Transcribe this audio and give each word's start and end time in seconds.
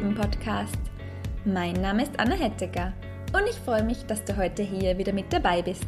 Leben 0.00 0.14
Podcast. 0.14 0.78
Mein 1.44 1.74
Name 1.74 2.04
ist 2.04 2.18
Anna 2.18 2.34
Hettecker 2.34 2.94
und 3.34 3.46
ich 3.46 3.56
freue 3.56 3.82
mich, 3.82 4.06
dass 4.06 4.24
du 4.24 4.34
heute 4.34 4.62
hier 4.62 4.96
wieder 4.96 5.12
mit 5.12 5.30
dabei 5.30 5.60
bist. 5.60 5.86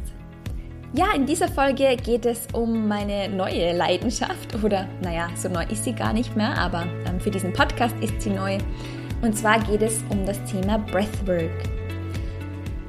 Ja, 0.93 1.15
in 1.15 1.25
dieser 1.25 1.47
Folge 1.47 1.97
geht 1.97 2.27
es 2.27 2.45
um 2.53 2.87
meine 2.87 3.27
neue 3.27 3.75
Leidenschaft 3.75 4.63
oder 4.63 4.87
naja, 5.01 5.29
so 5.35 5.49
neu 5.49 5.63
ist 5.63 5.83
sie 5.83 5.93
gar 5.93 6.13
nicht 6.13 6.35
mehr, 6.35 6.55
aber 6.55 6.85
ähm, 7.07 7.19
für 7.19 7.31
diesen 7.31 7.53
Podcast 7.53 7.95
ist 8.01 8.21
sie 8.21 8.29
neu. 8.29 8.59
Und 9.23 9.35
zwar 9.35 9.59
geht 9.61 9.81
es 9.81 10.03
um 10.09 10.23
das 10.27 10.37
Thema 10.43 10.77
Breathwork. 10.77 11.63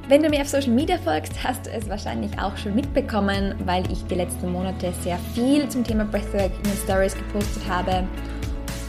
Wenn 0.07 0.21
du 0.21 0.29
mir 0.29 0.41
auf 0.41 0.49
Social 0.49 0.73
Media 0.73 0.99
folgst, 0.99 1.43
hast 1.43 1.65
du 1.65 1.71
es 1.71 1.89
wahrscheinlich 1.89 2.37
auch 2.37 2.55
schon 2.55 2.75
mitbekommen, 2.75 3.55
weil 3.65 3.91
ich 3.91 4.05
die 4.05 4.13
letzten 4.13 4.51
Monate 4.51 4.93
sehr 5.01 5.17
viel 5.33 5.67
zum 5.69 5.83
Thema 5.83 6.05
Breathwork 6.05 6.51
in 6.55 6.69
den 6.69 6.77
Stories 6.83 7.15
gepostet 7.15 7.67
habe. 7.67 8.07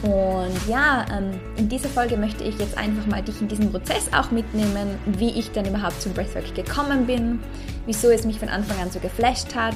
Und 0.03 0.67
ja, 0.67 1.05
ähm, 1.11 1.39
in 1.57 1.69
dieser 1.69 1.89
Folge 1.89 2.17
möchte 2.17 2.43
ich 2.43 2.57
jetzt 2.59 2.77
einfach 2.77 3.07
mal 3.07 3.23
dich 3.23 3.41
in 3.41 3.47
diesen 3.47 3.71
Prozess 3.71 4.09
auch 4.13 4.29
mitnehmen, 4.29 4.99
wie 5.05 5.31
ich 5.31 5.51
dann 5.51 5.65
überhaupt 5.65 6.01
zum 6.01 6.13
Breathwork 6.13 6.53
gekommen 6.53 7.07
bin, 7.07 7.39
wieso 7.87 8.09
es 8.09 8.23
mich 8.23 8.37
von 8.37 8.49
Anfang 8.49 8.79
an 8.79 8.91
so 8.91 8.99
geflasht 8.99 9.55
hat, 9.55 9.75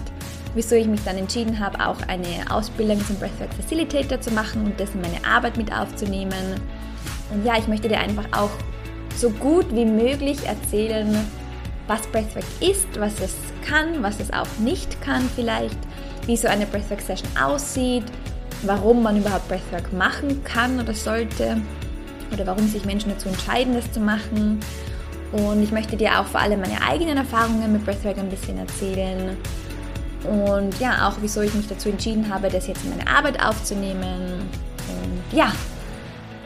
wieso 0.54 0.76
ich 0.76 0.86
mich 0.86 1.04
dann 1.04 1.18
entschieden 1.18 1.60
habe, 1.60 1.84
auch 1.84 1.98
eine 2.08 2.52
Ausbildung 2.52 3.04
zum 3.06 3.16
Breathwork 3.18 3.52
Facilitator 3.56 4.22
zu 4.22 4.32
machen 4.32 4.66
und 4.66 4.80
das 4.80 4.94
in 4.94 5.02
meine 5.02 5.26
Arbeit 5.26 5.58
mit 5.58 5.74
aufzunehmen. 5.74 6.62
Und 7.34 7.44
ja, 7.44 7.58
ich 7.58 7.68
möchte 7.68 7.88
dir 7.88 8.00
einfach 8.00 8.26
auch 8.32 8.52
so 9.16 9.32
gut 9.32 9.74
wie 9.74 9.86
möglich 9.86 10.46
erzählen, 10.46 11.18
was 11.88 12.06
Breathwork 12.08 12.46
ist, 12.60 12.88
was 13.00 13.20
es 13.20 13.34
kann, 13.68 14.04
was 14.04 14.20
es 14.20 14.32
auch 14.32 14.48
nicht 14.60 15.02
kann 15.02 15.28
vielleicht, 15.36 15.78
wie 16.28 16.38
so 16.38 16.48
eine 16.48 16.68
Breathwork-Session 16.68 17.30
aussieht, 17.42 18.04
warum 18.64 19.04
man 19.04 19.18
überhaupt 19.18 19.48
Breathwork 19.48 19.92
machen 19.94 20.44
kann 20.44 20.80
oder 20.80 20.94
sollte 20.94 21.58
oder 22.34 22.48
warum 22.48 22.68
sich 22.68 22.86
Menschen 22.86 23.12
dazu 23.12 23.30
entscheiden, 23.30 23.74
das 23.74 23.92
zu 23.92 24.00
machen. 24.00 24.60
Und 25.32 25.64
ich 25.64 25.72
möchte 25.72 25.96
dir 25.98 26.20
auch 26.20 26.26
vor 26.26 26.42
allem 26.42 26.62
meine 26.62 26.82
eigenen 26.82 27.18
Erfahrungen 27.18 27.72
mit 27.72 27.86
Breathwork 27.86 28.18
ein 28.18 28.30
bisschen 28.30 28.58
erzählen. 28.58 29.38
Und 30.24 30.80
ja, 30.80 31.08
auch 31.08 31.16
wieso 31.22 31.42
ich 31.42 31.54
mich 31.54 31.68
dazu 31.68 31.90
entschieden 31.90 32.32
habe, 32.34 32.50
das 32.50 32.68
jetzt 32.68 32.84
in 32.84 32.92
meine 32.92 33.08
Arbeit 33.08 33.44
aufzunehmen. 33.44 34.42
Und 34.88 35.38
ja, 35.38 35.52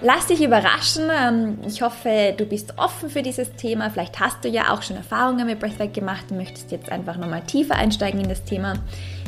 Lass 0.01 0.27
dich 0.27 0.43
überraschen. 0.43 1.09
Ähm, 1.09 1.57
ich 1.65 1.81
hoffe, 1.81 2.33
du 2.37 2.45
bist 2.45 2.77
offen 2.77 3.09
für 3.09 3.23
dieses 3.23 3.53
Thema. 3.53 3.89
Vielleicht 3.89 4.19
hast 4.19 4.43
du 4.43 4.49
ja 4.49 4.71
auch 4.71 4.83
schon 4.83 4.97
Erfahrungen 4.97 5.47
mit 5.47 5.59
Breathwork 5.59 5.93
gemacht 5.93 6.25
und 6.29 6.37
möchtest 6.37 6.71
jetzt 6.71 6.91
einfach 6.91 7.17
nochmal 7.17 7.41
tiefer 7.41 7.75
einsteigen 7.75 8.19
in 8.19 8.29
das 8.29 8.43
Thema. 8.43 8.73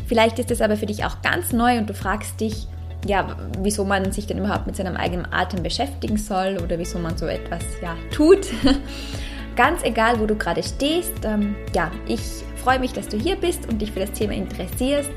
Vielleicht 0.07 0.39
ist 0.39 0.51
es 0.51 0.61
aber 0.61 0.77
für 0.77 0.85
dich 0.85 1.03
auch 1.05 1.21
ganz 1.21 1.51
neu 1.51 1.77
und 1.77 1.89
du 1.89 1.95
fragst 1.95 2.39
dich, 2.41 2.67
ja, 3.05 3.37
wieso 3.61 3.85
man 3.85 4.11
sich 4.11 4.27
denn 4.27 4.39
überhaupt 4.39 4.67
mit 4.67 4.75
seinem 4.75 4.95
eigenen 4.95 5.31
Atem 5.31 5.63
beschäftigen 5.63 6.17
soll 6.17 6.57
oder 6.63 6.79
wieso 6.79 6.99
man 6.99 7.17
so 7.17 7.27
etwas 7.27 7.63
ja, 7.81 7.95
tut. 8.11 8.47
Ganz 9.55 9.83
egal, 9.83 10.19
wo 10.19 10.25
du 10.25 10.35
gerade 10.35 10.61
stehst. 10.61 11.13
Ähm, 11.23 11.55
ja, 11.73 11.91
ich 12.07 12.21
freue 12.63 12.79
mich, 12.79 12.93
dass 12.93 13.07
du 13.07 13.17
hier 13.17 13.35
bist 13.35 13.67
und 13.67 13.81
dich 13.81 13.91
für 13.91 13.99
das 13.99 14.11
Thema 14.11 14.33
interessierst 14.33 15.09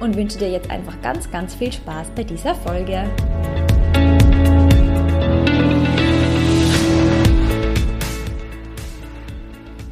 und 0.00 0.16
wünsche 0.16 0.38
dir 0.38 0.50
jetzt 0.50 0.70
einfach 0.70 1.00
ganz, 1.02 1.30
ganz 1.30 1.54
viel 1.54 1.72
Spaß 1.72 2.08
bei 2.14 2.24
dieser 2.24 2.54
Folge. 2.54 3.08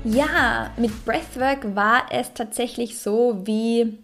Ja, 0.05 0.71
mit 0.77 1.05
Breathwork 1.07 1.75
war 1.75 2.03
es 2.11 2.35
tatsächlich 2.35 2.99
so 2.99 3.41
wie, 3.47 4.04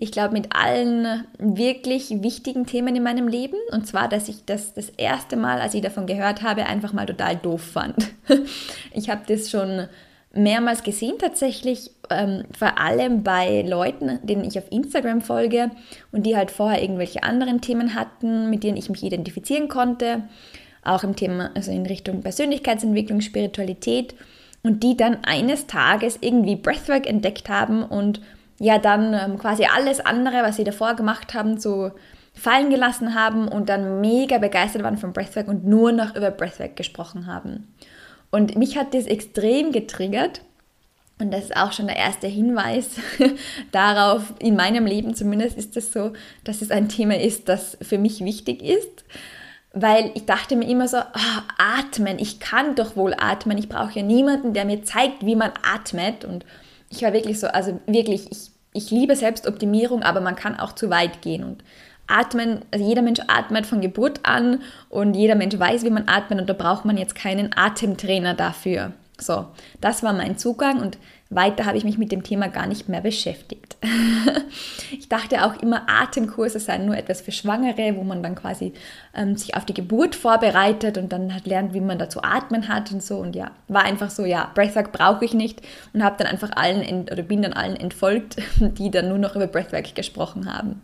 ich 0.00 0.12
glaube, 0.12 0.32
mit 0.32 0.54
allen 0.54 1.24
wirklich 1.38 2.22
wichtigen 2.22 2.66
Themen 2.66 2.94
in 2.94 3.02
meinem 3.02 3.26
Leben. 3.26 3.56
Und 3.72 3.86
zwar, 3.86 4.08
dass 4.08 4.28
ich 4.28 4.44
das 4.44 4.72
das 4.74 4.90
erste 4.90 5.36
Mal, 5.36 5.60
als 5.60 5.74
ich 5.74 5.82
davon 5.82 6.06
gehört 6.06 6.42
habe, 6.42 6.66
einfach 6.66 6.92
mal 6.92 7.06
total 7.06 7.36
doof 7.36 7.62
fand. 7.62 8.10
Ich 8.92 9.10
habe 9.10 9.22
das 9.28 9.50
schon 9.50 9.88
mehrmals 10.32 10.82
gesehen 10.82 11.16
tatsächlich, 11.18 11.90
ähm, 12.10 12.44
vor 12.56 12.78
allem 12.78 13.22
bei 13.22 13.62
Leuten, 13.62 14.18
denen 14.22 14.44
ich 14.44 14.58
auf 14.58 14.70
Instagram 14.70 15.20
folge 15.20 15.70
und 16.12 16.24
die 16.26 16.36
halt 16.36 16.50
vorher 16.50 16.82
irgendwelche 16.82 17.22
anderen 17.22 17.60
Themen 17.60 17.94
hatten, 17.94 18.50
mit 18.50 18.64
denen 18.64 18.76
ich 18.76 18.90
mich 18.90 19.02
identifizieren 19.02 19.68
konnte, 19.68 20.22
auch 20.84 21.04
im 21.04 21.16
Thema, 21.16 21.50
also 21.54 21.70
in 21.70 21.86
Richtung 21.86 22.22
Persönlichkeitsentwicklung, 22.22 23.20
Spiritualität 23.20 24.14
und 24.62 24.82
die 24.82 24.96
dann 24.96 25.18
eines 25.24 25.66
Tages 25.66 26.18
irgendwie 26.20 26.56
Breathwork 26.56 27.06
entdeckt 27.06 27.48
haben 27.48 27.82
und 27.82 28.20
ja 28.58 28.78
dann 28.78 29.14
ähm, 29.14 29.38
quasi 29.38 29.64
alles 29.64 30.00
andere, 30.00 30.42
was 30.42 30.56
sie 30.56 30.64
davor 30.64 30.94
gemacht 30.94 31.34
haben, 31.34 31.58
so 31.58 31.92
fallen 32.34 32.70
gelassen 32.70 33.14
haben 33.14 33.48
und 33.48 33.68
dann 33.68 34.00
mega 34.00 34.38
begeistert 34.38 34.82
waren 34.82 34.98
von 34.98 35.12
Breathwork 35.12 35.48
und 35.48 35.66
nur 35.66 35.92
noch 35.92 36.14
über 36.14 36.30
Breathwork 36.30 36.76
gesprochen 36.76 37.26
haben. 37.26 37.74
Und 38.30 38.56
mich 38.56 38.76
hat 38.76 38.94
das 38.94 39.06
extrem 39.06 39.72
getriggert. 39.72 40.42
Und 41.20 41.32
das 41.32 41.44
ist 41.44 41.56
auch 41.56 41.72
schon 41.72 41.88
der 41.88 41.96
erste 41.96 42.28
Hinweis 42.28 42.90
darauf, 43.72 44.34
in 44.38 44.54
meinem 44.54 44.86
Leben 44.86 45.14
zumindest 45.14 45.58
ist 45.58 45.76
es 45.76 45.90
das 45.90 45.92
so, 45.92 46.12
dass 46.44 46.62
es 46.62 46.70
ein 46.70 46.88
Thema 46.88 47.18
ist, 47.18 47.48
das 47.48 47.76
für 47.82 47.98
mich 47.98 48.24
wichtig 48.24 48.62
ist 48.62 49.04
weil 49.72 50.10
ich 50.14 50.24
dachte 50.24 50.56
mir 50.56 50.68
immer 50.68 50.88
so, 50.88 50.98
oh, 50.98 51.40
atmen, 51.58 52.18
ich 52.18 52.40
kann 52.40 52.74
doch 52.74 52.96
wohl 52.96 53.14
atmen, 53.16 53.58
ich 53.58 53.68
brauche 53.68 53.98
ja 53.98 54.02
niemanden, 54.02 54.52
der 54.54 54.64
mir 54.64 54.82
zeigt, 54.82 55.24
wie 55.24 55.36
man 55.36 55.52
atmet. 55.62 56.24
Und 56.24 56.44
ich 56.90 57.02
war 57.02 57.12
wirklich 57.12 57.40
so, 57.40 57.48
also 57.48 57.80
wirklich, 57.86 58.30
ich, 58.30 58.50
ich 58.72 58.90
liebe 58.90 59.16
Selbstoptimierung, 59.16 60.02
aber 60.02 60.20
man 60.20 60.36
kann 60.36 60.58
auch 60.58 60.72
zu 60.72 60.90
weit 60.90 61.22
gehen. 61.22 61.44
Und 61.44 61.64
atmen, 62.06 62.64
also 62.70 62.84
jeder 62.84 63.02
Mensch 63.02 63.20
atmet 63.28 63.66
von 63.66 63.80
Geburt 63.80 64.20
an 64.24 64.62
und 64.88 65.14
jeder 65.14 65.34
Mensch 65.34 65.58
weiß, 65.58 65.84
wie 65.84 65.90
man 65.90 66.08
atmet 66.08 66.40
und 66.40 66.48
da 66.48 66.54
braucht 66.54 66.84
man 66.84 66.96
jetzt 66.96 67.14
keinen 67.14 67.50
Atemtrainer 67.54 68.34
dafür. 68.34 68.92
So, 69.20 69.46
das 69.80 70.02
war 70.02 70.12
mein 70.12 70.38
Zugang 70.38 70.80
und 70.80 70.98
weiter 71.30 71.66
habe 71.66 71.76
ich 71.76 71.84
mich 71.84 71.98
mit 71.98 72.10
dem 72.10 72.22
Thema 72.22 72.48
gar 72.48 72.66
nicht 72.66 72.88
mehr 72.88 73.02
beschäftigt. 73.02 73.76
ich 74.92 75.08
dachte 75.10 75.44
auch 75.44 75.60
immer, 75.60 75.82
Atemkurse 75.86 76.58
seien 76.58 76.86
nur 76.86 76.96
etwas 76.96 77.20
für 77.20 77.32
Schwangere, 77.32 77.96
wo 77.96 78.02
man 78.02 78.22
dann 78.22 78.34
quasi 78.34 78.72
ähm, 79.14 79.36
sich 79.36 79.54
auf 79.54 79.66
die 79.66 79.74
Geburt 79.74 80.14
vorbereitet 80.14 80.96
und 80.96 81.12
dann 81.12 81.34
halt 81.34 81.46
lernt, 81.46 81.74
wie 81.74 81.80
man 81.80 81.98
da 81.98 82.08
zu 82.08 82.22
atmen 82.22 82.68
hat 82.68 82.92
und 82.92 83.02
so. 83.02 83.18
Und 83.18 83.36
ja, 83.36 83.50
war 83.68 83.84
einfach 83.84 84.08
so, 84.08 84.24
ja, 84.24 84.50
Breathwork 84.54 84.90
brauche 84.90 85.24
ich 85.24 85.34
nicht 85.34 85.60
und 85.92 86.02
habe 86.02 86.16
dann 86.16 86.28
einfach 86.28 86.50
allen 86.56 87.02
oder 87.02 87.22
bin 87.22 87.42
dann 87.42 87.52
allen 87.52 87.76
entfolgt, 87.76 88.36
die 88.60 88.90
dann 88.90 89.08
nur 89.08 89.18
noch 89.18 89.36
über 89.36 89.46
Breathwork 89.46 89.94
gesprochen 89.94 90.50
haben. 90.50 90.80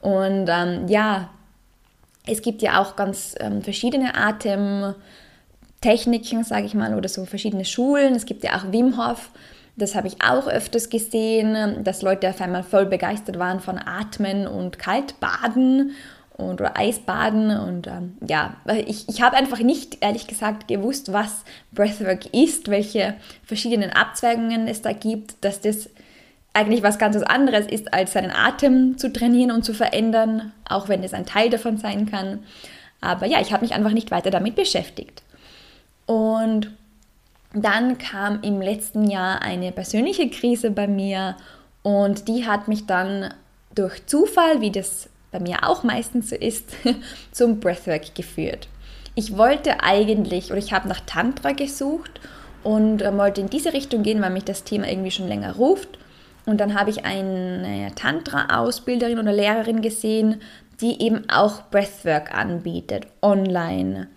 Und 0.00 0.48
ähm, 0.48 0.88
ja, 0.88 1.30
es 2.26 2.42
gibt 2.42 2.62
ja 2.62 2.80
auch 2.80 2.96
ganz 2.96 3.36
ähm, 3.38 3.62
verschiedene 3.62 4.16
Atem. 4.16 4.94
Techniken, 5.82 6.44
sage 6.44 6.64
ich 6.64 6.74
mal, 6.74 6.94
oder 6.94 7.08
so 7.08 7.26
verschiedene 7.26 7.66
Schulen. 7.66 8.14
Es 8.14 8.24
gibt 8.24 8.42
ja 8.42 8.56
auch 8.56 8.72
Wim 8.72 8.96
Hof, 8.96 9.30
das 9.76 9.94
habe 9.94 10.06
ich 10.06 10.22
auch 10.22 10.48
öfters 10.48 10.90
gesehen, 10.90 11.82
dass 11.84 12.02
Leute 12.02 12.28
auf 12.28 12.40
einmal 12.40 12.62
voll 12.62 12.86
begeistert 12.86 13.38
waren 13.38 13.60
von 13.60 13.78
Atmen 13.78 14.46
und 14.46 14.78
Kaltbaden 14.78 15.92
und, 16.36 16.60
oder 16.60 16.76
Eisbaden. 16.76 17.58
Und 17.58 17.86
ähm, 17.86 18.16
ja, 18.26 18.56
ich, 18.86 19.08
ich 19.08 19.22
habe 19.22 19.36
einfach 19.36 19.60
nicht, 19.60 19.98
ehrlich 20.02 20.26
gesagt, 20.26 20.68
gewusst, 20.68 21.12
was 21.12 21.44
Breathwork 21.72 22.34
ist, 22.34 22.68
welche 22.68 23.14
verschiedenen 23.44 23.90
Abzweigungen 23.90 24.68
es 24.68 24.82
da 24.82 24.92
gibt, 24.92 25.42
dass 25.42 25.62
das 25.62 25.88
eigentlich 26.52 26.82
was 26.82 26.98
ganz 26.98 27.16
anderes 27.16 27.66
ist, 27.66 27.94
als 27.94 28.12
seinen 28.12 28.30
Atem 28.30 28.98
zu 28.98 29.10
trainieren 29.10 29.50
und 29.50 29.64
zu 29.64 29.72
verändern, 29.72 30.52
auch 30.68 30.90
wenn 30.90 31.02
es 31.02 31.14
ein 31.14 31.24
Teil 31.24 31.48
davon 31.48 31.78
sein 31.78 32.10
kann. 32.10 32.40
Aber 33.00 33.24
ja, 33.24 33.40
ich 33.40 33.54
habe 33.54 33.64
mich 33.64 33.74
einfach 33.74 33.92
nicht 33.92 34.10
weiter 34.10 34.30
damit 34.30 34.54
beschäftigt. 34.54 35.22
Und 36.06 36.72
dann 37.54 37.98
kam 37.98 38.40
im 38.42 38.60
letzten 38.60 39.08
Jahr 39.08 39.42
eine 39.42 39.72
persönliche 39.72 40.28
Krise 40.30 40.70
bei 40.70 40.86
mir 40.86 41.36
und 41.82 42.28
die 42.28 42.46
hat 42.46 42.68
mich 42.68 42.86
dann 42.86 43.34
durch 43.74 44.06
Zufall, 44.06 44.60
wie 44.60 44.70
das 44.70 45.08
bei 45.30 45.40
mir 45.40 45.68
auch 45.68 45.82
meistens 45.82 46.30
so 46.30 46.36
ist, 46.36 46.70
zum 47.32 47.60
Breathwork 47.60 48.14
geführt. 48.14 48.68
Ich 49.14 49.36
wollte 49.36 49.82
eigentlich, 49.82 50.50
oder 50.50 50.58
ich 50.58 50.72
habe 50.72 50.88
nach 50.88 51.00
Tantra 51.00 51.52
gesucht 51.52 52.20
und 52.62 53.02
äh, 53.02 53.16
wollte 53.16 53.40
in 53.40 53.50
diese 53.50 53.72
Richtung 53.72 54.02
gehen, 54.02 54.22
weil 54.22 54.30
mich 54.30 54.44
das 54.44 54.64
Thema 54.64 54.88
irgendwie 54.88 55.10
schon 55.10 55.28
länger 55.28 55.56
ruft. 55.56 55.98
Und 56.46 56.60
dann 56.60 56.78
habe 56.78 56.90
ich 56.90 57.04
eine 57.04 57.92
Tantra-Ausbilderin 57.94 59.18
oder 59.18 59.32
Lehrerin 59.32 59.80
gesehen, 59.80 60.40
die 60.80 61.02
eben 61.02 61.28
auch 61.30 61.62
Breathwork 61.70 62.34
anbietet, 62.34 63.06
online. 63.20 64.08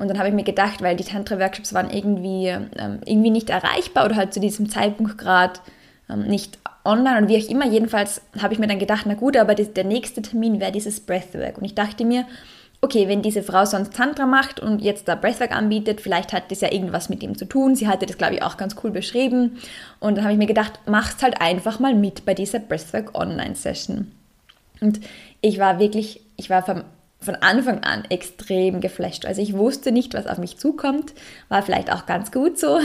Und 0.00 0.08
dann 0.08 0.18
habe 0.18 0.28
ich 0.28 0.34
mir 0.34 0.44
gedacht, 0.44 0.80
weil 0.80 0.96
die 0.96 1.04
Tantra-Workshops 1.04 1.74
waren 1.74 1.90
irgendwie, 1.90 2.46
ähm, 2.46 3.00
irgendwie 3.04 3.30
nicht 3.30 3.50
erreichbar 3.50 4.06
oder 4.06 4.16
halt 4.16 4.32
zu 4.32 4.40
diesem 4.40 4.70
Zeitpunkt 4.70 5.18
gerade 5.18 5.60
ähm, 6.08 6.22
nicht 6.22 6.58
online 6.84 7.18
und 7.18 7.28
wie 7.28 7.36
auch 7.36 7.50
immer. 7.50 7.66
Jedenfalls 7.66 8.22
habe 8.40 8.54
ich 8.54 8.58
mir 8.58 8.66
dann 8.66 8.78
gedacht, 8.78 9.04
na 9.06 9.12
gut, 9.12 9.36
aber 9.36 9.54
das, 9.54 9.74
der 9.74 9.84
nächste 9.84 10.22
Termin 10.22 10.58
wäre 10.58 10.72
dieses 10.72 11.00
Breathwork. 11.00 11.58
Und 11.58 11.64
ich 11.64 11.74
dachte 11.74 12.06
mir, 12.06 12.24
okay, 12.80 13.08
wenn 13.08 13.20
diese 13.20 13.42
Frau 13.42 13.66
sonst 13.66 13.92
Tantra 13.92 14.24
macht 14.24 14.58
und 14.58 14.80
jetzt 14.80 15.06
da 15.06 15.16
Breathwork 15.16 15.54
anbietet, 15.54 16.00
vielleicht 16.00 16.32
hat 16.32 16.50
das 16.50 16.62
ja 16.62 16.72
irgendwas 16.72 17.10
mit 17.10 17.22
ihm 17.22 17.36
zu 17.36 17.44
tun. 17.44 17.76
Sie 17.76 17.86
hatte 17.86 18.06
das, 18.06 18.16
glaube 18.16 18.36
ich, 18.36 18.42
auch 18.42 18.56
ganz 18.56 18.76
cool 18.82 18.90
beschrieben. 18.90 19.58
Und 19.98 20.16
dann 20.16 20.24
habe 20.24 20.32
ich 20.32 20.38
mir 20.38 20.46
gedacht, 20.46 20.80
mach's 20.86 21.22
halt 21.22 21.42
einfach 21.42 21.78
mal 21.78 21.94
mit 21.94 22.24
bei 22.24 22.32
dieser 22.32 22.58
Breathwork 22.58 23.14
Online-Session. 23.14 24.10
Und 24.80 25.00
ich 25.42 25.58
war 25.58 25.78
wirklich, 25.78 26.22
ich 26.36 26.48
war 26.48 26.62
vom 26.62 26.84
von 27.22 27.34
Anfang 27.34 27.84
an 27.84 28.04
extrem 28.08 28.80
geflasht. 28.80 29.26
Also 29.26 29.42
ich 29.42 29.52
wusste 29.52 29.92
nicht, 29.92 30.14
was 30.14 30.26
auf 30.26 30.38
mich 30.38 30.56
zukommt. 30.56 31.12
War 31.50 31.62
vielleicht 31.62 31.92
auch 31.92 32.06
ganz 32.06 32.32
gut 32.32 32.58
so, 32.58 32.78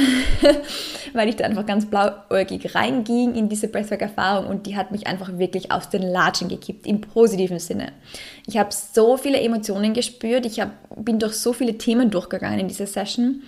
weil 1.14 1.30
ich 1.30 1.38
da 1.38 1.46
einfach 1.46 1.66
ganz 1.66 1.86
blauäugig 1.86 2.76
reinging 2.76 3.34
in 3.34 3.48
diese 3.48 3.70
Breathwork-Erfahrung 3.70 4.48
und 4.48 4.68
die 4.68 4.76
hat 4.76 4.92
mich 4.92 5.08
einfach 5.08 5.38
wirklich 5.38 5.72
aus 5.72 5.90
den 5.90 6.02
Latschen 6.02 6.50
gekippt, 6.50 6.86
im 6.86 7.00
positiven 7.00 7.60
Sinne. 7.60 7.94
Ich 8.46 8.58
habe 8.58 8.70
so 8.72 9.16
viele 9.16 9.40
Emotionen 9.40 9.94
gespürt, 9.94 10.46
ich 10.46 10.60
hab, 10.60 10.72
bin 10.98 11.18
durch 11.18 11.36
so 11.36 11.54
viele 11.54 11.78
Themen 11.78 12.12
durchgegangen 12.12 12.60
in 12.60 12.68
dieser 12.68 12.88
Session. 12.88 13.44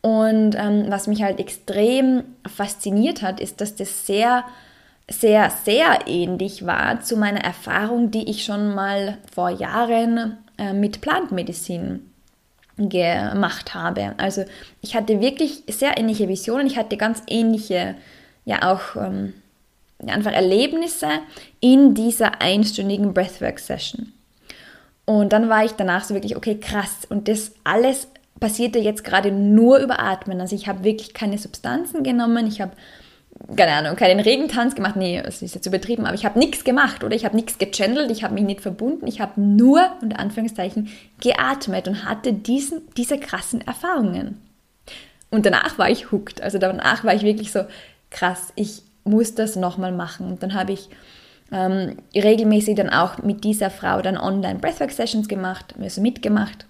Und 0.00 0.56
ähm, 0.56 0.86
was 0.88 1.06
mich 1.06 1.22
halt 1.22 1.38
extrem 1.38 2.24
fasziniert 2.46 3.22
hat, 3.22 3.40
ist, 3.40 3.60
dass 3.60 3.76
das 3.76 4.06
sehr 4.06 4.44
sehr, 5.10 5.50
sehr 5.64 6.06
ähnlich 6.06 6.66
war 6.66 7.00
zu 7.00 7.16
meiner 7.16 7.40
Erfahrung, 7.40 8.10
die 8.10 8.28
ich 8.28 8.44
schon 8.44 8.74
mal 8.74 9.18
vor 9.34 9.48
Jahren 9.50 10.38
äh, 10.58 10.72
mit 10.72 11.00
Plantmedizin 11.00 12.10
gemacht 12.76 13.74
habe. 13.74 14.14
Also 14.18 14.44
ich 14.82 14.94
hatte 14.94 15.20
wirklich 15.20 15.64
sehr 15.68 15.98
ähnliche 15.98 16.28
Visionen, 16.28 16.66
ich 16.66 16.76
hatte 16.76 16.96
ganz 16.96 17.22
ähnliche, 17.26 17.96
ja 18.44 18.72
auch 18.72 18.96
ähm, 18.96 19.34
einfach 20.06 20.32
Erlebnisse 20.32 21.08
in 21.60 21.94
dieser 21.94 22.40
einstündigen 22.40 23.14
Breathwork-Session. 23.14 24.12
Und 25.04 25.32
dann 25.32 25.48
war 25.48 25.64
ich 25.64 25.72
danach 25.72 26.04
so 26.04 26.14
wirklich, 26.14 26.36
okay, 26.36 26.60
krass. 26.60 27.06
Und 27.08 27.28
das 27.28 27.52
alles 27.64 28.08
passierte 28.38 28.78
jetzt 28.78 29.04
gerade 29.04 29.32
nur 29.32 29.78
über 29.78 30.00
Atmen. 30.00 30.40
Also 30.40 30.54
ich 30.54 30.68
habe 30.68 30.84
wirklich 30.84 31.14
keine 31.14 31.38
Substanzen 31.38 32.04
genommen, 32.04 32.46
ich 32.46 32.60
habe 32.60 32.72
keine 33.56 33.72
Ahnung, 33.72 33.96
keinen 33.96 34.20
Regentanz 34.20 34.74
gemacht. 34.74 34.96
Nee, 34.96 35.22
das 35.22 35.42
ist 35.42 35.54
jetzt 35.54 35.66
übertrieben, 35.66 36.06
aber 36.06 36.14
ich 36.14 36.24
habe 36.24 36.38
nichts 36.38 36.64
gemacht 36.64 37.04
oder 37.04 37.14
ich 37.14 37.24
habe 37.24 37.36
nichts 37.36 37.58
gechannelt, 37.58 38.10
ich 38.10 38.24
habe 38.24 38.34
mich 38.34 38.44
nicht 38.44 38.60
verbunden, 38.60 39.06
ich 39.06 39.20
habe 39.20 39.40
nur, 39.40 39.80
unter 40.02 40.18
Anführungszeichen, 40.18 40.88
geatmet 41.20 41.88
und 41.88 42.04
hatte 42.04 42.32
diesen, 42.32 42.82
diese 42.96 43.18
krassen 43.18 43.66
Erfahrungen. 43.66 44.40
Und 45.30 45.46
danach 45.46 45.78
war 45.78 45.90
ich 45.90 46.10
hooked. 46.10 46.40
Also 46.40 46.58
danach 46.58 47.04
war 47.04 47.14
ich 47.14 47.22
wirklich 47.22 47.52
so, 47.52 47.64
krass, 48.10 48.52
ich 48.54 48.82
muss 49.04 49.34
das 49.34 49.56
nochmal 49.56 49.92
machen. 49.92 50.26
Und 50.26 50.42
dann 50.42 50.54
habe 50.54 50.72
ich 50.72 50.88
ähm, 51.52 51.96
regelmäßig 52.14 52.76
dann 52.76 52.90
auch 52.90 53.18
mit 53.18 53.44
dieser 53.44 53.70
Frau 53.70 54.02
dann 54.02 54.18
online 54.18 54.58
Breathwork-Sessions 54.58 55.28
gemacht, 55.28 55.74
also 55.80 56.00
mitgemacht. 56.00 56.66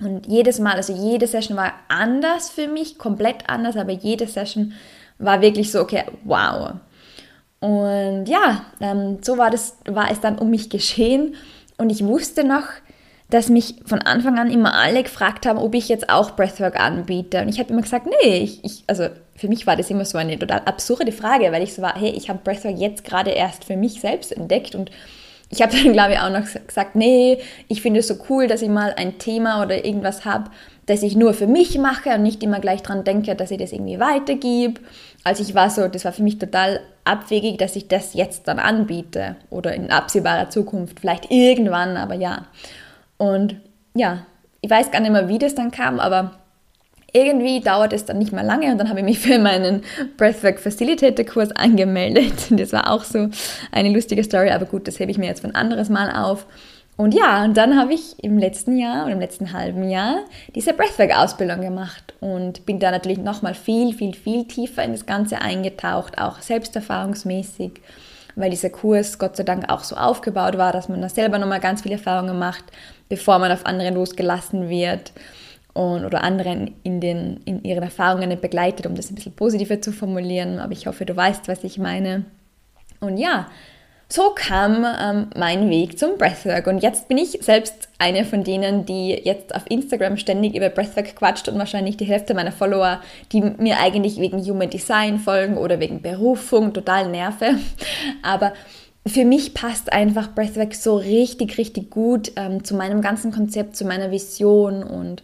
Und 0.00 0.26
jedes 0.26 0.58
Mal, 0.58 0.74
also 0.74 0.92
jede 0.92 1.26
Session 1.26 1.56
war 1.56 1.74
anders 1.88 2.50
für 2.50 2.66
mich, 2.66 2.98
komplett 2.98 3.48
anders, 3.48 3.76
aber 3.76 3.92
jede 3.92 4.26
Session 4.26 4.72
war 5.22 5.40
wirklich 5.40 5.70
so, 5.70 5.80
okay, 5.80 6.04
wow. 6.24 6.74
Und 7.60 8.26
ja, 8.26 8.66
ähm, 8.80 9.18
so 9.22 9.38
war, 9.38 9.50
das, 9.50 9.76
war 9.86 10.10
es 10.10 10.20
dann 10.20 10.38
um 10.38 10.50
mich 10.50 10.68
geschehen. 10.68 11.36
Und 11.78 11.90
ich 11.90 12.04
wusste 12.04 12.44
noch, 12.44 12.64
dass 13.30 13.48
mich 13.48 13.76
von 13.86 14.00
Anfang 14.00 14.38
an 14.38 14.50
immer 14.50 14.74
alle 14.74 15.02
gefragt 15.02 15.46
haben, 15.46 15.58
ob 15.58 15.74
ich 15.74 15.88
jetzt 15.88 16.10
auch 16.10 16.32
Breathwork 16.32 16.78
anbiete. 16.78 17.40
Und 17.40 17.48
ich 17.48 17.58
habe 17.58 17.70
immer 17.70 17.82
gesagt, 17.82 18.06
nee, 18.06 18.38
ich, 18.38 18.64
ich, 18.64 18.84
also 18.88 19.06
für 19.34 19.48
mich 19.48 19.66
war 19.66 19.76
das 19.76 19.90
immer 19.90 20.04
so 20.04 20.18
eine 20.18 20.38
total 20.38 20.62
absurde 20.66 21.12
Frage, 21.12 21.50
weil 21.50 21.62
ich 21.62 21.72
so 21.72 21.80
war, 21.80 21.98
hey, 21.98 22.10
ich 22.10 22.28
habe 22.28 22.40
Breathwork 22.44 22.76
jetzt 22.76 23.04
gerade 23.04 23.30
erst 23.30 23.64
für 23.64 23.76
mich 23.76 24.00
selbst 24.00 24.32
entdeckt 24.32 24.74
und 24.74 24.90
ich 25.48 25.62
habe 25.62 25.72
dann, 25.76 25.92
glaube 25.92 26.12
ich, 26.12 26.18
auch 26.18 26.30
noch 26.30 26.46
gesagt, 26.66 26.96
nee, 26.96 27.38
ich 27.68 27.80
finde 27.80 28.00
es 28.00 28.08
so 28.08 28.16
cool, 28.28 28.48
dass 28.48 28.60
ich 28.60 28.68
mal 28.68 28.92
ein 28.96 29.18
Thema 29.18 29.62
oder 29.62 29.84
irgendwas 29.84 30.24
habe, 30.24 30.50
das 30.86 31.02
ich 31.02 31.16
nur 31.16 31.32
für 31.34 31.46
mich 31.46 31.78
mache 31.78 32.10
und 32.10 32.22
nicht 32.22 32.42
immer 32.42 32.60
gleich 32.60 32.82
dran 32.82 33.04
denke, 33.04 33.34
dass 33.34 33.50
ich 33.50 33.58
das 33.58 33.72
irgendwie 33.72 34.00
weitergebe. 34.00 34.80
Also 35.24 35.42
ich 35.42 35.54
war 35.54 35.70
so, 35.70 35.86
das 35.88 36.04
war 36.04 36.12
für 36.12 36.22
mich 36.22 36.38
total 36.38 36.80
abwegig, 37.04 37.58
dass 37.58 37.76
ich 37.76 37.88
das 37.88 38.14
jetzt 38.14 38.48
dann 38.48 38.58
anbiete 38.58 39.36
oder 39.50 39.74
in 39.74 39.90
absehbarer 39.90 40.50
Zukunft, 40.50 41.00
vielleicht 41.00 41.30
irgendwann, 41.30 41.96
aber 41.96 42.14
ja. 42.14 42.46
Und 43.16 43.56
ja, 43.94 44.26
ich 44.60 44.70
weiß 44.70 44.90
gar 44.90 45.00
nicht 45.00 45.12
mehr, 45.12 45.28
wie 45.28 45.38
das 45.38 45.54
dann 45.54 45.70
kam, 45.70 46.00
aber 46.00 46.32
irgendwie 47.12 47.60
dauert 47.60 47.92
es 47.92 48.04
dann 48.04 48.18
nicht 48.18 48.32
mehr 48.32 48.42
lange 48.42 48.72
und 48.72 48.78
dann 48.78 48.88
habe 48.88 49.00
ich 49.00 49.04
mich 49.04 49.18
für 49.20 49.38
meinen 49.38 49.82
Breathwork 50.16 50.58
Facilitator 50.58 51.24
Kurs 51.24 51.52
angemeldet. 51.52 52.32
Das 52.50 52.72
war 52.72 52.90
auch 52.90 53.04
so 53.04 53.28
eine 53.70 53.90
lustige 53.90 54.24
Story, 54.24 54.50
aber 54.50 54.66
gut, 54.66 54.88
das 54.88 54.98
hebe 54.98 55.10
ich 55.10 55.18
mir 55.18 55.26
jetzt 55.26 55.40
für 55.40 55.48
ein 55.48 55.54
anderes 55.54 55.88
Mal 55.88 56.10
auf. 56.10 56.46
Und 57.02 57.14
ja, 57.14 57.42
und 57.42 57.56
dann 57.56 57.76
habe 57.76 57.94
ich 57.94 58.14
im 58.22 58.38
letzten 58.38 58.78
Jahr 58.78 59.02
oder 59.06 59.14
im 59.14 59.18
letzten 59.18 59.52
halben 59.52 59.90
Jahr 59.90 60.18
diese 60.54 60.72
Breathwork-Ausbildung 60.72 61.60
gemacht 61.60 62.14
und 62.20 62.64
bin 62.64 62.78
da 62.78 62.92
natürlich 62.92 63.18
nochmal 63.18 63.54
viel, 63.54 63.92
viel, 63.92 64.14
viel 64.14 64.46
tiefer 64.46 64.84
in 64.84 64.92
das 64.92 65.04
Ganze 65.04 65.40
eingetaucht, 65.40 66.18
auch 66.18 66.40
selbsterfahrungsmäßig, 66.40 67.72
weil 68.36 68.50
dieser 68.50 68.70
Kurs 68.70 69.18
Gott 69.18 69.36
sei 69.36 69.42
Dank 69.42 69.68
auch 69.68 69.82
so 69.82 69.96
aufgebaut 69.96 70.56
war, 70.58 70.72
dass 70.72 70.88
man 70.88 71.02
da 71.02 71.08
selber 71.08 71.40
nochmal 71.40 71.58
ganz 71.58 71.82
viele 71.82 71.96
Erfahrungen 71.96 72.38
macht, 72.38 72.66
bevor 73.08 73.40
man 73.40 73.50
auf 73.50 73.66
andere 73.66 73.90
losgelassen 73.90 74.68
wird 74.68 75.10
und, 75.74 76.04
oder 76.04 76.22
anderen 76.22 76.76
in, 76.84 77.00
den, 77.00 77.40
in 77.46 77.64
ihren 77.64 77.82
Erfahrungen 77.82 78.40
begleitet, 78.40 78.86
um 78.86 78.94
das 78.94 79.10
ein 79.10 79.16
bisschen 79.16 79.34
positiver 79.34 79.80
zu 79.80 79.90
formulieren. 79.90 80.60
Aber 80.60 80.70
ich 80.70 80.86
hoffe, 80.86 81.04
du 81.04 81.16
weißt, 81.16 81.48
was 81.48 81.64
ich 81.64 81.78
meine. 81.78 82.26
Und 83.00 83.16
ja, 83.18 83.48
so 84.12 84.30
kam 84.34 84.84
ähm, 84.84 85.28
mein 85.34 85.70
Weg 85.70 85.98
zum 85.98 86.18
Breathwork. 86.18 86.66
Und 86.66 86.82
jetzt 86.82 87.08
bin 87.08 87.16
ich 87.16 87.38
selbst 87.40 87.88
eine 87.98 88.26
von 88.26 88.44
denen, 88.44 88.84
die 88.84 89.10
jetzt 89.10 89.54
auf 89.54 89.62
Instagram 89.70 90.18
ständig 90.18 90.54
über 90.54 90.68
Breathwork 90.68 91.16
quatscht 91.16 91.48
und 91.48 91.58
wahrscheinlich 91.58 91.96
die 91.96 92.04
Hälfte 92.04 92.34
meiner 92.34 92.52
Follower, 92.52 93.00
die 93.32 93.40
mir 93.40 93.78
eigentlich 93.80 94.18
wegen 94.18 94.44
Human 94.44 94.68
Design 94.68 95.18
folgen 95.18 95.56
oder 95.56 95.80
wegen 95.80 96.02
Berufung 96.02 96.74
total 96.74 97.08
nerve. 97.08 97.54
Aber 98.22 98.52
für 99.06 99.24
mich 99.24 99.54
passt 99.54 99.90
einfach 99.90 100.34
Breathwork 100.34 100.74
so 100.74 100.96
richtig, 100.96 101.56
richtig 101.56 101.88
gut 101.88 102.32
ähm, 102.36 102.64
zu 102.64 102.74
meinem 102.74 103.00
ganzen 103.00 103.32
Konzept, 103.32 103.76
zu 103.76 103.86
meiner 103.86 104.10
Vision 104.10 104.82
und 104.82 105.22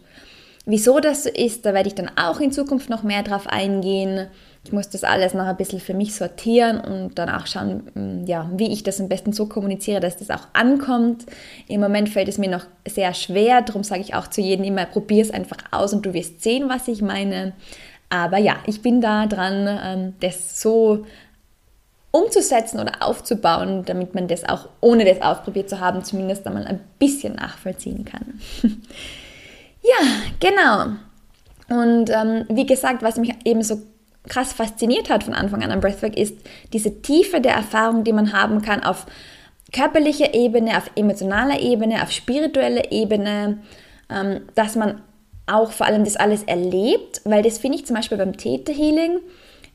wieso 0.65 0.99
das 0.99 1.25
so 1.25 1.29
ist, 1.29 1.65
da 1.65 1.75
werde 1.75 1.89
ich 1.89 1.95
dann 1.95 2.11
auch 2.17 2.39
in 2.39 2.51
Zukunft 2.51 2.89
noch 2.89 3.03
mehr 3.03 3.21
drauf 3.21 3.45
eingehen. 3.45 4.27
Ich 4.65 4.73
muss 4.73 4.89
das 4.89 5.03
alles 5.03 5.33
noch 5.33 5.45
ein 5.45 5.57
bisschen 5.57 5.79
für 5.79 5.93
mich 5.93 6.13
sortieren 6.13 6.79
und 6.81 7.17
dann 7.17 7.29
auch 7.29 7.47
schauen, 7.47 7.89
mm, 7.93 8.25
ja, 8.27 8.49
wie 8.53 8.71
ich 8.71 8.83
das 8.83 8.99
am 8.99 9.07
besten 9.07 9.31
so 9.31 9.45
kommuniziere, 9.45 10.01
dass 10.01 10.17
das 10.17 10.29
auch 10.29 10.47
ankommt. 10.53 11.25
Im 11.67 11.79
Moment 11.79 12.09
fällt 12.09 12.27
es 12.27 12.37
mir 12.37 12.49
noch 12.49 12.65
sehr 12.87 13.13
schwer, 13.13 13.61
darum 13.61 13.83
sage 13.83 14.01
ich 14.01 14.15
auch 14.15 14.27
zu 14.27 14.41
jedem 14.41 14.65
immer, 14.65 14.85
probier 14.85 15.23
es 15.23 15.31
einfach 15.31 15.57
aus 15.71 15.93
und 15.93 16.05
du 16.05 16.13
wirst 16.13 16.43
sehen, 16.43 16.69
was 16.69 16.87
ich 16.87 17.01
meine. 17.01 17.53
Aber 18.09 18.37
ja, 18.37 18.57
ich 18.65 18.81
bin 18.81 19.01
da 19.01 19.27
dran, 19.27 19.79
ähm, 19.81 20.13
das 20.19 20.61
so 20.61 21.05
umzusetzen 22.11 22.79
oder 22.79 22.93
aufzubauen, 23.01 23.83
damit 23.85 24.15
man 24.15 24.27
das 24.27 24.43
auch 24.43 24.67
ohne 24.81 25.05
das 25.05 25.21
ausprobiert 25.21 25.69
zu 25.69 25.79
haben, 25.79 26.03
zumindest 26.03 26.45
einmal 26.47 26.65
ein 26.65 26.79
bisschen 26.97 27.35
nachvollziehen 27.35 28.03
kann. 28.03 28.39
ja, 29.83 30.05
genau. 30.39 30.95
Und 31.69 32.09
ähm, 32.09 32.45
wie 32.49 32.65
gesagt, 32.65 33.03
was 33.03 33.17
mich 33.17 33.33
eben 33.45 33.61
so 33.61 33.81
krass 34.27 34.53
fasziniert 34.53 35.09
hat 35.09 35.23
von 35.23 35.33
Anfang 35.33 35.63
an 35.63 35.71
am 35.71 35.79
Breathwork, 35.79 36.17
ist 36.17 36.37
diese 36.73 37.01
Tiefe 37.01 37.41
der 37.41 37.53
Erfahrung, 37.53 38.03
die 38.03 38.13
man 38.13 38.33
haben 38.33 38.61
kann 38.61 38.83
auf 38.83 39.05
körperlicher 39.71 40.33
Ebene, 40.33 40.77
auf 40.77 40.91
emotionaler 40.95 41.59
Ebene, 41.59 42.01
auf 42.03 42.11
spiritueller 42.11 42.91
Ebene, 42.91 43.59
ähm, 44.09 44.41
dass 44.55 44.75
man 44.75 45.01
auch 45.47 45.71
vor 45.71 45.87
allem 45.87 46.03
das 46.03 46.15
alles 46.15 46.43
erlebt, 46.43 47.21
weil 47.25 47.41
das 47.43 47.57
finde 47.57 47.77
ich 47.77 47.85
zum 47.85 47.95
Beispiel 47.95 48.17
beim 48.17 48.37
Theta 48.37 48.71
Healing, 48.71 49.19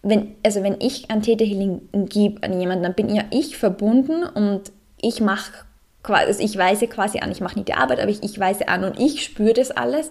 wenn, 0.03 0.37
also 0.45 0.63
wenn 0.63 0.77
ich 0.81 1.11
ein 1.11 1.23
Theta 1.23 1.45
Healing 1.45 1.81
gebe 2.09 2.43
an 2.43 2.61
jemanden, 2.61 2.85
dann 2.85 2.95
bin 2.95 3.15
ja 3.15 3.25
ich 3.31 3.57
verbunden 3.57 4.25
und 4.25 4.71
ich 5.01 5.21
mache 5.21 5.53
also 6.07 6.43
ich 6.43 6.59
weise 6.59 6.87
quasi 6.87 7.21
an, 7.21 7.33
ich 7.33 7.41
mache 7.41 7.55
nicht 7.55 7.69
die 7.69 7.75
Arbeit, 7.75 7.99
aber 7.99 8.11
ich, 8.11 8.23
ich 8.23 8.39
weise 8.39 8.69
an 8.69 8.85
und 8.85 9.01
ich 9.01 9.25
spüre 9.25 9.55
das 9.55 9.71
alles. 9.71 10.11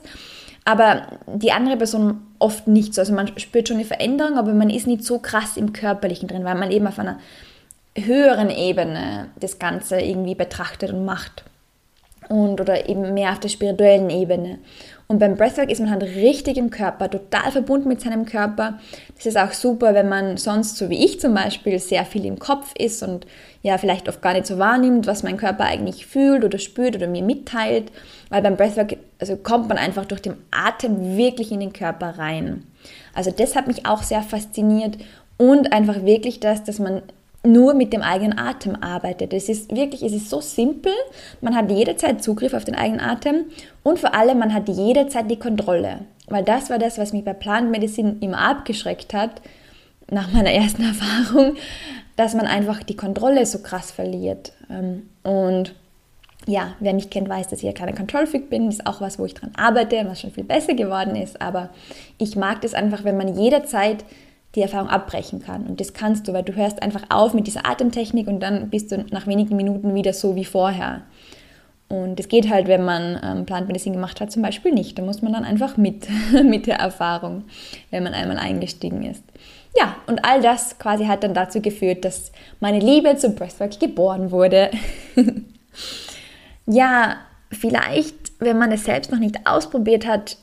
Aber 0.66 1.08
die 1.28 1.52
andere 1.52 1.78
Person 1.78 2.22
oft 2.40 2.68
nicht 2.68 2.94
so. 2.94 3.02
Also 3.02 3.14
man 3.14 3.28
spürt 3.38 3.68
schon 3.68 3.78
eine 3.78 3.86
Veränderung, 3.86 4.38
aber 4.38 4.54
man 4.54 4.70
ist 4.70 4.88
nicht 4.88 5.04
so 5.04 5.20
krass 5.20 5.58
im 5.58 5.74
Körperlichen 5.74 6.28
drin, 6.28 6.46
weil 6.46 6.56
man 6.56 6.72
eben 6.72 6.88
auf 6.88 7.00
einer 7.00 7.20
höheren 7.96 8.50
Ebene 8.50 9.28
das 9.40 9.60
Ganze 9.60 10.00
irgendwie 10.00 10.36
betrachtet 10.36 10.92
und 10.92 11.06
macht. 11.06 11.44
Und 12.30 12.62
oder 12.62 12.88
eben 12.88 13.14
mehr 13.14 13.32
auf 13.32 13.40
der 13.40 13.50
spirituellen 13.50 14.10
Ebene. 14.10 14.60
Und 15.08 15.20
beim 15.20 15.36
Breathwork 15.36 15.70
ist 15.70 15.80
man 15.80 15.92
halt 15.92 16.04
richtig 16.04 16.58
im 16.58 16.70
Körper, 16.70 17.10
total 17.10 17.52
verbunden 17.52 17.90
mit 17.90 18.00
seinem 18.02 18.26
Körper. 18.26 18.80
Das 19.16 19.26
ist 19.26 19.38
auch 19.38 19.52
super, 19.52 19.94
wenn 19.94 20.08
man 20.08 20.38
sonst, 20.38 20.78
so 20.78 20.90
wie 20.90 21.04
ich 21.04 21.20
zum 21.20 21.34
Beispiel, 21.34 21.78
sehr 21.80 22.06
viel 22.06 22.26
im 22.26 22.40
Kopf 22.40 22.74
ist 22.78 23.04
und 23.04 23.28
ja, 23.62 23.78
vielleicht 23.78 24.08
oft 24.08 24.22
gar 24.22 24.34
nicht 24.34 24.48
so 24.48 24.58
wahrnimmt, 24.58 25.06
was 25.06 25.22
mein 25.22 25.38
Körper 25.38 25.66
eigentlich 25.66 26.06
fühlt 26.06 26.44
oder 26.44 26.58
spürt 26.58 26.96
oder 26.96 27.08
mir 27.08 27.24
mitteilt. 27.24 27.92
Weil 28.34 28.42
beim 28.42 28.58
Breathwork 28.58 28.98
also 29.20 29.36
kommt 29.36 29.70
man 29.70 29.78
einfach 29.78 30.06
durch 30.06 30.20
den 30.20 30.34
Atem 30.50 31.18
wirklich 31.18 31.52
in 31.52 31.60
den 31.60 31.72
Körper 31.72 32.18
rein. 32.18 32.64
Also 33.14 33.30
das 33.30 33.56
hat 33.56 33.68
mich 33.68 33.86
auch 33.86 34.02
sehr 34.02 34.24
fasziniert 34.24 34.98
und 35.38 35.72
einfach 35.72 36.04
wirklich 36.04 36.40
das, 36.40 36.64
dass 36.64 36.80
man 36.80 37.04
nur 37.46 37.76
mit 37.76 37.94
dem 37.94 38.02
eigenen 38.02 38.40
Atem 38.40 38.76
arbeitet. 38.82 39.34
Es 39.34 39.50
ist 39.50 39.76
wirklich, 39.76 40.02
es 40.02 40.14
ist 40.14 40.32
so 40.32 40.42
simpel. 40.42 40.92
Man 41.42 41.56
hat 41.56 41.70
jederzeit 41.70 42.24
Zugriff 42.24 42.56
auf 42.56 42.66
den 42.66 42.74
eigenen 42.74 43.02
Atem 43.02 43.46
und 43.84 44.00
vor 44.00 44.16
allem 44.16 44.40
man 44.40 44.52
hat 44.52 44.68
jederzeit 44.68 45.30
die 45.30 45.38
Kontrolle. 45.38 46.00
Weil 46.26 46.44
das 46.44 46.72
war 46.72 46.80
das, 46.80 46.98
was 46.98 47.14
mich 47.14 47.24
bei 47.24 47.34
Plant 47.34 47.70
Medicine 47.70 48.16
immer 48.20 48.40
abgeschreckt 48.40 49.14
hat, 49.14 49.44
nach 50.10 50.32
meiner 50.32 50.52
ersten 50.52 50.82
Erfahrung, 50.88 51.54
dass 52.16 52.34
man 52.34 52.48
einfach 52.48 52.82
die 52.82 52.98
Kontrolle 52.98 53.46
so 53.46 53.60
krass 53.60 53.92
verliert. 53.92 54.54
Ähm, 54.72 55.08
und 55.22 55.76
ja, 56.48 56.74
wer 56.80 56.94
mich 56.94 57.10
kennt, 57.10 57.30
weiß, 57.30 57.48
dass 57.48 57.60
ich 57.60 57.66
ja 57.66 57.72
kleiner 57.72 57.94
Control-Freak 57.94 58.50
bin. 58.50 58.66
Das 58.66 58.76
ist 58.76 58.88
auch 58.88 59.02
was, 59.02 59.20
wo 59.20 59.26
ich 59.26 59.34
dran 59.34 59.52
arbeite 59.56 60.00
und 60.00 60.08
was 60.08 60.22
schon 60.22 60.32
viel 60.32 60.44
besser 60.44 60.74
geworden 60.74 61.16
ist. 61.16 61.42
Aber 61.42 61.70
ich 62.18 62.36
mag 62.36 62.62
das 62.62 62.74
einfach, 62.74 63.04
wenn 63.04 63.18
man 63.18 63.38
jederzeit 63.38 64.04
die 64.56 64.62
Erfahrung 64.62 64.90
abbrechen 64.90 65.42
kann. 65.42 65.66
Und 65.66 65.80
das 65.80 65.94
kannst 65.94 66.28
du, 66.28 66.34
weil 66.34 66.44
du 66.44 66.54
hörst 66.56 66.82
einfach 66.84 67.04
auf 67.10 67.34
mit 67.34 67.48
dieser 67.48 67.66
Atemtechnik 67.66 68.28
und 68.28 68.40
dann 68.42 68.70
bist 68.70 68.92
du 68.92 69.06
nach 69.10 69.26
wenigen 69.26 69.56
Minuten 69.56 69.96
wieder 69.96 70.14
so 70.14 70.36
wie 70.36 70.46
vorher. 70.46 71.02
Und 71.90 72.20
es 72.20 72.28
geht 72.28 72.50
halt, 72.50 72.68
wenn 72.68 72.84
man 72.84 73.20
ähm, 73.24 73.46
Plant 73.46 73.68
Medicine 73.68 73.96
gemacht 73.96 74.20
hat, 74.20 74.32
zum 74.32 74.42
Beispiel 74.42 74.72
nicht. 74.72 74.98
Da 74.98 75.04
muss 75.04 75.22
man 75.22 75.34
dann 75.34 75.44
einfach 75.44 75.78
mit, 75.78 76.08
mit 76.44 76.68
der 76.68 76.78
Erfahrung, 76.78 77.44
wenn 77.90 78.04
man 78.04 78.14
einmal 78.14 78.38
eingestiegen 78.38 79.04
ist. 79.04 79.24
Ja, 79.76 79.96
und 80.08 80.24
all 80.24 80.42
das 80.42 80.78
quasi 80.78 81.06
hat 81.06 81.24
dann 81.24 81.34
dazu 81.34 81.62
geführt, 81.62 82.06
dass 82.06 82.32
meine 82.60 82.80
Liebe 82.80 83.16
zu 83.16 83.30
Breathwork 83.32 83.80
geboren 83.80 84.32
wurde. 84.32 84.70
ja, 86.66 87.18
vielleicht, 87.52 88.34
wenn 88.40 88.58
man 88.58 88.72
es 88.72 88.86
selbst 88.86 89.12
noch 89.12 89.20
nicht 89.20 89.46
ausprobiert 89.46 90.06
hat, 90.06 90.38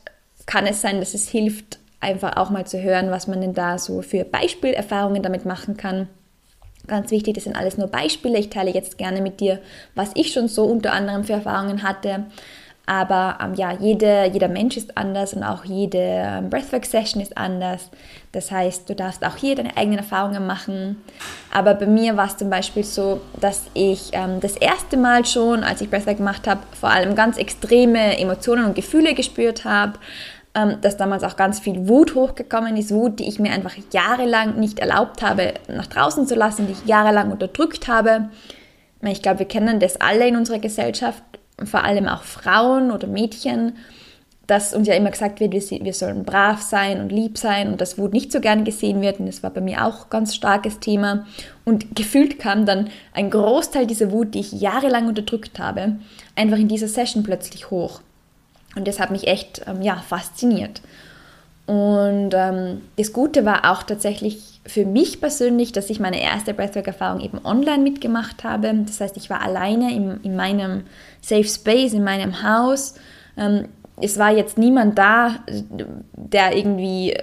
kann 0.45 0.65
es 0.65 0.81
sein, 0.81 0.99
dass 0.99 1.13
es 1.13 1.29
hilft, 1.29 1.79
einfach 1.99 2.37
auch 2.37 2.49
mal 2.49 2.65
zu 2.65 2.81
hören, 2.81 3.11
was 3.11 3.27
man 3.27 3.41
denn 3.41 3.53
da 3.53 3.77
so 3.77 4.01
für 4.01 4.23
Beispielerfahrungen 4.23 5.21
damit 5.21 5.45
machen 5.45 5.77
kann. 5.77 6.07
Ganz 6.87 7.11
wichtig, 7.11 7.35
das 7.35 7.43
sind 7.43 7.55
alles 7.55 7.77
nur 7.77 7.87
Beispiele. 7.87 8.39
Ich 8.39 8.49
teile 8.49 8.73
jetzt 8.73 8.97
gerne 8.97 9.21
mit 9.21 9.39
dir, 9.39 9.59
was 9.93 10.11
ich 10.15 10.33
schon 10.33 10.47
so 10.47 10.65
unter 10.65 10.93
anderem 10.93 11.23
für 11.23 11.33
Erfahrungen 11.33 11.83
hatte. 11.83 12.25
Aber 12.85 13.37
ähm, 13.41 13.53
ja, 13.53 13.71
jede, 13.71 14.29
jeder 14.33 14.47
Mensch 14.47 14.75
ist 14.75 14.97
anders 14.97 15.33
und 15.33 15.43
auch 15.43 15.63
jede 15.63 15.99
ähm, 15.99 16.49
Breathwork-Session 16.49 17.21
ist 17.21 17.37
anders. 17.37 17.89
Das 18.31 18.51
heißt, 18.51 18.89
du 18.89 18.95
darfst 18.95 19.23
auch 19.25 19.35
hier 19.35 19.55
deine 19.55 19.77
eigenen 19.77 19.99
Erfahrungen 19.99 20.45
machen. 20.47 21.01
Aber 21.53 21.75
bei 21.75 21.85
mir 21.85 22.17
war 22.17 22.27
es 22.27 22.37
zum 22.37 22.49
Beispiel 22.49 22.83
so, 22.83 23.21
dass 23.39 23.63
ich 23.73 24.09
ähm, 24.13 24.39
das 24.39 24.57
erste 24.57 24.97
Mal 24.97 25.25
schon, 25.25 25.63
als 25.63 25.81
ich 25.81 25.89
Breathwork 25.89 26.17
gemacht 26.17 26.47
habe, 26.47 26.61
vor 26.79 26.89
allem 26.89 27.15
ganz 27.15 27.37
extreme 27.37 28.17
Emotionen 28.17 28.65
und 28.65 28.75
Gefühle 28.75 29.13
gespürt 29.13 29.63
habe 29.63 29.93
ähm, 30.53 30.81
dass 30.81 30.97
damals 30.97 31.23
auch 31.23 31.37
ganz 31.37 31.59
viel 31.59 31.87
Wut 31.87 32.15
hochgekommen 32.15 32.75
ist, 32.75 32.93
Wut, 32.93 33.19
die 33.19 33.27
ich 33.27 33.39
mir 33.39 33.53
einfach 33.53 33.73
jahrelang 33.93 34.59
nicht 34.59 34.79
erlaubt 34.79 35.21
habe, 35.21 35.53
nach 35.69 35.87
draußen 35.87 36.27
zu 36.27 36.35
lassen, 36.35 36.67
die 36.67 36.73
ich 36.73 36.85
jahrelang 36.85 37.31
unterdrückt 37.31 37.87
habe. 37.87 38.29
Ich 39.03 39.21
glaube, 39.21 39.39
wir 39.39 39.47
kennen 39.47 39.79
das 39.79 39.99
alle 39.99 40.27
in 40.27 40.35
unserer 40.35 40.59
Gesellschaft, 40.59 41.23
vor 41.65 41.83
allem 41.83 42.07
auch 42.07 42.23
Frauen 42.23 42.91
oder 42.91 43.07
Mädchen, 43.07 43.73
dass 44.47 44.73
uns 44.73 44.87
ja 44.87 44.95
immer 44.95 45.11
gesagt 45.11 45.39
wird, 45.39 45.53
wir, 45.53 45.93
sollen 45.93 46.25
brav 46.25 46.61
sein 46.61 46.99
und 46.99 47.09
lieb 47.09 47.37
sein 47.37 47.71
und 47.71 47.79
dass 47.79 47.97
Wut 47.97 48.11
nicht 48.11 48.33
so 48.33 48.41
gern 48.41 48.65
gesehen 48.65 49.01
wird. 49.01 49.19
Und 49.19 49.27
das 49.27 49.43
war 49.43 49.49
bei 49.49 49.61
mir 49.61 49.85
auch 49.85 50.03
ein 50.03 50.09
ganz 50.09 50.35
starkes 50.35 50.79
Thema. 50.79 51.25
Und 51.63 51.95
gefühlt 51.95 52.37
kam 52.37 52.65
dann 52.65 52.89
ein 53.13 53.29
Großteil 53.29 53.87
dieser 53.87 54.11
Wut, 54.11 54.33
die 54.33 54.41
ich 54.41 54.51
jahrelang 54.51 55.07
unterdrückt 55.07 55.57
habe, 55.57 55.95
einfach 56.35 56.57
in 56.57 56.67
dieser 56.67 56.89
Session 56.89 57.23
plötzlich 57.23 57.69
hoch. 57.69 58.01
Und 58.75 58.87
das 58.87 58.99
hat 58.99 59.11
mich 59.11 59.27
echt 59.27 59.61
ähm, 59.67 59.81
ja, 59.81 59.95
fasziniert. 59.95 60.81
Und 61.65 62.31
ähm, 62.33 62.81
das 62.97 63.13
Gute 63.13 63.45
war 63.45 63.71
auch 63.71 63.83
tatsächlich 63.83 64.59
für 64.65 64.85
mich 64.85 65.21
persönlich, 65.21 65.71
dass 65.71 65.89
ich 65.89 65.99
meine 65.99 66.21
erste 66.21 66.53
Breathwork-Erfahrung 66.53 67.21
eben 67.21 67.39
online 67.45 67.83
mitgemacht 67.83 68.43
habe. 68.43 68.73
Das 68.85 68.99
heißt, 68.99 69.15
ich 69.17 69.29
war 69.29 69.41
alleine 69.41 69.95
in, 69.95 70.19
in 70.23 70.35
meinem 70.35 70.83
Safe 71.21 71.43
Space, 71.43 71.93
in 71.93 72.03
meinem 72.03 72.43
Haus. 72.43 72.95
Ähm, 73.37 73.67
es 74.01 74.17
war 74.17 74.31
jetzt 74.31 74.57
niemand 74.57 74.97
da, 74.97 75.39
der 76.15 76.55
irgendwie 76.55 77.15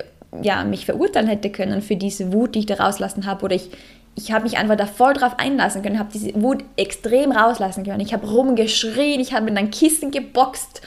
ja, 0.42 0.64
mich 0.64 0.86
verurteilen 0.86 1.28
hätte 1.28 1.50
können 1.50 1.82
für 1.82 1.96
diese 1.96 2.32
Wut, 2.32 2.54
die 2.54 2.60
ich 2.60 2.66
da 2.66 2.74
rauslassen 2.74 3.26
habe. 3.26 3.44
Oder 3.44 3.56
ich, 3.56 3.70
ich 4.14 4.32
habe 4.32 4.44
mich 4.44 4.58
einfach 4.58 4.76
da 4.76 4.86
voll 4.86 5.14
drauf 5.14 5.38
einlassen 5.38 5.82
können, 5.82 5.98
habe 5.98 6.10
diese 6.12 6.40
Wut 6.40 6.62
extrem 6.76 7.32
rauslassen 7.32 7.84
können. 7.84 8.00
Ich 8.00 8.12
habe 8.12 8.28
rumgeschrien, 8.28 9.20
ich 9.20 9.32
habe 9.32 9.46
mit 9.46 9.56
einem 9.56 9.70
Kissen 9.70 10.10
geboxt 10.10 10.82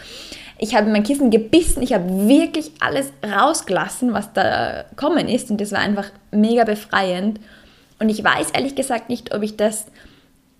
ich 0.64 0.76
habe 0.76 0.92
mein 0.92 1.02
Kissen 1.02 1.32
gebissen, 1.32 1.82
ich 1.82 1.92
habe 1.92 2.28
wirklich 2.28 2.72
alles 2.80 3.12
rausgelassen, 3.26 4.14
was 4.14 4.32
da 4.32 4.86
kommen 4.96 5.28
ist 5.28 5.50
und 5.50 5.60
das 5.60 5.72
war 5.72 5.80
einfach 5.80 6.06
mega 6.30 6.66
befreiend. 6.66 7.40
Und 8.00 8.10
ich 8.10 8.24
weiß 8.24 8.52
ehrlich 8.52 8.76
gesagt 8.76 9.10
nicht, 9.10 9.34
ob 9.34 9.42
ich 9.42 9.58
das 9.58 9.88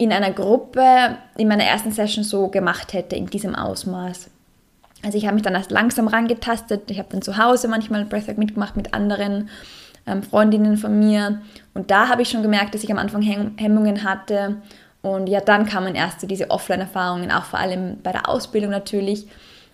in 0.02 0.12
einer 0.12 0.32
Gruppe 0.32 1.16
in 1.38 1.48
meiner 1.48 1.64
ersten 1.64 1.92
Session 1.92 2.24
so 2.24 2.48
gemacht 2.48 2.94
hätte, 2.94 3.16
in 3.16 3.28
diesem 3.28 3.54
Ausmaß. 3.54 4.32
Also 5.04 5.16
ich 5.16 5.26
habe 5.26 5.36
mich 5.36 5.44
dann 5.44 5.54
erst 5.54 5.70
langsam 5.70 6.08
rangetastet. 6.08 6.90
Ich 6.90 6.98
habe 6.98 7.10
dann 7.12 7.22
zu 7.22 7.38
Hause 7.38 7.68
manchmal 7.68 8.06
Breathwork 8.06 8.40
mitgemacht 8.40 8.76
mit 8.76 8.96
anderen 8.96 9.50
ähm, 10.08 10.24
Freundinnen 10.24 10.78
von 10.78 10.98
mir. 10.98 11.42
Und 11.76 11.92
da 11.92 12.10
habe 12.10 12.24
ich 12.24 12.30
schon 12.30 12.42
gemerkt, 12.42 12.74
dass 12.74 12.84
ich 12.84 12.92
am 12.92 12.98
Anfang 12.98 13.22
Hemmungen 13.22 14.04
hatte. 14.04 14.58
Und 15.04 15.30
ja, 15.30 15.40
dann 15.40 15.68
kamen 15.68 15.94
erst 15.94 16.22
so 16.22 16.26
diese 16.26 16.50
Offline-Erfahrungen, 16.50 17.32
auch 17.32 17.44
vor 17.44 17.60
allem 17.60 18.00
bei 18.02 18.12
der 18.12 18.28
Ausbildung 18.28 18.72
natürlich. 18.72 19.28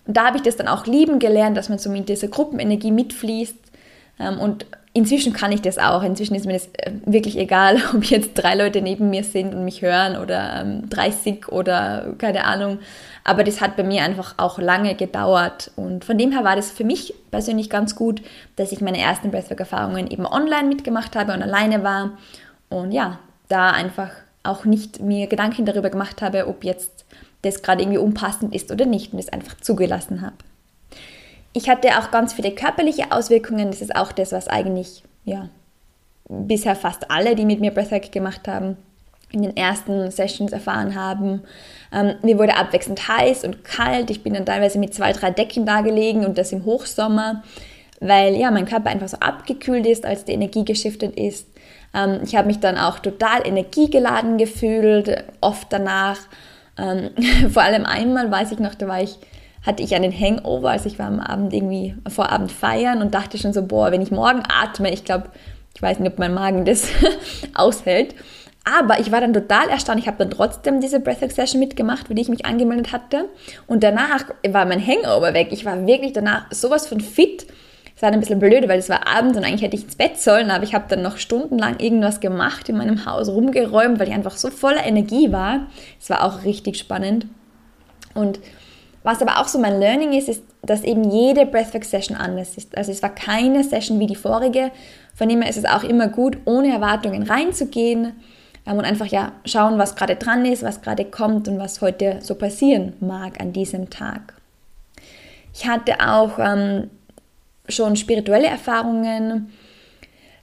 Und 0.08 0.18
da 0.18 0.26
habe 0.26 0.36
ich 0.36 0.44
das 0.44 0.58
dann 0.58 0.68
auch 0.68 0.88
lieben 0.88 1.20
gelernt, 1.20 1.56
dass 1.56 1.70
man 1.70 1.80
so 1.80 1.90
mit 1.90 2.10
dieser 2.10 2.28
Gruppenenergie 2.28 2.92
mitfließt. 2.92 3.56
Ähm, 4.20 4.40
und 4.40 4.66
inzwischen 4.98 5.32
kann 5.32 5.52
ich 5.52 5.62
das 5.62 5.78
auch. 5.78 6.02
Inzwischen 6.02 6.36
ist 6.36 6.46
mir 6.46 6.54
das 6.54 6.68
äh, 6.74 6.92
wirklich 7.06 7.38
egal, 7.38 7.78
ob 7.96 8.04
jetzt 8.06 8.34
drei 8.34 8.56
Leute 8.56 8.82
neben 8.82 9.10
mir 9.10 9.24
sind 9.24 9.54
und 9.54 9.64
mich 9.64 9.82
hören 9.82 10.18
oder 10.18 10.66
30 10.90 11.28
ähm, 11.28 11.42
oder 11.50 12.14
keine 12.18 12.46
Ahnung. 12.46 12.80
Aber 13.24 13.44
das 13.44 13.62
hat 13.62 13.76
bei 13.76 13.84
mir 13.84 14.04
einfach 14.04 14.36
auch 14.38 14.58
lange 14.58 14.96
gedauert. 14.96 15.72
Und 15.76 16.04
von 16.04 16.18
dem 16.18 16.32
her 16.32 16.44
war 16.44 16.56
das 16.56 16.72
für 16.72 16.84
mich 16.84 17.14
persönlich 17.30 17.70
ganz 17.70 17.96
gut, 17.96 18.22
dass 18.56 18.72
ich 18.72 18.82
meine 18.82 19.00
ersten 19.00 19.32
Breathwork-Erfahrungen 19.32 20.10
eben 20.10 20.26
online 20.26 20.68
mitgemacht 20.68 21.16
habe 21.16 21.34
und 21.34 21.44
alleine 21.44 21.84
war. 21.84 22.12
Und 22.70 22.92
ja, 22.92 23.20
da 23.50 23.72
einfach 23.72 24.10
auch 24.44 24.66
nicht 24.66 25.00
mir 25.02 25.28
Gedanken 25.28 25.66
darüber 25.66 25.90
gemacht 25.90 26.22
habe, 26.22 26.48
ob 26.48 26.64
jetzt 26.64 27.06
das 27.44 27.62
gerade 27.62 27.84
irgendwie 27.84 28.00
unpassend 28.00 28.56
ist 28.56 28.72
oder 28.72 28.86
nicht 28.86 29.14
und 29.14 29.20
es 29.20 29.30
einfach 29.30 29.58
zugelassen 29.58 30.22
habe. 30.22 30.36
Ich 31.58 31.68
hatte 31.68 31.98
auch 31.98 32.12
ganz 32.12 32.34
viele 32.34 32.52
körperliche 32.52 33.12
Auswirkungen. 33.12 33.72
Das 33.72 33.82
ist 33.82 33.96
auch 33.96 34.12
das, 34.12 34.32
was 34.32 34.48
eigentlich 34.48 35.02
ja, 35.26 35.50
bisher 36.30 36.76
fast 36.76 37.10
alle, 37.10 37.36
die 37.36 37.46
mit 37.46 37.60
mir 37.60 37.72
Breathwork 37.72 38.12
gemacht 38.12 38.48
haben, 38.48 38.78
in 39.32 39.42
den 39.42 39.58
ersten 39.58 40.12
Sessions 40.12 40.52
erfahren 40.52 40.94
haben. 40.94 41.42
Ähm, 41.92 42.14
mir 42.22 42.38
wurde 42.38 42.56
abwechselnd 42.56 43.08
heiß 43.08 43.44
und 43.44 43.64
kalt. 43.64 44.12
Ich 44.12 44.22
bin 44.22 44.36
dann 44.36 44.46
teilweise 44.46 44.78
mit 44.78 44.94
zwei, 44.94 45.14
drei 45.14 45.32
Decken 45.32 45.66
da 45.66 45.82
gelegen 45.82 46.28
und 46.28 46.38
das 46.38 46.52
im 46.52 46.64
Hochsommer, 46.64 47.42
weil 48.00 48.36
ja 48.36 48.52
mein 48.52 48.68
Körper 48.68 48.92
einfach 48.92 49.08
so 49.08 49.18
abgekühlt 49.18 49.88
ist, 49.88 50.06
als 50.06 50.26
die 50.26 50.34
Energie 50.34 50.64
geschiftet 50.64 51.18
ist. 51.18 51.48
Ähm, 51.92 52.20
ich 52.24 52.36
habe 52.36 52.46
mich 52.46 52.60
dann 52.60 52.78
auch 52.78 53.00
total 53.00 53.48
energiegeladen 53.48 54.38
gefühlt, 54.38 55.24
oft 55.42 55.74
danach. 55.74 56.20
Ähm, 56.78 57.10
vor 57.50 57.64
allem 57.64 57.88
einmal 57.88 58.30
weiß 58.30 58.52
ich 58.52 58.60
noch, 58.60 58.76
da 58.76 58.88
war 58.88 59.02
ich, 59.02 59.18
hatte 59.68 59.84
ich 59.84 59.94
einen 59.94 60.18
Hangover, 60.18 60.72
also 60.72 60.88
ich 60.88 60.98
war 60.98 61.08
am 61.08 61.20
Abend 61.20 61.54
irgendwie 61.54 61.94
vor 62.08 62.32
Abend 62.32 62.52
feiern 62.52 63.02
und 63.02 63.14
dachte 63.14 63.38
schon 63.38 63.52
so, 63.52 63.62
boah, 63.62 63.92
wenn 63.92 64.02
ich 64.02 64.12
morgen 64.12 64.42
atme, 64.48 64.92
ich 64.92 65.04
glaube, 65.04 65.30
ich 65.76 65.82
weiß 65.82 66.00
nicht, 66.00 66.14
ob 66.14 66.18
mein 66.18 66.34
Magen 66.34 66.64
das 66.64 66.88
aushält. 67.54 68.16
Aber 68.64 69.00
ich 69.00 69.12
war 69.12 69.22
dann 69.22 69.34
total 69.34 69.70
erstaunt. 69.70 70.00
Ich 70.00 70.08
habe 70.08 70.18
dann 70.18 70.30
trotzdem 70.30 70.82
diese 70.82 71.00
Breathwork 71.00 71.32
Session 71.32 71.60
mitgemacht, 71.60 72.08
für 72.08 72.16
die 72.16 72.22
ich 72.22 72.30
mich 72.30 72.46
angemeldet 72.46 72.92
hatte. 72.92 73.30
Und 73.66 73.84
danach 73.84 74.26
war 74.50 74.66
mein 74.66 74.86
Hangover 74.86 75.34
weg. 75.34 75.50
Ich 75.52 75.66
war 75.66 75.86
wirklich 75.86 76.14
danach 76.14 76.52
sowas 76.52 76.88
von 76.88 77.00
fit. 77.00 77.46
Es 77.96 78.02
war 78.02 78.12
ein 78.12 78.20
bisschen 78.20 78.40
blöd, 78.40 78.68
weil 78.68 78.80
es 78.80 78.90
war 78.90 79.08
Abend 79.08 79.36
und 79.38 79.44
eigentlich 79.44 79.64
hätte 79.64 79.76
ich 79.76 79.84
ins 79.84 79.96
Bett 79.96 80.18
sollen, 80.20 80.52
aber 80.52 80.64
ich 80.64 80.76
habe 80.76 80.86
dann 80.88 81.02
noch 81.02 81.18
stundenlang 81.18 81.80
irgendwas 81.80 82.20
gemacht 82.20 82.70
in 82.70 82.78
meinem 82.78 83.06
Haus, 83.06 83.28
rumgeräumt, 83.28 84.00
weil 84.00 84.10
ich 84.10 84.14
einfach 84.14 84.38
so 84.38 84.50
voller 84.50 84.86
Energie 84.86 85.32
war. 85.32 85.68
Es 86.00 86.10
war 86.10 86.24
auch 86.24 86.44
richtig 86.44 86.78
spannend. 86.78 87.26
Und 88.14 88.40
was 89.08 89.22
aber 89.22 89.40
auch 89.40 89.48
so 89.48 89.58
mein 89.58 89.80
Learning 89.80 90.12
ist, 90.12 90.28
ist, 90.28 90.44
dass 90.64 90.84
eben 90.84 91.10
jede 91.10 91.46
Breathwork-Session 91.46 92.18
anders 92.18 92.58
ist. 92.58 92.78
Also 92.78 92.92
es 92.92 93.02
war 93.02 93.16
keine 93.16 93.64
Session 93.64 94.02
wie 94.02 94.06
die 94.06 94.18
vorige. 94.18 94.70
Von 95.16 95.30
dem 95.30 95.42
her 95.42 95.50
ist 95.50 95.56
es 95.56 95.64
auch 95.64 95.86
immer 95.86 96.10
gut, 96.10 96.38
ohne 96.44 96.74
Erwartungen 96.74 97.24
reinzugehen 97.24 98.12
ähm, 98.66 98.78
und 98.78 98.84
einfach 98.84 99.06
ja 99.06 99.32
schauen, 99.46 99.80
was 99.80 99.96
gerade 99.96 100.18
dran 100.18 100.46
ist, 100.46 100.62
was 100.62 100.82
gerade 100.82 101.06
kommt 101.06 101.48
und 101.48 101.58
was 101.58 101.80
heute 101.80 102.20
so 102.22 102.36
passieren 102.36 102.94
mag 103.00 103.40
an 103.40 103.54
diesem 103.54 103.90
Tag. 103.90 104.34
Ich 105.54 105.66
hatte 105.66 106.02
auch 106.06 106.38
ähm, 106.38 106.90
schon 107.70 107.96
spirituelle 107.96 108.48
Erfahrungen. 108.48 109.54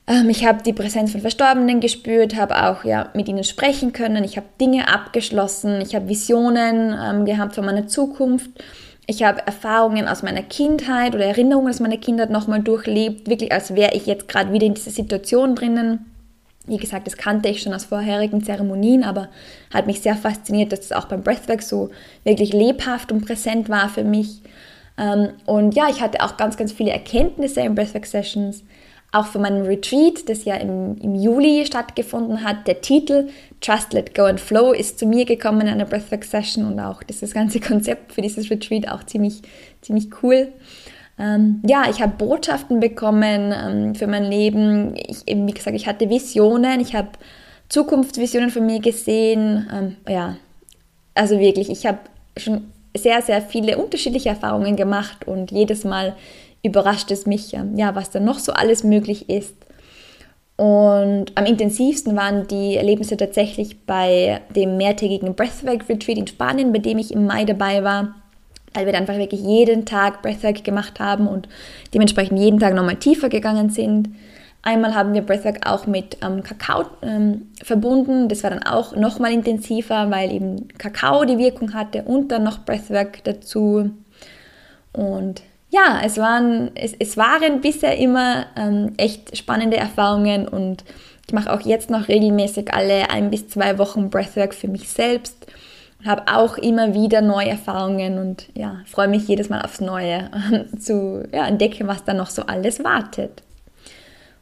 Ähm, 0.06 0.28
ich 0.28 0.44
habe 0.46 0.62
die 0.62 0.73
Präsenz 0.73 1.12
von 1.12 1.20
Verstorbenen 1.20 1.80
gespürt, 1.80 2.37
habe 2.37 2.68
auch 2.68 2.84
ja, 2.84 3.11
mit 3.14 3.28
ihnen 3.28 3.44
sprechen 3.44 3.92
können. 3.92 4.25
Ich 4.25 4.37
habe 4.37 4.46
Dinge 4.61 4.88
abgeschlossen. 4.88 5.80
Ich 5.80 5.94
habe 5.94 6.08
Visionen 6.08 6.94
ähm, 6.99 7.25
gehabt 7.25 7.54
von 7.54 7.64
meiner 7.64 7.87
Zukunft. 7.87 8.50
Ich 9.06 9.23
habe 9.23 9.46
Erfahrungen 9.46 10.08
aus 10.08 10.23
meiner 10.23 10.42
Kindheit 10.42 11.14
oder 11.14 11.26
Erinnerungen 11.26 11.68
aus 11.68 11.80
meiner 11.80 11.99
Kindheit 11.99 12.30
nochmal 12.30 12.61
durchlebt, 12.61 13.28
wirklich 13.28 13.52
als 13.52 13.75
wäre 13.75 13.94
ich 13.94 14.06
jetzt 14.06 14.28
gerade 14.28 14.52
wieder 14.52 14.64
in 14.64 14.75
dieser 14.75 14.90
Situation 14.90 15.54
drinnen. 15.54 16.06
Wie 16.66 16.78
gesagt, 16.78 17.06
das 17.06 17.18
kannte 17.18 17.50
ich 17.50 17.61
schon 17.61 17.75
aus 17.75 17.84
vorherigen 17.84 18.42
Zeremonien, 18.42 19.04
aber 19.04 19.28
hat 19.73 19.87
mich 19.87 20.00
sehr 20.00 20.16
fasziniert, 20.16 20.73
dass 20.73 20.80
es 20.80 20.92
auch 20.92 21.04
beim 21.04 21.23
Breathwork 21.23 21.61
so 21.61 21.90
wirklich 22.25 22.54
lebhaft 22.54 23.12
und 23.12 23.26
präsent 23.26 23.68
war 23.68 23.90
für 23.90 24.04
mich. 24.04 24.40
Ähm, 24.96 25.30
und 25.44 25.75
ja, 25.75 25.88
ich 25.90 26.00
hatte 26.00 26.23
auch 26.23 26.38
ganz, 26.38 26.56
ganz 26.56 26.73
viele 26.73 26.92
Erkenntnisse 26.92 27.61
in 27.61 27.75
Breathwork 27.75 28.06
Sessions, 28.06 28.64
auch 29.14 29.26
von 29.26 29.42
meinem 29.42 29.64
Retreat, 29.64 30.28
das 30.28 30.44
ja 30.44 30.56
im, 30.56 30.97
im 30.99 31.14
Juli 31.14 31.64
stattgefunden 31.66 32.42
hat. 32.42 32.66
Der 32.66 32.80
Titel 32.80 33.28
Trust, 33.61 33.92
Let 33.92 34.14
Go 34.14 34.25
and 34.25 34.40
Flow 34.40 34.73
ist 34.73 34.99
zu 34.99 35.06
mir 35.06 35.25
gekommen 35.25 35.62
in 35.62 35.68
einer 35.68 35.85
Breathwork 35.85 36.25
Session 36.25 36.66
und 36.66 36.80
auch 36.80 37.02
das 37.02 37.33
ganze 37.33 37.61
Konzept 37.61 38.12
für 38.12 38.23
dieses 38.23 38.50
Retreat 38.50 38.88
auch 38.88 39.04
ziemlich, 39.04 39.42
ziemlich 39.80 40.09
cool. 40.23 40.49
Ähm, 41.18 41.62
ja, 41.64 41.85
ich 41.88 42.02
habe 42.02 42.12
Botschaften 42.16 42.80
bekommen 42.80 43.54
ähm, 43.56 43.94
für 43.94 44.09
mein 44.09 44.25
Leben. 44.25 44.94
Ich, 44.97 45.26
eben, 45.26 45.47
wie 45.47 45.52
gesagt, 45.54 45.76
ich 45.76 45.87
hatte 45.87 46.11
Visionen, 46.11 46.80
ich 46.80 46.97
habe 46.97 47.11
Zukunftsvisionen 47.68 48.50
von 48.50 48.66
mir 48.66 48.80
gesehen. 48.80 49.68
Ähm, 49.73 49.97
ja, 50.09 50.37
also 51.14 51.38
wirklich, 51.38 51.71
ich 51.71 51.87
habe 51.87 51.99
schon 52.37 52.73
sehr, 52.97 53.23
sehr 53.23 53.42
viele 53.42 53.78
unterschiedliche 53.78 54.30
Erfahrungen 54.30 54.76
gemacht 54.76 55.26
und 55.26 55.50
jedes 55.50 55.85
Mal 55.85 56.14
überrascht 56.64 57.11
es 57.11 57.26
mich, 57.26 57.54
ähm, 57.54 57.76
ja, 57.76 57.94
was 57.94 58.11
da 58.11 58.18
noch 58.18 58.38
so 58.38 58.52
alles 58.52 58.83
möglich 58.83 59.28
ist. 59.28 59.54
Und 60.56 61.26
am 61.35 61.47
intensivsten 61.47 62.16
waren 62.16 62.47
die 62.47 62.76
Erlebnisse 62.76 63.16
tatsächlich 63.16 63.85
bei 63.87 64.40
dem 64.54 64.76
mehrtägigen 64.76 65.35
Breathwork 65.35 65.88
Retreat 65.88 66.18
in 66.18 66.26
Spanien, 66.26 66.73
bei 66.73 66.78
dem 66.78 66.99
ich 66.99 67.12
im 67.12 67.26
Mai 67.26 67.44
dabei 67.44 67.83
war, 67.83 68.14
weil 68.73 68.87
wir 68.87 68.92
dann 68.92 69.02
einfach 69.02 69.18
wirklich 69.18 69.40
jeden 69.40 69.85
Tag 69.85 70.23
Breathwork 70.23 70.62
gemacht 70.64 71.00
haben 71.00 71.26
und 71.26 71.49
dementsprechend 71.92 72.38
jeden 72.38 72.61
Tag 72.61 72.75
nochmal 72.75 72.97
tiefer 72.97 73.28
gegangen 73.28 73.71
sind. 73.71 74.11
Einmal 74.62 74.94
haben 74.94 75.12
wir 75.12 75.23
Breathwork 75.23 75.66
auch 75.66 75.87
mit 75.87 76.18
ähm, 76.25 76.42
Kakao 76.42 76.85
ähm, 77.02 77.49
verbunden. 77.62 78.28
Das 78.28 78.44
war 78.44 78.50
dann 78.50 78.62
auch 78.62 78.97
nochmal 78.97 79.33
intensiver, 79.33 80.11
weil 80.11 80.33
eben 80.33 80.68
Kakao 80.78 81.25
die 81.25 81.37
Wirkung 81.37 81.75
hatte 81.75 82.02
und 82.02 82.28
dann 82.28 82.44
noch 82.44 82.64
Breathwork 82.64 83.23
dazu. 83.25 83.90
Und 84.92 85.42
ja, 85.75 86.00
es 86.04 86.19
waren, 86.19 86.71
es, 86.76 86.95
es 86.99 87.16
waren 87.16 87.61
bisher 87.61 87.99
immer 87.99 88.47
ähm, 88.57 88.93
echt 88.97 89.37
spannende 89.37 89.76
Erfahrungen 89.76 90.47
und 90.47 90.85
ich 91.26 91.33
mache 91.33 91.52
auch 91.52 91.61
jetzt 91.62 91.90
noch 91.90 92.07
regelmäßig 92.07 92.73
alle 92.73 93.11
ein 93.11 93.31
bis 93.31 93.49
zwei 93.49 93.76
Wochen 93.78 94.09
Breathwork 94.09 94.54
für 94.54 94.69
mich 94.69 94.88
selbst 94.88 95.47
und 95.99 96.07
habe 96.07 96.23
auch 96.33 96.59
immer 96.59 96.95
wieder 96.95 97.23
neue 97.23 97.49
Erfahrungen 97.49 98.19
und 98.19 98.47
ja, 98.54 98.83
freue 98.87 99.09
mich 99.09 99.26
jedes 99.26 99.49
Mal 99.49 99.62
aufs 99.62 99.81
Neue 99.81 100.31
zu 100.78 101.26
ja, 101.33 101.49
entdecken, 101.49 101.88
was 101.88 102.04
da 102.04 102.14
noch 102.14 102.31
so 102.31 102.43
alles 102.43 102.85
wartet. 102.85 103.43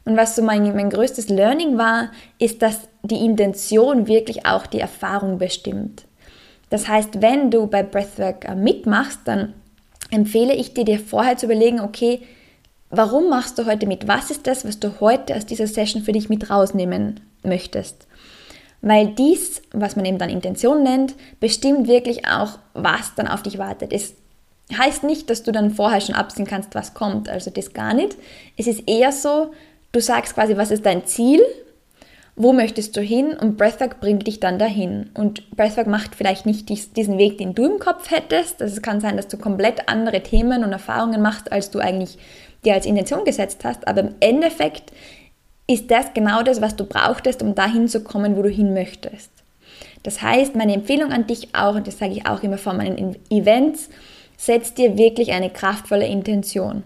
Und 0.05 0.17
was 0.17 0.35
so 0.35 0.43
mein, 0.43 0.63
mein 0.75 0.89
größtes 0.89 1.29
Learning 1.29 1.77
war, 1.77 2.11
ist, 2.37 2.61
dass 2.61 2.89
die 3.01 3.25
Intention 3.25 4.05
wirklich 4.05 4.45
auch 4.45 4.67
die 4.67 4.81
Erfahrung 4.81 5.39
bestimmt. 5.39 6.03
Das 6.69 6.87
heißt, 6.87 7.21
wenn 7.21 7.49
du 7.49 7.67
bei 7.67 7.81
Breathwork 7.81 8.45
äh, 8.45 8.55
mitmachst, 8.55 9.21
dann 9.25 9.53
empfehle 10.13 10.53
ich 10.53 10.73
dir, 10.73 10.85
dir 10.85 10.99
vorher 10.99 11.37
zu 11.37 11.47
überlegen, 11.47 11.79
okay, 11.79 12.21
warum 12.89 13.29
machst 13.29 13.57
du 13.57 13.65
heute 13.65 13.87
mit? 13.87 14.07
Was 14.07 14.29
ist 14.31 14.47
das, 14.47 14.65
was 14.65 14.79
du 14.79 14.99
heute 14.99 15.35
aus 15.35 15.45
dieser 15.45 15.67
Session 15.67 16.03
für 16.03 16.11
dich 16.11 16.29
mit 16.29 16.49
rausnehmen 16.49 17.19
möchtest? 17.43 18.07
Weil 18.81 19.07
dies, 19.07 19.61
was 19.71 19.95
man 19.95 20.05
eben 20.05 20.17
dann 20.17 20.29
Intention 20.29 20.83
nennt, 20.83 21.15
bestimmt 21.39 21.87
wirklich 21.87 22.27
auch, 22.27 22.59
was 22.73 23.15
dann 23.15 23.27
auf 23.27 23.41
dich 23.41 23.57
wartet. 23.57 23.93
Es 23.93 24.13
heißt 24.77 25.03
nicht, 25.03 25.29
dass 25.29 25.43
du 25.43 25.51
dann 25.51 25.71
vorher 25.71 26.01
schon 26.01 26.15
absehen 26.15 26.45
kannst, 26.45 26.75
was 26.75 26.93
kommt. 26.93 27.29
Also 27.29 27.49
das 27.49 27.73
gar 27.73 27.93
nicht. 27.93 28.15
Es 28.57 28.67
ist 28.67 28.87
eher 28.87 29.11
so, 29.11 29.53
du 29.93 30.01
sagst 30.01 30.35
quasi, 30.35 30.57
was 30.57 30.71
ist 30.71 30.85
dein 30.85 31.05
Ziel 31.05 31.41
wo 32.35 32.51
möchtest 32.51 32.97
du 32.97 33.01
hin 33.01 33.33
und 33.39 33.57
Breathwork 33.57 33.99
bringt 33.99 34.25
dich 34.25 34.39
dann 34.39 34.57
dahin. 34.57 35.11
Und 35.13 35.55
Breathwork 35.55 35.87
macht 35.87 36.15
vielleicht 36.15 36.45
nicht 36.45 36.67
diesen 36.97 37.17
Weg, 37.17 37.37
den 37.37 37.53
du 37.53 37.65
im 37.65 37.79
Kopf 37.79 38.09
hättest. 38.09 38.61
Also 38.61 38.75
es 38.75 38.81
kann 38.81 39.01
sein, 39.01 39.17
dass 39.17 39.27
du 39.27 39.37
komplett 39.37 39.87
andere 39.87 40.21
Themen 40.21 40.63
und 40.63 40.71
Erfahrungen 40.71 41.21
machst, 41.21 41.51
als 41.51 41.69
du 41.69 41.79
eigentlich 41.79 42.17
dir 42.65 42.73
als 42.73 42.87
Intention 42.87 43.23
gesetzt 43.23 43.63
hast. 43.63 43.87
Aber 43.87 44.01
im 44.01 44.15
Endeffekt 44.19 44.91
ist 45.67 45.91
das 45.91 46.13
genau 46.13 46.41
das, 46.41 46.59
was 46.59 46.75
du 46.75 46.85
brauchtest, 46.85 47.43
um 47.43 47.53
dahin 47.53 47.87
zu 47.87 48.03
kommen, 48.03 48.35
wo 48.35 48.41
du 48.41 48.49
hin 48.49 48.73
möchtest. 48.73 49.29
Das 50.01 50.21
heißt, 50.21 50.55
meine 50.55 50.73
Empfehlung 50.73 51.11
an 51.11 51.27
dich 51.27 51.55
auch, 51.55 51.75
und 51.75 51.87
das 51.87 51.99
sage 51.99 52.13
ich 52.13 52.25
auch 52.25 52.43
immer 52.43 52.57
vor 52.57 52.73
meinen 52.73 53.15
Events, 53.29 53.89
setz 54.37 54.73
dir 54.73 54.97
wirklich 54.97 55.31
eine 55.31 55.49
kraftvolle 55.49 56.07
Intention. 56.07 56.83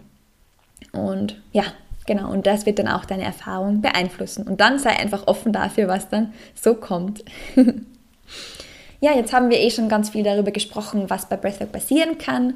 Und 0.91 1.41
ja, 1.53 1.63
Genau, 2.07 2.31
und 2.31 2.47
das 2.47 2.65
wird 2.65 2.79
dann 2.79 2.87
auch 2.87 3.05
deine 3.05 3.25
Erfahrung 3.25 3.81
beeinflussen. 3.81 4.47
Und 4.47 4.61
dann 4.61 4.79
sei 4.79 4.91
einfach 4.91 5.27
offen 5.27 5.51
dafür, 5.51 5.89
was 5.89 6.09
dann 6.09 6.33
so 6.55 6.73
kommt. 6.73 7.23
ja, 9.01 9.11
jetzt 9.13 9.33
haben 9.33 9.49
wir 9.49 9.59
eh 9.59 9.69
schon 9.69 9.89
ganz 9.89 10.09
viel 10.09 10.23
darüber 10.23 10.51
gesprochen, 10.51 11.09
was 11.09 11.27
bei 11.27 11.35
Breathwork 11.35 11.73
passieren 11.73 12.17
kann. 12.17 12.53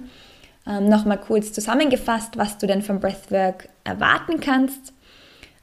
Ähm, 0.66 0.88
Nochmal 0.88 1.20
kurz 1.20 1.52
zusammengefasst, 1.52 2.38
was 2.38 2.58
du 2.58 2.66
denn 2.66 2.82
vom 2.82 3.02
Breathwork 3.02 3.68
erwarten 3.84 4.40
kannst. 4.40 4.94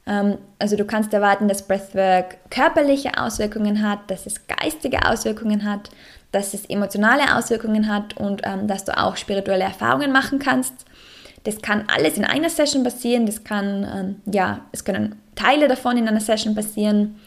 Ähm, 0.05 0.37
also 0.59 0.75
du 0.75 0.85
kannst 0.85 1.11
erwarten, 1.11 1.47
dass 1.47 1.67
Breathwork 1.67 2.37
körperliche 2.51 3.17
Auswirkungen 3.17 3.81
hat, 3.81 4.11
dass 4.11 4.27
es 4.27 4.45
geistige 4.45 5.07
Auswirkungen 5.07 5.65
hat, 5.65 5.89
dass 6.31 6.53
es 6.53 6.65
emotionale 6.65 7.35
Auswirkungen 7.35 7.91
hat 7.91 8.17
und 8.17 8.41
ähm, 8.43 8.67
dass 8.67 8.85
du 8.85 8.95
auch 8.95 9.17
spirituelle 9.17 9.63
Erfahrungen 9.63 10.11
machen 10.11 10.37
kannst. 10.37 10.85
Das 11.49 11.63
kann 11.63 11.85
alles 11.87 12.15
in 12.15 12.25
einer 12.25 12.49
Session 12.49 12.83
passieren, 12.83 13.25
das 13.25 13.43
kann, 13.43 13.83
ähm, 13.83 14.31
ja, 14.31 14.59
es 14.71 14.83
können 14.83 15.15
Teile 15.33 15.67
davon 15.67 15.97
in 15.97 16.07
einer 16.07 16.19
Session 16.19 16.53
passieren. 16.53 17.19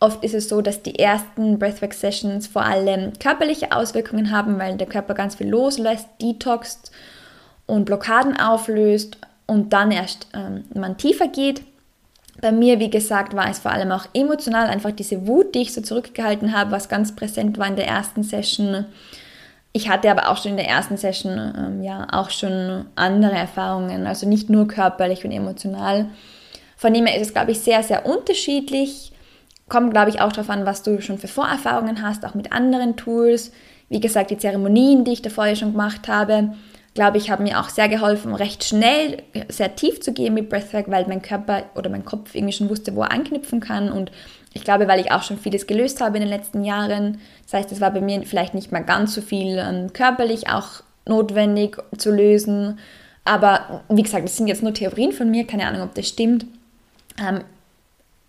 Oft 0.00 0.22
ist 0.22 0.34
es 0.34 0.50
so, 0.50 0.60
dass 0.60 0.82
die 0.82 0.98
ersten 0.98 1.58
Breathwork-Sessions 1.58 2.46
vor 2.46 2.62
allem 2.62 3.14
körperliche 3.18 3.72
Auswirkungen 3.72 4.32
haben, 4.32 4.58
weil 4.58 4.76
der 4.76 4.86
Körper 4.86 5.14
ganz 5.14 5.34
viel 5.34 5.48
loslässt, 5.48 6.08
detoxt 6.20 6.90
und 7.64 7.86
Blockaden 7.86 8.38
auflöst 8.38 9.16
und 9.46 9.72
dann 9.72 9.92
erst 9.92 10.26
ähm, 10.34 10.64
man 10.74 10.98
tiefer 10.98 11.28
geht. 11.28 11.62
Bei 12.42 12.52
mir, 12.52 12.80
wie 12.80 12.90
gesagt, 12.90 13.34
war 13.34 13.48
es 13.48 13.60
vor 13.60 13.70
allem 13.70 13.92
auch 13.92 14.04
emotional, 14.12 14.66
einfach 14.66 14.90
diese 14.90 15.26
Wut, 15.26 15.54
die 15.54 15.62
ich 15.62 15.72
so 15.72 15.80
zurückgehalten 15.80 16.54
habe, 16.54 16.70
was 16.70 16.90
ganz 16.90 17.16
präsent 17.16 17.56
war 17.56 17.66
in 17.66 17.76
der 17.76 17.86
ersten 17.86 18.24
Session 18.24 18.84
ich 19.72 19.88
hatte 19.88 20.10
aber 20.10 20.28
auch 20.28 20.36
schon 20.36 20.52
in 20.52 20.56
der 20.56 20.68
ersten 20.68 20.96
Session 20.96 21.54
ähm, 21.56 21.82
ja 21.82 22.08
auch 22.12 22.30
schon 22.30 22.86
andere 22.96 23.36
Erfahrungen, 23.36 24.06
also 24.06 24.28
nicht 24.28 24.50
nur 24.50 24.66
körperlich 24.66 25.24
und 25.24 25.30
emotional. 25.30 26.06
Von 26.76 26.94
dem 26.94 27.06
her 27.06 27.16
ist 27.16 27.28
es, 27.28 27.34
glaube 27.34 27.52
ich, 27.52 27.60
sehr, 27.60 27.82
sehr 27.82 28.06
unterschiedlich. 28.06 29.12
Kommt, 29.68 29.92
glaube 29.92 30.10
ich, 30.10 30.20
auch 30.20 30.32
darauf 30.32 30.50
an, 30.50 30.66
was 30.66 30.82
du 30.82 31.00
schon 31.00 31.18
für 31.18 31.28
Vorerfahrungen 31.28 32.02
hast, 32.02 32.24
auch 32.24 32.34
mit 32.34 32.52
anderen 32.52 32.96
Tools. 32.96 33.52
Wie 33.88 34.00
gesagt, 34.00 34.30
die 34.30 34.38
Zeremonien, 34.38 35.04
die 35.04 35.12
ich 35.12 35.22
davor 35.22 35.46
ja 35.46 35.54
schon 35.54 35.72
gemacht 35.72 36.08
habe, 36.08 36.54
glaube 36.94 37.18
ich, 37.18 37.30
haben 37.30 37.44
mir 37.44 37.60
auch 37.60 37.68
sehr 37.68 37.88
geholfen, 37.88 38.34
recht 38.34 38.64
schnell 38.64 39.22
sehr 39.48 39.76
tief 39.76 40.00
zu 40.00 40.12
gehen 40.12 40.34
mit 40.34 40.48
Breathwork, 40.48 40.90
weil 40.90 41.06
mein 41.06 41.22
Körper 41.22 41.64
oder 41.76 41.90
mein 41.90 42.04
Kopf 42.04 42.34
irgendwie 42.34 42.52
schon 42.52 42.68
wusste, 42.68 42.96
wo 42.96 43.02
er 43.02 43.12
anknüpfen 43.12 43.60
kann 43.60 43.92
und 43.92 44.10
ich 44.52 44.64
glaube, 44.64 44.88
weil 44.88 45.00
ich 45.00 45.12
auch 45.12 45.22
schon 45.22 45.38
vieles 45.38 45.66
gelöst 45.66 46.00
habe 46.00 46.16
in 46.16 46.22
den 46.22 46.30
letzten 46.30 46.64
Jahren. 46.64 47.20
Das 47.44 47.54
heißt, 47.54 47.72
es 47.72 47.80
war 47.80 47.92
bei 47.92 48.00
mir 48.00 48.22
vielleicht 48.22 48.54
nicht 48.54 48.72
mal 48.72 48.80
ganz 48.84 49.14
so 49.14 49.20
viel 49.20 49.58
ähm, 49.58 49.92
körperlich 49.92 50.48
auch 50.48 50.82
notwendig 51.06 51.76
zu 51.96 52.10
lösen. 52.10 52.78
Aber 53.24 53.82
wie 53.88 54.02
gesagt, 54.02 54.24
das 54.24 54.36
sind 54.36 54.48
jetzt 54.48 54.62
nur 54.62 54.74
Theorien 54.74 55.12
von 55.12 55.30
mir, 55.30 55.46
keine 55.46 55.66
Ahnung, 55.66 55.82
ob 55.82 55.94
das 55.94 56.08
stimmt. 56.08 56.46
Ähm, 57.20 57.42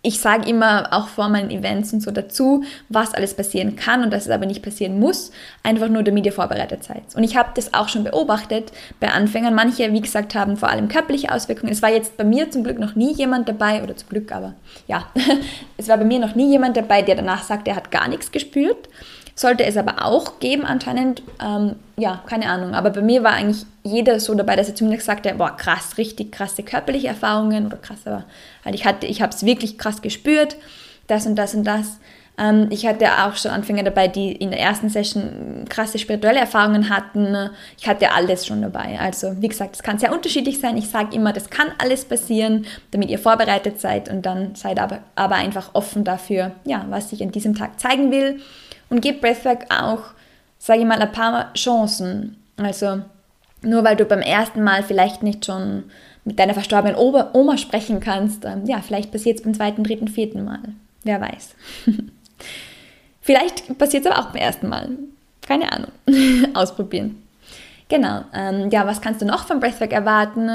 ich 0.02 0.18
sage 0.20 0.48
immer 0.48 0.88
auch 0.92 1.06
vor 1.06 1.28
meinen 1.28 1.50
Events 1.50 1.92
und 1.92 2.00
so 2.00 2.10
dazu, 2.10 2.64
was 2.88 3.14
alles 3.14 3.34
passieren 3.34 3.76
kann 3.76 4.02
und 4.02 4.12
dass 4.12 4.24
es 4.24 4.30
aber 4.30 4.46
nicht 4.46 4.62
passieren 4.62 4.98
muss, 4.98 5.30
einfach 5.62 5.88
nur 5.88 6.02
damit 6.02 6.26
ihr 6.26 6.32
vorbereitet 6.32 6.82
seid. 6.82 7.02
Und 7.14 7.22
ich 7.22 7.36
habe 7.36 7.50
das 7.54 7.72
auch 7.72 7.88
schon 7.88 8.02
beobachtet 8.02 8.72
bei 8.98 9.08
Anfängern. 9.08 9.54
Manche, 9.54 9.92
wie 9.92 10.00
gesagt, 10.00 10.34
haben 10.34 10.56
vor 10.56 10.70
allem 10.70 10.88
körperliche 10.88 11.32
Auswirkungen. 11.32 11.72
Es 11.72 11.82
war 11.82 11.90
jetzt 11.90 12.16
bei 12.16 12.24
mir 12.24 12.50
zum 12.50 12.64
Glück 12.64 12.80
noch 12.80 12.96
nie 12.96 13.12
jemand 13.14 13.48
dabei, 13.48 13.82
oder 13.82 13.96
zum 13.96 14.08
Glück, 14.08 14.32
aber 14.32 14.54
ja, 14.88 15.06
es 15.76 15.88
war 15.88 15.98
bei 15.98 16.04
mir 16.04 16.18
noch 16.18 16.34
nie 16.34 16.50
jemand 16.50 16.76
dabei, 16.76 17.02
der 17.02 17.14
danach 17.14 17.44
sagt, 17.44 17.68
er 17.68 17.76
hat 17.76 17.92
gar 17.92 18.08
nichts 18.08 18.32
gespürt. 18.32 18.88
Sollte 19.34 19.64
es 19.64 19.76
aber 19.76 20.04
auch 20.04 20.40
geben 20.40 20.64
anscheinend, 20.64 21.22
ähm, 21.42 21.76
ja, 21.96 22.22
keine 22.26 22.50
Ahnung. 22.50 22.74
Aber 22.74 22.90
bei 22.90 23.00
mir 23.00 23.22
war 23.22 23.32
eigentlich 23.32 23.64
jeder 23.82 24.20
so 24.20 24.34
dabei, 24.34 24.56
dass 24.56 24.68
er 24.68 24.74
zumindest 24.74 25.06
sagte, 25.06 25.34
boah, 25.34 25.56
krass, 25.56 25.96
richtig 25.96 26.32
krasse 26.32 26.62
körperliche 26.62 27.08
Erfahrungen 27.08 27.66
oder 27.66 27.78
krass, 27.78 28.00
aber 28.04 28.24
halt 28.64 28.74
ich 28.74 28.84
ich 29.08 29.22
habe 29.22 29.32
es 29.32 29.44
wirklich 29.44 29.78
krass 29.78 30.02
gespürt, 30.02 30.56
das 31.06 31.26
und 31.26 31.36
das 31.36 31.54
und 31.54 31.64
das. 31.64 31.98
Ähm, 32.38 32.68
ich 32.70 32.86
hatte 32.86 33.06
auch 33.24 33.36
schon 33.36 33.50
Anfänger 33.50 33.82
dabei, 33.82 34.08
die 34.08 34.32
in 34.32 34.50
der 34.50 34.60
ersten 34.60 34.90
Session 34.90 35.64
krasse 35.68 35.98
spirituelle 35.98 36.40
Erfahrungen 36.40 36.90
hatten. 36.90 37.50
Ich 37.78 37.88
hatte 37.88 38.12
alles 38.12 38.46
schon 38.46 38.60
dabei. 38.60 38.98
Also 39.00 39.40
wie 39.40 39.48
gesagt, 39.48 39.76
es 39.76 39.82
kann 39.82 39.98
sehr 39.98 40.12
unterschiedlich 40.12 40.60
sein. 40.60 40.76
Ich 40.76 40.88
sage 40.88 41.14
immer, 41.14 41.32
das 41.32 41.50
kann 41.50 41.68
alles 41.78 42.04
passieren, 42.04 42.66
damit 42.90 43.10
ihr 43.10 43.18
vorbereitet 43.18 43.80
seid 43.80 44.10
und 44.10 44.26
dann 44.26 44.54
seid 44.54 44.78
aber, 44.78 45.00
aber 45.14 45.36
einfach 45.36 45.70
offen 45.72 46.04
dafür, 46.04 46.52
ja, 46.64 46.84
was 46.88 47.12
ich 47.12 47.22
an 47.22 47.32
diesem 47.32 47.54
Tag 47.54 47.80
zeigen 47.80 48.10
will 48.10 48.40
und 48.92 49.00
gib 49.00 49.22
Breathwork 49.22 49.64
auch, 49.70 50.02
sage 50.58 50.80
ich 50.80 50.86
mal, 50.86 51.00
ein 51.00 51.12
paar 51.12 51.52
Chancen. 51.54 52.36
Also 52.58 53.00
nur 53.62 53.84
weil 53.84 53.96
du 53.96 54.04
beim 54.04 54.20
ersten 54.20 54.62
Mal 54.62 54.82
vielleicht 54.82 55.22
nicht 55.22 55.46
schon 55.46 55.84
mit 56.24 56.38
deiner 56.38 56.52
verstorbenen 56.52 56.96
Oma 56.96 57.56
sprechen 57.56 58.00
kannst, 58.00 58.44
ähm, 58.44 58.66
ja, 58.66 58.80
vielleicht 58.82 59.10
passiert 59.10 59.38
es 59.38 59.44
beim 59.44 59.54
zweiten, 59.54 59.82
dritten, 59.82 60.08
vierten 60.08 60.44
Mal. 60.44 60.60
Wer 61.04 61.20
weiß. 61.22 61.54
vielleicht 63.22 63.78
passiert 63.78 64.04
es 64.04 64.10
aber 64.10 64.20
auch 64.20 64.30
beim 64.30 64.42
ersten 64.42 64.68
Mal. 64.68 64.90
Keine 65.40 65.72
Ahnung. 65.72 65.90
Ausprobieren. 66.54 67.22
Genau. 67.88 68.24
Ähm, 68.34 68.68
ja, 68.70 68.86
was 68.86 69.00
kannst 69.00 69.22
du 69.22 69.24
noch 69.24 69.46
vom 69.46 69.58
Breathwork 69.58 69.92
erwarten? 69.92 70.50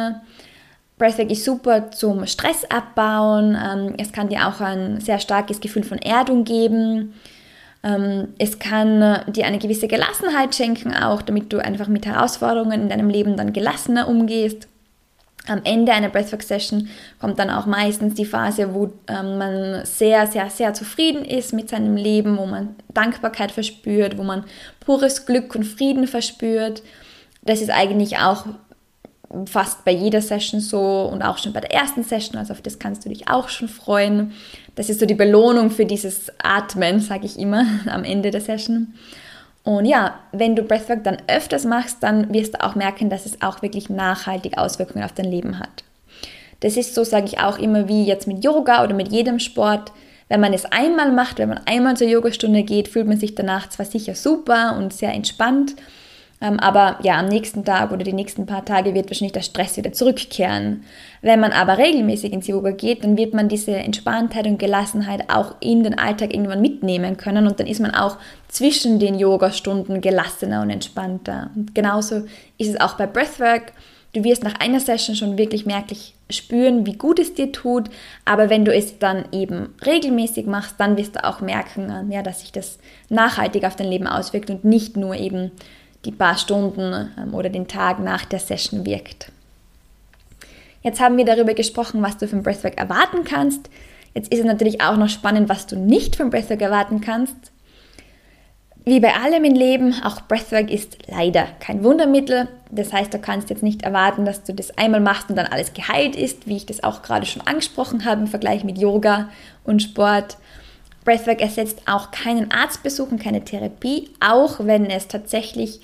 Breathwork 1.00 1.32
ist 1.32 1.44
super 1.44 1.90
zum 1.90 2.28
Stress 2.28 2.66
abbauen. 2.66 3.58
Ähm, 3.60 3.96
es 3.98 4.12
kann 4.12 4.30
dir 4.30 4.48
auch 4.48 4.62
ein 4.62 5.02
sehr 5.02 5.18
starkes 5.18 5.60
Gefühl 5.60 5.84
von 5.84 5.98
Erdung 5.98 6.44
geben. 6.44 7.16
Ähm, 7.84 8.30
es 8.38 8.60
kann 8.60 9.22
dir 9.28 9.46
eine 9.46 9.60
gewisse 9.60 9.88
Gelassenheit 9.88 10.56
schenken, 10.56 10.94
auch 10.94 11.22
damit 11.22 11.54
du 11.54 11.64
einfach 11.64 11.88
mit 11.88 12.06
Herausforderungen 12.06 12.82
in 12.84 12.90
deinem 12.90 13.10
Leben 13.10 13.38
dann 13.38 13.54
gelassener 13.54 14.08
umgehst. 14.08 14.68
Am 15.48 15.62
Ende 15.64 15.94
einer 15.94 16.10
Breathwork-Session 16.10 16.90
kommt 17.20 17.40
dann 17.40 17.50
auch 17.50 17.66
meistens 17.66 18.16
die 18.16 18.26
Phase, 18.26 18.74
wo 18.74 18.92
ähm, 19.08 19.38
man 19.38 19.86
sehr, 19.86 20.28
sehr, 20.28 20.50
sehr 20.50 20.74
zufrieden 20.74 21.24
ist 21.24 21.54
mit 21.54 21.70
seinem 21.70 21.96
Leben, 21.96 22.38
wo 22.38 22.46
man 22.46 22.76
Dankbarkeit 22.94 23.52
verspürt, 23.52 24.18
wo 24.18 24.24
man 24.24 24.44
pures 24.82 25.26
Glück 25.26 25.56
und 25.56 25.64
Frieden 25.64 26.08
verspürt. 26.08 26.84
Das 27.44 27.62
ist 27.62 27.70
eigentlich 27.70 28.18
auch 28.18 28.46
fast 29.46 29.84
bei 29.84 29.92
jeder 29.92 30.22
Session 30.22 30.60
so 30.60 31.10
und 31.12 31.22
auch 31.22 31.38
schon 31.38 31.54
bei 31.54 31.60
der 31.60 31.74
ersten 31.74 32.04
Session, 32.04 32.38
also 32.38 32.54
auf 32.54 32.62
das 32.62 32.80
kannst 32.80 33.06
du 33.06 33.10
dich 33.10 33.30
auch 33.30 33.50
schon 33.50 33.68
freuen. 33.68 34.34
Das 34.76 34.90
ist 34.90 35.00
so 35.00 35.06
die 35.06 35.16
Belohnung 35.16 35.70
für 35.70 35.86
dieses 35.86 36.32
Atmen, 36.42 37.00
sage 37.00 37.26
ich 37.26 37.38
immer 37.38 37.66
am 37.88 38.04
Ende 38.04 38.32
der 38.32 38.42
Session. 38.42 38.94
Und 39.64 39.86
ja, 39.86 40.16
wenn 40.32 40.56
du 40.56 40.64
Breathwork 40.64 41.04
dann 41.04 41.18
öfters 41.28 41.66
machst, 41.66 41.98
dann 42.02 42.34
wirst 42.34 42.54
du 42.54 42.64
auch 42.64 42.76
merken, 42.76 43.10
dass 43.10 43.26
es 43.26 43.42
auch 43.42 43.62
wirklich 43.62 43.90
nachhaltig 43.90 44.58
Auswirkungen 44.58 45.04
auf 45.04 45.12
dein 45.12 45.30
Leben 45.30 45.60
hat. 45.60 45.84
Das 46.62 46.78
ist 46.78 46.96
so, 46.96 47.04
sage 47.04 47.26
ich 47.26 47.40
auch 47.40 47.60
immer, 47.60 47.90
wie 47.90 48.06
jetzt 48.06 48.28
mit 48.28 48.44
Yoga 48.46 48.84
oder 48.84 48.94
mit 48.94 49.12
jedem 49.12 49.40
Sport. 49.40 49.92
Wenn 50.30 50.40
man 50.40 50.54
es 50.54 50.66
einmal 50.66 51.12
macht, 51.12 51.38
wenn 51.38 51.50
man 51.50 51.62
einmal 51.66 51.98
zur 51.98 52.08
Yogastunde 52.08 52.64
geht, 52.64 52.88
fühlt 52.88 53.08
man 53.08 53.20
sich 53.20 53.36
danach 53.36 53.70
zwar 53.70 53.86
sicher 53.86 54.16
super 54.16 54.76
und 54.78 54.94
sehr 54.94 55.14
entspannt, 55.14 55.76
aber 56.40 57.00
ja, 57.02 57.18
am 57.18 57.28
nächsten 57.28 57.66
Tag 57.66 57.92
oder 57.92 58.04
die 58.04 58.14
nächsten 58.14 58.46
paar 58.46 58.64
Tage 58.64 58.94
wird 58.94 59.10
wahrscheinlich 59.10 59.34
der 59.34 59.42
Stress 59.42 59.76
wieder 59.76 59.92
zurückkehren. 59.92 60.84
Wenn 61.24 61.40
man 61.40 61.52
aber 61.52 61.80
regelmäßig 61.80 62.32
ins 62.32 62.48
Yoga 62.48 62.72
geht, 62.72 63.04
dann 63.04 63.18
wird 63.18 63.34
man 63.34 63.50
diese 63.50 63.76
Entspanntheit 63.76 64.46
und 64.46 64.60
Gelassenheit 64.60 65.32
auch 65.32 65.56
in 65.62 65.84
den 65.84 65.98
Alltag 65.98 66.34
irgendwann 66.34 66.62
mitnehmen 66.62 67.18
können 67.18 67.48
und 67.48 67.60
dann 67.60 67.66
ist 67.66 67.80
man 67.80 67.96
auch 67.96 68.18
zwischen 68.50 69.00
den 69.00 69.18
Yogastunden 69.18 70.00
gelassener 70.00 70.62
und 70.62 70.70
entspannter. 70.70 71.50
Und 71.56 71.74
genauso 71.74 72.26
ist 72.60 72.70
es 72.70 72.80
auch 72.80 72.94
bei 72.94 73.08
Breathwork. 73.08 73.74
Du 74.14 74.24
wirst 74.24 74.44
nach 74.44 74.60
einer 74.60 74.80
Session 74.80 75.16
schon 75.16 75.38
wirklich 75.38 75.66
merklich 75.66 76.14
spüren, 76.30 76.86
wie 76.86 76.98
gut 76.98 77.20
es 77.20 77.34
dir 77.34 77.52
tut, 77.52 77.90
aber 78.26 78.50
wenn 78.50 78.66
du 78.66 78.74
es 78.74 79.00
dann 79.00 79.26
eben 79.32 79.76
regelmäßig 79.86 80.46
machst, 80.46 80.76
dann 80.78 80.98
wirst 80.98 81.16
du 81.16 81.24
auch 81.24 81.42
merken, 81.42 81.90
äh, 81.90 82.14
ja, 82.14 82.22
dass 82.22 82.42
sich 82.42 82.52
das 82.52 82.80
nachhaltig 83.10 83.64
auf 83.64 83.76
dein 83.76 83.90
Leben 83.90 84.08
auswirkt 84.08 84.50
und 84.50 84.66
nicht 84.66 84.98
nur 84.98 85.16
eben 85.16 85.52
die 86.06 86.12
paar 86.12 86.38
Stunden 86.38 87.12
ähm, 87.18 87.34
oder 87.34 87.50
den 87.50 87.68
Tag 87.68 88.00
nach 88.00 88.26
der 88.26 88.40
Session 88.40 88.86
wirkt. 88.86 89.32
Jetzt 90.84 91.00
haben 91.00 91.18
wir 91.18 91.26
darüber 91.26 91.54
gesprochen, 91.54 92.02
was 92.02 92.18
du 92.18 92.28
vom 92.28 92.44
Breathwork 92.44 92.78
erwarten 92.78 93.24
kannst. 93.24 93.70
Jetzt 94.14 94.32
ist 94.32 94.40
es 94.40 94.46
natürlich 94.46 94.82
auch 94.82 94.98
noch 94.98 95.10
spannend, 95.10 95.50
was 95.50 95.68
du 95.68 95.76
nicht 95.76 96.16
vom 96.16 96.30
Breathwork 96.30 96.62
erwarten 96.62 97.02
kannst. 97.02 97.36
Wie 98.86 99.02
bei 99.02 99.14
allem 99.16 99.44
im 99.44 99.54
Leben, 99.54 99.94
auch 100.06 100.22
Breathwork 100.22 100.72
ist 100.72 100.98
leider 101.08 101.46
kein 101.60 101.84
Wundermittel. 101.84 102.48
Das 102.72 102.94
heißt, 102.94 103.14
du 103.14 103.20
kannst 103.20 103.50
jetzt 103.50 103.62
nicht 103.62 103.82
erwarten, 103.82 104.24
dass 104.24 104.44
du 104.44 104.54
das 104.54 104.78
einmal 104.78 105.02
machst 105.02 105.30
und 105.30 105.36
dann 105.36 105.48
alles 105.48 105.74
geheilt 105.74 106.16
ist, 106.16 106.48
wie 106.48 106.56
ich 106.56 106.66
das 106.66 106.84
auch 106.84 107.02
gerade 107.02 107.26
schon 107.26 107.46
angesprochen 107.46 108.06
habe 108.06 108.22
im 108.22 108.28
Vergleich 108.28 108.64
mit 108.64 108.78
Yoga 108.78 109.28
und 109.66 109.84
Sport. 109.84 110.38
Breathwork 111.08 111.40
ersetzt 111.40 111.84
auch 111.86 112.12
keinen 112.12 112.52
Arztbesuch 112.52 113.10
und 113.10 113.24
keine 113.24 113.46
Therapie, 113.46 114.10
auch 114.20 114.60
wenn 114.60 114.88
es 114.88 115.08
tatsächlich 115.08 115.80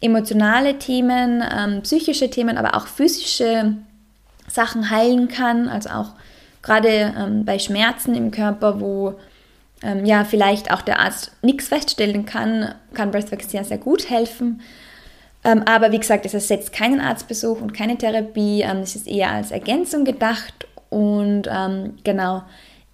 emotionale 0.00 0.78
Themen, 0.78 1.42
ähm, 1.42 1.82
psychische 1.82 2.30
Themen, 2.30 2.56
aber 2.56 2.76
auch 2.76 2.86
physische 2.86 3.74
Sachen 4.46 4.88
heilen 4.90 5.26
kann. 5.26 5.68
Also 5.68 5.90
auch 5.90 6.10
gerade 6.62 7.12
ähm, 7.18 7.44
bei 7.44 7.58
Schmerzen 7.58 8.14
im 8.14 8.30
Körper, 8.30 8.80
wo 8.80 9.14
ähm, 9.82 10.06
ja 10.06 10.22
vielleicht 10.22 10.72
auch 10.72 10.82
der 10.82 11.00
Arzt 11.00 11.32
nichts 11.42 11.66
feststellen 11.66 12.24
kann, 12.24 12.72
kann 12.94 13.10
Breathwork 13.10 13.42
sehr, 13.42 13.64
sehr 13.64 13.78
gut 13.78 14.08
helfen. 14.08 14.60
Ähm, 15.42 15.64
aber 15.66 15.90
wie 15.90 15.98
gesagt, 15.98 16.26
es 16.26 16.34
ersetzt 16.34 16.72
keinen 16.72 17.00
Arztbesuch 17.00 17.60
und 17.60 17.74
keine 17.74 17.98
Therapie. 17.98 18.62
Ähm, 18.62 18.82
es 18.82 18.94
ist 18.94 19.08
eher 19.08 19.32
als 19.32 19.50
Ergänzung 19.50 20.04
gedacht 20.04 20.68
und 20.90 21.48
ähm, 21.50 21.98
genau, 22.04 22.44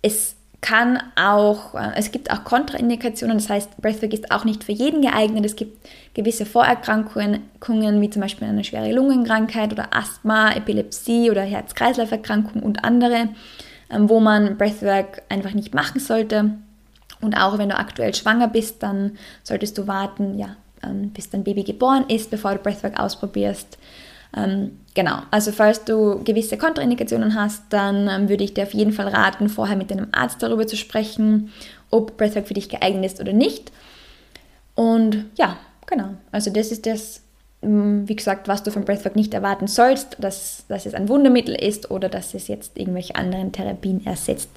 es 0.01 0.36
kann 0.67 1.01
auch, 1.15 1.77
äh, 1.77 1.93
es 1.95 2.11
gibt 2.11 2.29
auch 2.33 2.43
Kontraindikationen, 2.43 3.39
das 3.39 3.49
heißt, 3.49 3.77
Breathwork 3.77 4.13
ist 4.13 4.33
auch 4.33 4.45
nicht 4.45 4.65
für 4.65 4.73
jeden 4.73 5.01
geeignet. 5.01 5.47
Es 5.47 5.55
gibt 5.55 5.89
gewisse 6.15 6.45
Vorerkrankungen, 6.45 7.41
wie 8.01 8.11
zum 8.11 8.21
Beispiel 8.21 8.49
eine 8.49 8.65
schwere 8.65 8.93
Lungenkrankheit 8.93 9.73
oder 9.73 9.95
Asthma, 9.95 10.51
Epilepsie 10.51 11.31
oder 11.31 11.43
Herz-Kreislauf-Erkrankung 11.43 12.65
und 12.65 12.85
andere, 12.85 13.29
ähm, 13.91 14.09
wo 14.09 14.19
man 14.19 14.59
Breathwork 14.59 15.23
einfach 15.29 15.55
nicht 15.55 15.73
machen 15.73 16.01
sollte. 16.01 16.51
Und 17.21 17.37
auch 17.41 17.59
wenn 17.59 17.69
du 17.69 17.79
aktuell 17.79 18.13
schwanger 18.13 18.49
bist, 18.49 18.83
dann 18.83 19.13
solltest 19.45 19.79
du 19.79 19.87
warten, 19.87 20.37
ja, 20.37 20.57
ähm, 20.83 21.11
bis 21.11 21.31
dein 21.31 21.45
Baby 21.45 21.63
geboren 21.63 22.07
ist, 22.09 22.29
bevor 22.29 22.55
du 22.55 22.59
Breathwork 22.59 22.99
ausprobierst. 22.99 23.79
Ähm, 24.35 24.79
genau, 24.95 25.19
also 25.31 25.53
falls 25.53 25.85
du 25.85 26.23
gewisse 26.25 26.57
Kontraindikationen 26.57 27.35
hast, 27.35 27.65
dann 27.71 28.09
ähm, 28.09 28.29
würde 28.29 28.45
ich 28.45 28.55
dir 28.55 28.65
auf 28.65 28.75
jeden 28.75 28.93
Fall 28.93 29.09
raten, 29.09 29.49
vorher 29.49 29.77
mit 29.77 29.91
deinem 29.91 30.09
Arzt 30.13 30.43
darüber 30.43 30.67
zu 30.67 30.77
sprechen, 30.77 31.53
ob 31.91 32.17
Breathwork 32.17 32.49
für 32.49 32.55
dich 32.55 32.69
geeignet 32.69 33.05
ist 33.05 33.21
oder 33.21 33.33
nicht. 33.33 33.73
Und 34.75 35.27
ja, 35.37 35.57
genau, 35.87 36.11
also 36.33 36.51
das 36.51 36.71
ist 36.71 36.87
das, 36.87 37.23
ähm, 37.63 38.09
wie 38.09 38.17
gesagt, 38.17 38.49
was 38.49 38.63
du 38.63 38.71
von 38.71 38.85
Breathwork 38.85 39.17
nicht 39.17 39.35
erwarten 39.35 39.67
sollst, 39.67 40.17
dass, 40.19 40.65
dass 40.69 40.87
es 40.87 40.95
ein 40.95 41.09
Wundermittel 41.09 41.55
ist 41.55 41.91
oder 41.91 42.09
dass 42.09 42.35
es 42.35 42.49
jetzt 42.49 42.79
irgendwelche 42.79 43.15
anderen 43.15 43.53
Therapien 43.53 44.05
ersetzt. 44.05 44.51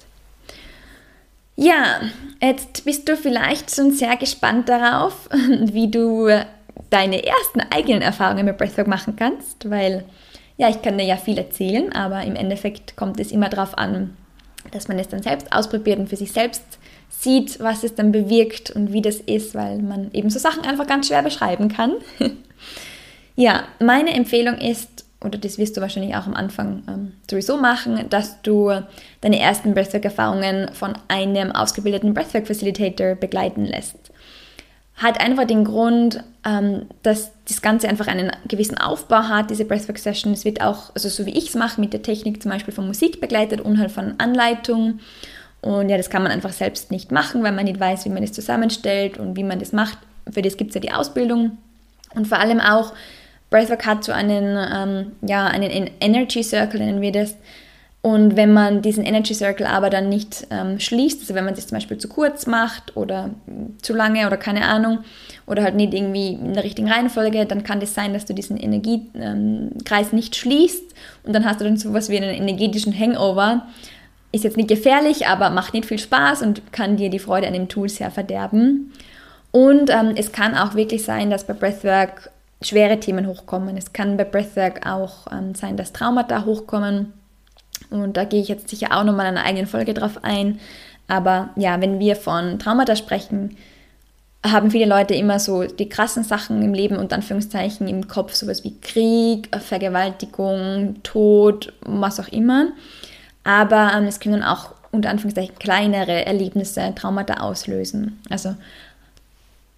Ja, 1.56 2.00
jetzt 2.40 2.86
bist 2.86 3.06
du 3.08 3.16
vielleicht 3.16 3.74
schon 3.74 3.92
sehr 3.92 4.16
gespannt 4.16 4.68
darauf, 4.68 5.28
wie 5.64 5.90
du 5.90 6.28
deine 6.90 7.24
ersten 7.24 7.60
eigenen 7.70 8.02
Erfahrungen 8.02 8.44
mit 8.44 8.58
Breathwork 8.58 8.88
machen 8.88 9.16
kannst, 9.16 9.70
weil 9.70 10.04
ja, 10.56 10.68
ich 10.68 10.82
kann 10.82 10.98
dir 10.98 11.04
ja 11.04 11.16
viel 11.16 11.38
erzählen, 11.38 11.92
aber 11.94 12.22
im 12.22 12.36
Endeffekt 12.36 12.96
kommt 12.96 13.18
es 13.18 13.32
immer 13.32 13.48
darauf 13.48 13.78
an, 13.78 14.16
dass 14.72 14.88
man 14.88 14.98
es 14.98 15.08
dann 15.08 15.22
selbst 15.22 15.52
ausprobiert 15.52 15.98
und 15.98 16.08
für 16.08 16.16
sich 16.16 16.32
selbst 16.32 16.62
sieht, 17.08 17.60
was 17.60 17.82
es 17.82 17.94
dann 17.94 18.12
bewirkt 18.12 18.70
und 18.70 18.92
wie 18.92 19.00
das 19.00 19.16
ist, 19.16 19.54
weil 19.54 19.78
man 19.78 20.10
eben 20.12 20.28
so 20.28 20.38
Sachen 20.38 20.64
einfach 20.64 20.86
ganz 20.86 21.08
schwer 21.08 21.22
beschreiben 21.22 21.68
kann. 21.68 21.94
ja, 23.36 23.64
meine 23.78 24.12
Empfehlung 24.12 24.58
ist, 24.58 25.06
oder 25.24 25.38
das 25.38 25.56
wirst 25.56 25.76
du 25.76 25.80
wahrscheinlich 25.80 26.14
auch 26.14 26.26
am 26.26 26.34
Anfang 26.34 26.82
ähm, 26.88 27.12
sowieso 27.30 27.56
machen, 27.56 28.06
dass 28.10 28.42
du 28.42 28.70
deine 29.22 29.40
ersten 29.40 29.72
Breathwork-Erfahrungen 29.72 30.74
von 30.74 30.92
einem 31.08 31.52
ausgebildeten 31.52 32.12
Breathwork-Facilitator 32.12 33.14
begleiten 33.14 33.64
lässt 33.64 34.10
hat 35.00 35.18
einfach 35.20 35.46
den 35.46 35.64
Grund, 35.64 36.22
ähm, 36.44 36.86
dass 37.02 37.32
das 37.48 37.62
Ganze 37.62 37.88
einfach 37.88 38.06
einen 38.06 38.30
gewissen 38.46 38.76
Aufbau 38.76 39.24
hat, 39.24 39.50
diese 39.50 39.64
Breathwork-Session. 39.64 40.34
Es 40.34 40.44
wird 40.44 40.60
auch, 40.60 40.94
also 40.94 41.08
so 41.08 41.24
wie 41.24 41.36
ich 41.36 41.48
es 41.48 41.54
mache, 41.54 41.80
mit 41.80 41.94
der 41.94 42.02
Technik 42.02 42.42
zum 42.42 42.50
Beispiel 42.50 42.74
von 42.74 42.86
Musik 42.86 43.20
begleitet 43.20 43.62
und 43.62 43.78
halt 43.78 43.90
von 43.90 44.14
Anleitung. 44.18 45.00
Und 45.62 45.88
ja, 45.88 45.96
das 45.96 46.10
kann 46.10 46.22
man 46.22 46.32
einfach 46.32 46.52
selbst 46.52 46.90
nicht 46.90 47.12
machen, 47.12 47.42
weil 47.42 47.52
man 47.52 47.64
nicht 47.64 47.80
weiß, 47.80 48.04
wie 48.04 48.10
man 48.10 48.22
das 48.22 48.32
zusammenstellt 48.32 49.18
und 49.18 49.36
wie 49.36 49.44
man 49.44 49.58
das 49.58 49.72
macht. 49.72 49.98
Für 50.30 50.42
das 50.42 50.58
gibt 50.58 50.70
es 50.70 50.74
ja 50.74 50.80
die 50.80 50.92
Ausbildung. 50.92 51.58
Und 52.14 52.28
vor 52.28 52.38
allem 52.38 52.60
auch, 52.60 52.92
Breathwork 53.48 53.86
hat 53.86 54.04
so 54.04 54.12
einen, 54.12 54.56
ähm, 54.72 55.12
ja, 55.22 55.46
einen 55.46 55.90
Energy 56.00 56.42
Circle, 56.42 56.80
nennen 56.80 57.00
wir 57.00 57.12
das. 57.12 57.36
Und 58.02 58.36
wenn 58.36 58.54
man 58.54 58.80
diesen 58.80 59.04
Energy 59.04 59.34
Circle 59.34 59.66
aber 59.66 59.90
dann 59.90 60.08
nicht 60.08 60.46
ähm, 60.50 60.80
schließt, 60.80 61.20
also 61.20 61.34
wenn 61.34 61.44
man 61.44 61.52
es 61.52 61.66
zum 61.66 61.76
Beispiel 61.76 61.98
zu 61.98 62.08
kurz 62.08 62.46
macht 62.46 62.96
oder 62.96 63.30
zu 63.82 63.92
lange 63.92 64.26
oder 64.26 64.38
keine 64.38 64.64
Ahnung, 64.64 65.00
oder 65.50 65.64
halt 65.64 65.74
nicht 65.74 65.92
irgendwie 65.92 66.34
in 66.34 66.54
der 66.54 66.64
richtigen 66.64 66.88
Reihenfolge, 66.88 67.44
dann 67.44 67.64
kann 67.64 67.80
das 67.80 67.92
sein, 67.92 68.12
dass 68.12 68.24
du 68.24 68.32
diesen 68.32 68.56
Energiekreis 68.56 70.12
ähm, 70.12 70.16
nicht 70.16 70.36
schließt 70.36 70.94
und 71.24 71.32
dann 71.32 71.44
hast 71.44 71.60
du 71.60 71.64
dann 71.64 71.76
sowas 71.76 72.08
wie 72.08 72.16
einen 72.16 72.34
energetischen 72.34 72.96
Hangover. 72.98 73.66
Ist 74.32 74.44
jetzt 74.44 74.56
nicht 74.56 74.68
gefährlich, 74.68 75.26
aber 75.26 75.50
macht 75.50 75.74
nicht 75.74 75.86
viel 75.86 75.98
Spaß 75.98 76.42
und 76.42 76.72
kann 76.72 76.96
dir 76.96 77.10
die 77.10 77.18
Freude 77.18 77.48
an 77.48 77.52
dem 77.52 77.68
Tool 77.68 77.88
sehr 77.88 78.12
verderben. 78.12 78.92
Und 79.50 79.90
ähm, 79.90 80.12
es 80.14 80.30
kann 80.30 80.54
auch 80.54 80.76
wirklich 80.76 81.02
sein, 81.02 81.30
dass 81.30 81.44
bei 81.44 81.52
Breathwork 81.52 82.30
schwere 82.62 83.00
Themen 83.00 83.26
hochkommen. 83.26 83.76
Es 83.76 83.92
kann 83.92 84.16
bei 84.16 84.24
Breathwork 84.24 84.86
auch 84.86 85.26
ähm, 85.32 85.56
sein, 85.56 85.76
dass 85.76 85.92
Traumata 85.92 86.44
hochkommen 86.44 87.12
und 87.90 88.16
da 88.16 88.24
gehe 88.24 88.40
ich 88.40 88.48
jetzt 88.48 88.68
sicher 88.68 88.96
auch 88.96 89.04
nochmal 89.04 89.30
in 89.30 89.36
einer 89.36 89.46
eigenen 89.46 89.66
Folge 89.66 89.94
drauf 89.94 90.20
ein. 90.22 90.60
Aber 91.08 91.50
ja, 91.56 91.80
wenn 91.80 91.98
wir 91.98 92.16
von 92.16 92.58
Traumata 92.58 92.96
sprechen, 92.96 93.56
haben 94.44 94.70
viele 94.70 94.86
Leute 94.86 95.14
immer 95.14 95.38
so 95.38 95.64
die 95.64 95.88
krassen 95.88 96.24
Sachen 96.24 96.62
im 96.62 96.72
Leben 96.72 96.96
und 96.96 97.12
Anführungszeichen 97.12 97.88
im 97.88 98.08
Kopf, 98.08 98.34
sowas 98.34 98.64
wie 98.64 98.78
Krieg, 98.80 99.54
Vergewaltigung, 99.58 101.02
Tod, 101.02 101.72
was 101.82 102.20
auch 102.20 102.28
immer. 102.28 102.68
Aber 103.44 103.92
ähm, 103.94 104.04
es 104.04 104.20
können 104.20 104.42
auch 104.42 104.74
unter 104.92 105.10
Anführungszeichen 105.10 105.58
kleinere 105.58 106.24
Erlebnisse 106.24 106.92
Traumata 106.94 107.34
auslösen. 107.34 108.20
Also 108.30 108.54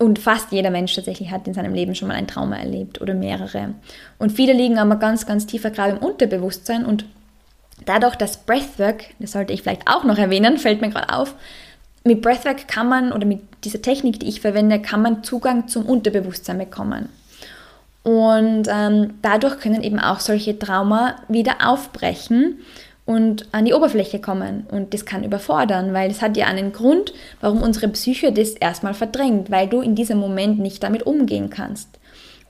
und 0.03 0.19
fast 0.19 0.51
jeder 0.51 0.71
Mensch 0.71 0.95
tatsächlich 0.95 1.31
hat 1.31 1.47
in 1.47 1.55
seinem 1.55 1.75
Leben 1.75 1.95
schon 1.95 2.09
mal 2.09 2.15
ein 2.15 2.27
Trauma 2.27 2.57
erlebt 2.57 3.01
oder 3.01 3.15
mehrere. 3.15 3.75
Und 4.19 4.33
viele 4.33 4.53
liegen 4.53 4.79
aber 4.79 4.97
ganz, 4.97 5.27
ganz 5.27 5.47
tief 5.47 5.61
vergraben 5.61 5.99
im 5.99 6.03
Unterbewusstsein 6.03 6.85
und 6.85 7.05
dadurch, 7.85 8.17
dass 8.17 8.39
Breathwork, 8.39 9.05
das 9.19 9.33
sollte 9.33 9.53
ich 9.53 9.63
vielleicht 9.63 9.89
auch 9.89 10.05
noch 10.05 10.19
erwähnen, 10.19 10.59
fällt 10.59 10.81
mir 10.81 10.91
gerade 10.91 11.13
auf, 11.13 11.35
mit 12.05 12.21
Breathwork 12.21 12.67
kann 12.67 12.89
man 12.89 13.13
oder 13.13 13.27
mit 13.27 13.41
dieser 13.65 13.81
Technik, 13.81 14.21
die 14.21 14.29
ich 14.29 14.41
verwende, 14.41 14.81
kann 14.81 15.03
man 15.03 15.23
Zugang 15.23 15.69
zum 15.69 15.87
Unterbewusstsein 15.87 16.59
bekommen. 16.59 17.09
Und 18.03 18.67
ähm, 18.69 19.15
dadurch 19.23 19.61
können 19.61 19.83
eben 19.83 20.01
auch 20.01 20.19
solche 20.19 20.59
Trauma 20.59 21.17
wieder 21.29 21.69
aufbrechen 21.69 22.59
und 23.05 23.47
an 23.53 23.65
die 23.65 23.75
Oberfläche 23.75 24.21
kommen. 24.21 24.67
Und 24.71 24.95
das 24.95 25.05
kann 25.05 25.23
überfordern, 25.23 25.93
weil 25.93 26.11
es 26.11 26.23
hat 26.23 26.37
ja 26.37 26.47
einen 26.47 26.73
Grund, 26.73 27.13
warum 27.41 27.63
unsere 27.63 27.89
Psyche 27.89 28.33
das 28.33 28.51
erstmal 28.51 28.95
verdrängt, 28.95 29.51
weil 29.51 29.69
du 29.69 29.81
in 29.81 29.95
diesem 29.95 30.19
Moment 30.19 30.59
nicht 30.59 30.83
damit 30.83 31.05
umgehen 31.05 31.51
kannst. 31.51 31.89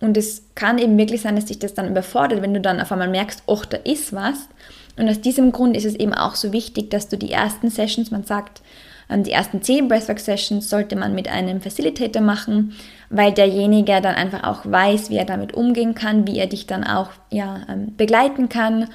Und 0.01 0.17
es 0.17 0.43
kann 0.55 0.79
eben 0.79 0.99
wirklich 0.99 1.21
sein, 1.21 1.37
dass 1.37 1.45
dich 1.45 1.59
das 1.59 1.75
dann 1.75 1.89
überfordert, 1.89 2.43
wenn 2.43 2.55
du 2.55 2.61
dann 2.61 2.81
auf 2.81 2.91
einmal 2.91 3.09
merkst, 3.09 3.45
oh, 3.47 3.61
da 3.69 3.77
ist 3.77 4.13
was. 4.13 4.49
Und 4.97 5.09
aus 5.09 5.21
diesem 5.21 5.53
Grund 5.53 5.77
ist 5.77 5.87
es 5.87 5.95
eben 5.95 6.15
auch 6.15 6.35
so 6.35 6.53
wichtig, 6.53 6.91
dass 6.91 7.09
du 7.09 7.17
die 7.17 7.33
ersten 7.33 7.71
Sessions, 7.71 8.11
man 8.11 8.25
sagt, 8.25 8.63
ähm, 9.09 9.23
die 9.25 9.33
ersten 9.33 9.63
zehn 9.63 9.89
Breathwork-Sessions 9.89 10.69
sollte 10.69 10.97
man 10.97 11.15
mit 11.15 11.29
einem 11.29 11.61
Facilitator 11.61 12.23
machen, 12.23 12.75
weil 13.11 13.33
derjenige 13.33 14.01
dann 14.01 14.15
einfach 14.15 14.45
auch 14.45 14.61
weiß, 14.65 15.11
wie 15.11 15.17
er 15.17 15.25
damit 15.25 15.55
umgehen 15.55 15.95
kann, 15.95 16.27
wie 16.27 16.39
er 16.39 16.47
dich 16.47 16.67
dann 16.67 16.85
auch 16.85 17.11
ja, 17.31 17.61
ähm, 17.69 17.95
begleiten 17.97 18.49
kann. 18.49 18.89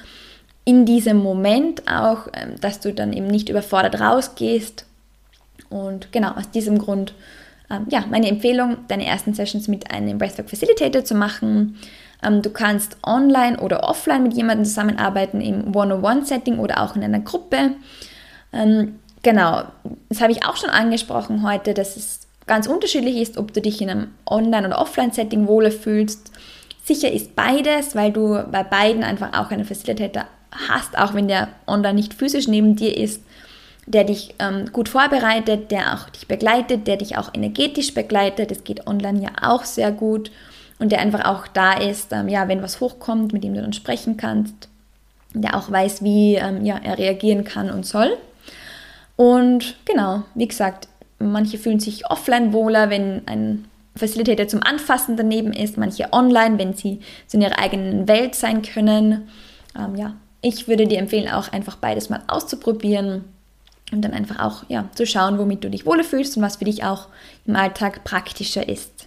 In 0.64 0.84
diesem 0.84 1.18
Moment 1.18 1.88
auch, 1.90 2.28
ähm, 2.32 2.60
dass 2.60 2.80
du 2.80 2.92
dann 2.92 3.12
eben 3.12 3.26
nicht 3.26 3.48
überfordert 3.48 4.00
rausgehst. 4.00 4.84
Und 5.70 6.12
genau 6.12 6.30
aus 6.32 6.50
diesem 6.50 6.78
Grund, 6.78 7.12
ja, 7.90 8.06
meine 8.08 8.28
Empfehlung, 8.28 8.78
deine 8.88 9.04
ersten 9.04 9.34
Sessions 9.34 9.68
mit 9.68 9.90
einem 9.90 10.16
Breathwork 10.16 10.48
Facilitator 10.48 11.04
zu 11.04 11.14
machen. 11.14 11.76
Du 12.20 12.50
kannst 12.50 12.96
online 13.04 13.60
oder 13.60 13.84
offline 13.84 14.24
mit 14.24 14.34
jemandem 14.34 14.64
zusammenarbeiten 14.64 15.40
im 15.40 15.74
One-on-One-Setting 15.74 16.58
oder 16.58 16.82
auch 16.82 16.96
in 16.96 17.04
einer 17.04 17.20
Gruppe. 17.20 17.74
Genau, 19.22 19.62
das 20.08 20.20
habe 20.20 20.32
ich 20.32 20.44
auch 20.44 20.56
schon 20.56 20.70
angesprochen 20.70 21.42
heute, 21.46 21.74
dass 21.74 21.96
es 21.96 22.20
ganz 22.46 22.66
unterschiedlich 22.66 23.16
ist, 23.16 23.38
ob 23.38 23.52
du 23.52 23.60
dich 23.60 23.80
in 23.80 23.90
einem 23.90 24.08
Online- 24.26 24.66
oder 24.68 24.80
Offline-Setting 24.80 25.46
wohler 25.46 25.70
fühlst. 25.70 26.32
Sicher 26.84 27.12
ist 27.12 27.36
beides, 27.36 27.94
weil 27.94 28.10
du 28.10 28.42
bei 28.50 28.62
beiden 28.62 29.04
einfach 29.04 29.38
auch 29.38 29.50
einen 29.50 29.64
Facilitator 29.64 30.24
hast, 30.68 30.96
auch 30.96 31.14
wenn 31.14 31.28
der 31.28 31.48
online 31.66 31.94
nicht 31.94 32.14
physisch 32.14 32.48
neben 32.48 32.74
dir 32.74 32.96
ist, 32.96 33.22
der 33.86 34.04
dich 34.04 34.34
ähm, 34.38 34.72
gut 34.72 34.88
vorbereitet, 34.88 35.70
der 35.70 35.94
auch 35.94 36.08
dich 36.10 36.26
begleitet, 36.26 36.86
der 36.86 36.96
dich 36.96 37.18
auch 37.18 37.34
energetisch 37.34 37.92
begleitet. 37.92 38.50
Das 38.50 38.64
geht 38.64 38.86
online 38.86 39.22
ja 39.22 39.30
auch 39.42 39.64
sehr 39.64 39.92
gut 39.92 40.30
und 40.78 40.92
der 40.92 41.00
einfach 41.00 41.24
auch 41.24 41.46
da 41.46 41.72
ist, 41.72 42.12
ähm, 42.12 42.28
ja, 42.28 42.48
wenn 42.48 42.62
was 42.62 42.80
hochkommt, 42.80 43.32
mit 43.32 43.44
dem 43.44 43.54
du 43.54 43.60
dann 43.60 43.72
sprechen 43.72 44.16
kannst, 44.16 44.68
der 45.34 45.56
auch 45.56 45.70
weiß, 45.70 46.02
wie 46.02 46.36
ähm, 46.36 46.64
ja, 46.64 46.78
er 46.82 46.98
reagieren 46.98 47.44
kann 47.44 47.70
und 47.70 47.84
soll. 47.84 48.16
Und 49.16 49.76
genau, 49.84 50.22
wie 50.34 50.48
gesagt, 50.48 50.88
manche 51.18 51.58
fühlen 51.58 51.80
sich 51.80 52.10
offline 52.10 52.52
wohler, 52.52 52.90
wenn 52.90 53.26
ein 53.26 53.64
Facilitator 53.96 54.46
zum 54.46 54.62
Anfassen 54.62 55.16
daneben 55.16 55.52
ist, 55.52 55.76
manche 55.76 56.12
online, 56.12 56.58
wenn 56.58 56.74
sie 56.74 57.00
so 57.26 57.36
in 57.36 57.42
ihrer 57.42 57.58
eigenen 57.58 58.06
Welt 58.06 58.34
sein 58.34 58.62
können. 58.62 59.28
Ähm, 59.76 59.96
ja, 59.96 60.14
ich 60.40 60.68
würde 60.68 60.86
dir 60.86 60.98
empfehlen, 60.98 61.28
auch 61.28 61.52
einfach 61.52 61.76
beides 61.76 62.08
mal 62.08 62.22
auszuprobieren 62.28 63.24
und 63.90 64.02
dann 64.02 64.12
einfach 64.12 64.38
auch 64.38 64.64
ja, 64.68 64.88
zu 64.94 65.06
schauen, 65.06 65.38
womit 65.38 65.64
du 65.64 65.70
dich 65.70 65.84
wohler 65.84 66.04
fühlst 66.04 66.36
und 66.36 66.42
was 66.42 66.56
für 66.56 66.64
dich 66.64 66.84
auch 66.84 67.08
im 67.46 67.56
Alltag 67.56 68.04
praktischer 68.04 68.68
ist. 68.68 68.97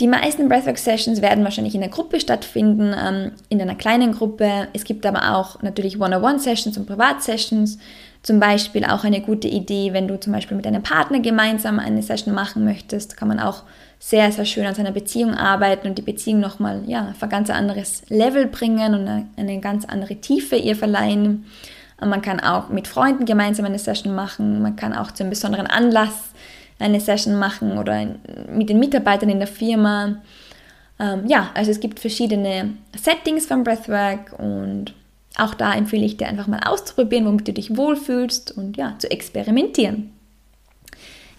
Die 0.00 0.06
meisten 0.06 0.48
Breathwork-Sessions 0.48 1.20
werden 1.20 1.44
wahrscheinlich 1.44 1.74
in 1.74 1.82
der 1.82 1.90
Gruppe 1.90 2.20
stattfinden, 2.20 2.94
ähm, 2.98 3.32
in 3.50 3.60
einer 3.60 3.74
kleinen 3.74 4.12
Gruppe. 4.12 4.68
Es 4.72 4.84
gibt 4.84 5.04
aber 5.04 5.36
auch 5.36 5.60
natürlich 5.60 6.00
One-on-One-Sessions 6.00 6.78
und 6.78 6.86
Privat-Sessions. 6.86 7.78
Zum 8.22 8.40
Beispiel 8.40 8.84
auch 8.86 9.04
eine 9.04 9.20
gute 9.20 9.48
Idee, 9.48 9.92
wenn 9.92 10.08
du 10.08 10.18
zum 10.18 10.32
Beispiel 10.32 10.56
mit 10.56 10.64
deinem 10.64 10.82
Partner 10.82 11.20
gemeinsam 11.20 11.78
eine 11.78 12.02
Session 12.02 12.34
machen 12.34 12.64
möchtest, 12.64 13.18
kann 13.18 13.28
man 13.28 13.40
auch 13.40 13.62
sehr, 13.98 14.32
sehr 14.32 14.46
schön 14.46 14.64
an 14.64 14.74
seiner 14.74 14.90
Beziehung 14.90 15.34
arbeiten 15.34 15.86
und 15.86 15.98
die 15.98 16.02
Beziehung 16.02 16.40
nochmal 16.40 16.82
ja, 16.86 17.10
auf 17.10 17.22
ein 17.22 17.28
ganz 17.28 17.50
anderes 17.50 18.02
Level 18.08 18.46
bringen 18.46 18.94
und 18.94 19.06
eine, 19.06 19.26
eine 19.36 19.60
ganz 19.60 19.84
andere 19.84 20.16
Tiefe 20.16 20.56
ihr 20.56 20.76
verleihen. 20.76 21.44
Und 22.00 22.08
man 22.08 22.22
kann 22.22 22.40
auch 22.40 22.70
mit 22.70 22.88
Freunden 22.88 23.26
gemeinsam 23.26 23.66
eine 23.66 23.78
Session 23.78 24.14
machen, 24.14 24.62
man 24.62 24.76
kann 24.76 24.94
auch 24.94 25.10
zu 25.10 25.22
einem 25.22 25.30
besonderen 25.30 25.66
Anlass 25.66 26.29
eine 26.80 27.00
Session 27.00 27.38
machen 27.38 27.78
oder 27.78 28.06
mit 28.50 28.68
den 28.68 28.78
Mitarbeitern 28.78 29.30
in 29.30 29.38
der 29.38 29.48
Firma. 29.48 30.16
Ähm, 30.98 31.26
ja, 31.26 31.50
also 31.54 31.70
es 31.70 31.80
gibt 31.80 32.00
verschiedene 32.00 32.74
Settings 32.96 33.46
von 33.46 33.64
Breathwork 33.64 34.38
und 34.38 34.94
auch 35.36 35.54
da 35.54 35.72
empfehle 35.74 36.04
ich 36.04 36.16
dir 36.16 36.28
einfach 36.28 36.46
mal 36.46 36.60
auszuprobieren, 36.64 37.26
womit 37.26 37.48
du 37.48 37.52
dich 37.52 37.76
wohlfühlst 37.76 38.56
und 38.56 38.76
ja, 38.76 38.94
zu 38.98 39.10
experimentieren. 39.10 40.12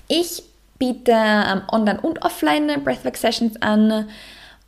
Ich 0.08 0.44
biete 0.80 1.12
ähm, 1.14 1.62
Online- 1.72 2.02
und 2.02 2.24
Offline 2.24 2.84
Breathwork-Sessions 2.84 3.62
an. 3.62 4.08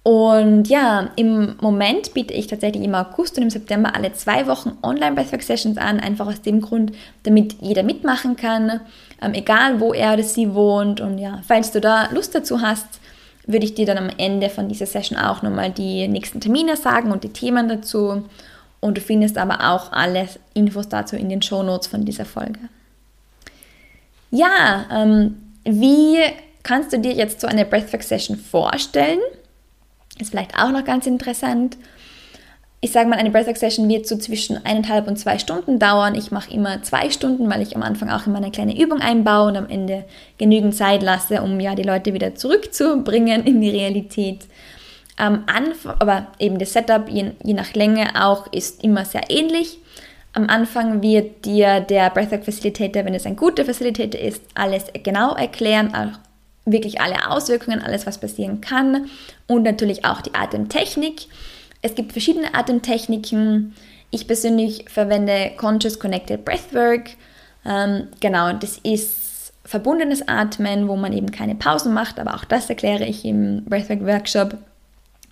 Und 0.03 0.67
ja, 0.67 1.11
im 1.15 1.55
Moment 1.61 2.13
biete 2.13 2.33
ich 2.33 2.47
tatsächlich 2.47 2.83
im 2.83 2.93
August 2.93 3.37
und 3.37 3.43
im 3.43 3.49
September 3.49 3.95
alle 3.95 4.11
zwei 4.11 4.47
Wochen 4.47 4.77
Online-Breathwork-Sessions 4.83 5.77
an, 5.77 6.01
einfach 6.01 6.27
aus 6.27 6.41
dem 6.41 6.59
Grund, 6.59 6.91
damit 7.23 7.55
jeder 7.61 7.83
mitmachen 7.83 8.35
kann, 8.35 8.81
ähm, 9.21 9.33
egal 9.33 9.79
wo 9.79 9.93
er 9.93 10.13
oder 10.13 10.23
sie 10.23 10.53
wohnt. 10.53 10.99
Und 10.99 11.19
ja, 11.19 11.41
falls 11.47 11.71
du 11.71 11.79
da 11.79 12.09
Lust 12.11 12.35
dazu 12.35 12.59
hast, 12.61 12.99
würde 13.47 13.65
ich 13.65 13.75
dir 13.75 13.85
dann 13.85 13.97
am 13.97 14.09
Ende 14.17 14.49
von 14.49 14.67
dieser 14.67 14.85
Session 14.85 15.17
auch 15.17 15.41
nochmal 15.41 15.69
die 15.71 16.09
nächsten 16.09 16.41
Termine 16.41 16.75
sagen 16.75 17.11
und 17.13 17.23
die 17.23 17.31
Themen 17.31 17.69
dazu. 17.69 18.25
Und 18.81 18.97
du 18.97 19.01
findest 19.01 19.37
aber 19.37 19.71
auch 19.71 19.93
alle 19.93 20.27
Infos 20.53 20.89
dazu 20.89 21.15
in 21.15 21.29
den 21.29 21.41
Show 21.41 21.63
Notes 21.63 21.87
von 21.87 22.03
dieser 22.03 22.25
Folge. 22.25 22.59
Ja, 24.31 24.85
ähm, 24.91 25.37
wie 25.63 26.17
kannst 26.63 26.91
du 26.91 26.99
dir 26.99 27.13
jetzt 27.13 27.39
so 27.39 27.47
eine 27.47 27.63
Breathwork 27.63 28.03
Session 28.03 28.35
vorstellen? 28.35 29.19
Ist 30.19 30.32
vielleicht 30.32 30.58
auch 30.58 30.71
noch 30.71 30.84
ganz 30.84 31.08
interessant. 31.08 31.78
Ich 32.82 32.91
sage 32.91 33.08
mal, 33.08 33.17
eine 33.17 33.32
Breathwork 33.32 33.56
Session 33.56 33.88
wird 33.88 34.06
so 34.06 34.17
zwischen 34.17 34.63
eineinhalb 34.65 35.08
und 35.08 35.17
zwei 35.17 35.39
Stunden 35.39 35.80
dauern. 35.80 36.15
Ich 36.15 36.32
mache 36.32 36.52
immer 36.52 36.84
zwei 36.84 37.10
Stunden, 37.10 37.49
weil 37.49 37.62
ich 37.62 37.78
am 37.78 37.82
Anfang 37.82 38.10
auch 38.10 38.28
immer 38.28 38.39
eine 38.39 38.52
kleine 38.52 38.78
Übung 38.78 38.99
einbaue 38.99 39.47
und 39.47 39.56
am 39.56 39.69
Ende 39.69 40.04
genügend 40.38 40.76
Zeit 40.76 41.02
lasse, 41.02 41.41
um 41.41 41.62
ja 41.62 41.76
die 41.76 41.84
Leute 41.84 42.13
wieder 42.13 42.36
zurückzubringen 42.36 43.45
in 43.45 43.62
die 43.62 43.69
Realität. 43.69 44.45
Am 45.15 45.43
Anfang, 45.45 45.95
aber 45.99 46.28
eben 46.39 46.60
das 46.60 46.73
Setup, 46.73 47.08
je, 47.08 47.32
je 47.41 47.54
nach 47.54 47.73
Länge 47.73 48.21
auch, 48.21 48.52
ist 48.52 48.84
immer 48.84 49.06
sehr 49.06 49.30
ähnlich. 49.30 49.80
Am 50.34 50.49
Anfang 50.49 51.02
wird 51.02 51.45
dir 51.45 51.80
der 51.80 52.10
Breathwork 52.10 52.43
Facilitator, 52.43 53.06
wenn 53.06 53.13
es 53.13 53.26
ein 53.26 53.36
guter 53.36 53.63
Facilitator 53.63 54.19
ist, 54.19 54.43
alles 54.56 54.88
genau 55.04 55.36
erklären, 55.36 55.93
auch 55.93 56.19
wirklich 56.65 57.02
alle 57.02 57.30
Auswirkungen, 57.30 57.82
alles, 57.82 58.06
was 58.06 58.17
passieren 58.17 58.62
kann 58.62 59.10
und 59.47 59.63
natürlich 59.63 60.06
auch 60.06 60.21
die 60.21 60.34
Atemtechnik. 60.34 61.28
Es 61.82 61.95
gibt 61.95 62.13
verschiedene 62.13 62.54
Atemtechniken. 62.56 63.76
Ich 64.12 64.28
persönlich 64.28 64.86
verwende 64.88 65.52
Conscious 65.58 65.99
Connected 65.99 66.45
Breathwork. 66.45 67.12
Ähm, 67.65 68.08
genau, 68.21 68.54
das 68.54 68.80
ist 68.84 69.54
verbundenes 69.65 70.28
Atmen, 70.28 70.88
wo 70.88 70.95
man 70.95 71.13
eben 71.13 71.32
keine 71.32 71.56
Pausen 71.56 71.93
macht, 71.93 72.19
aber 72.19 72.36
auch 72.36 72.45
das 72.45 72.69
erkläre 72.69 73.06
ich 73.06 73.26
im 73.26 73.63
Breathwork 73.65 74.06
Workshop 74.06 74.58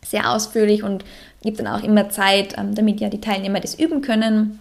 sehr 0.04 0.32
ausführlich 0.32 0.84
und 0.84 1.06
gibt 1.42 1.60
dann 1.60 1.68
auch 1.68 1.84
immer 1.84 2.10
Zeit, 2.10 2.56
ähm, 2.58 2.76
damit 2.76 3.00
ja 3.00 3.10
die 3.10 3.22
Teilnehmer 3.22 3.60
das 3.60 3.78
üben 3.78 4.02
können. 4.02 4.60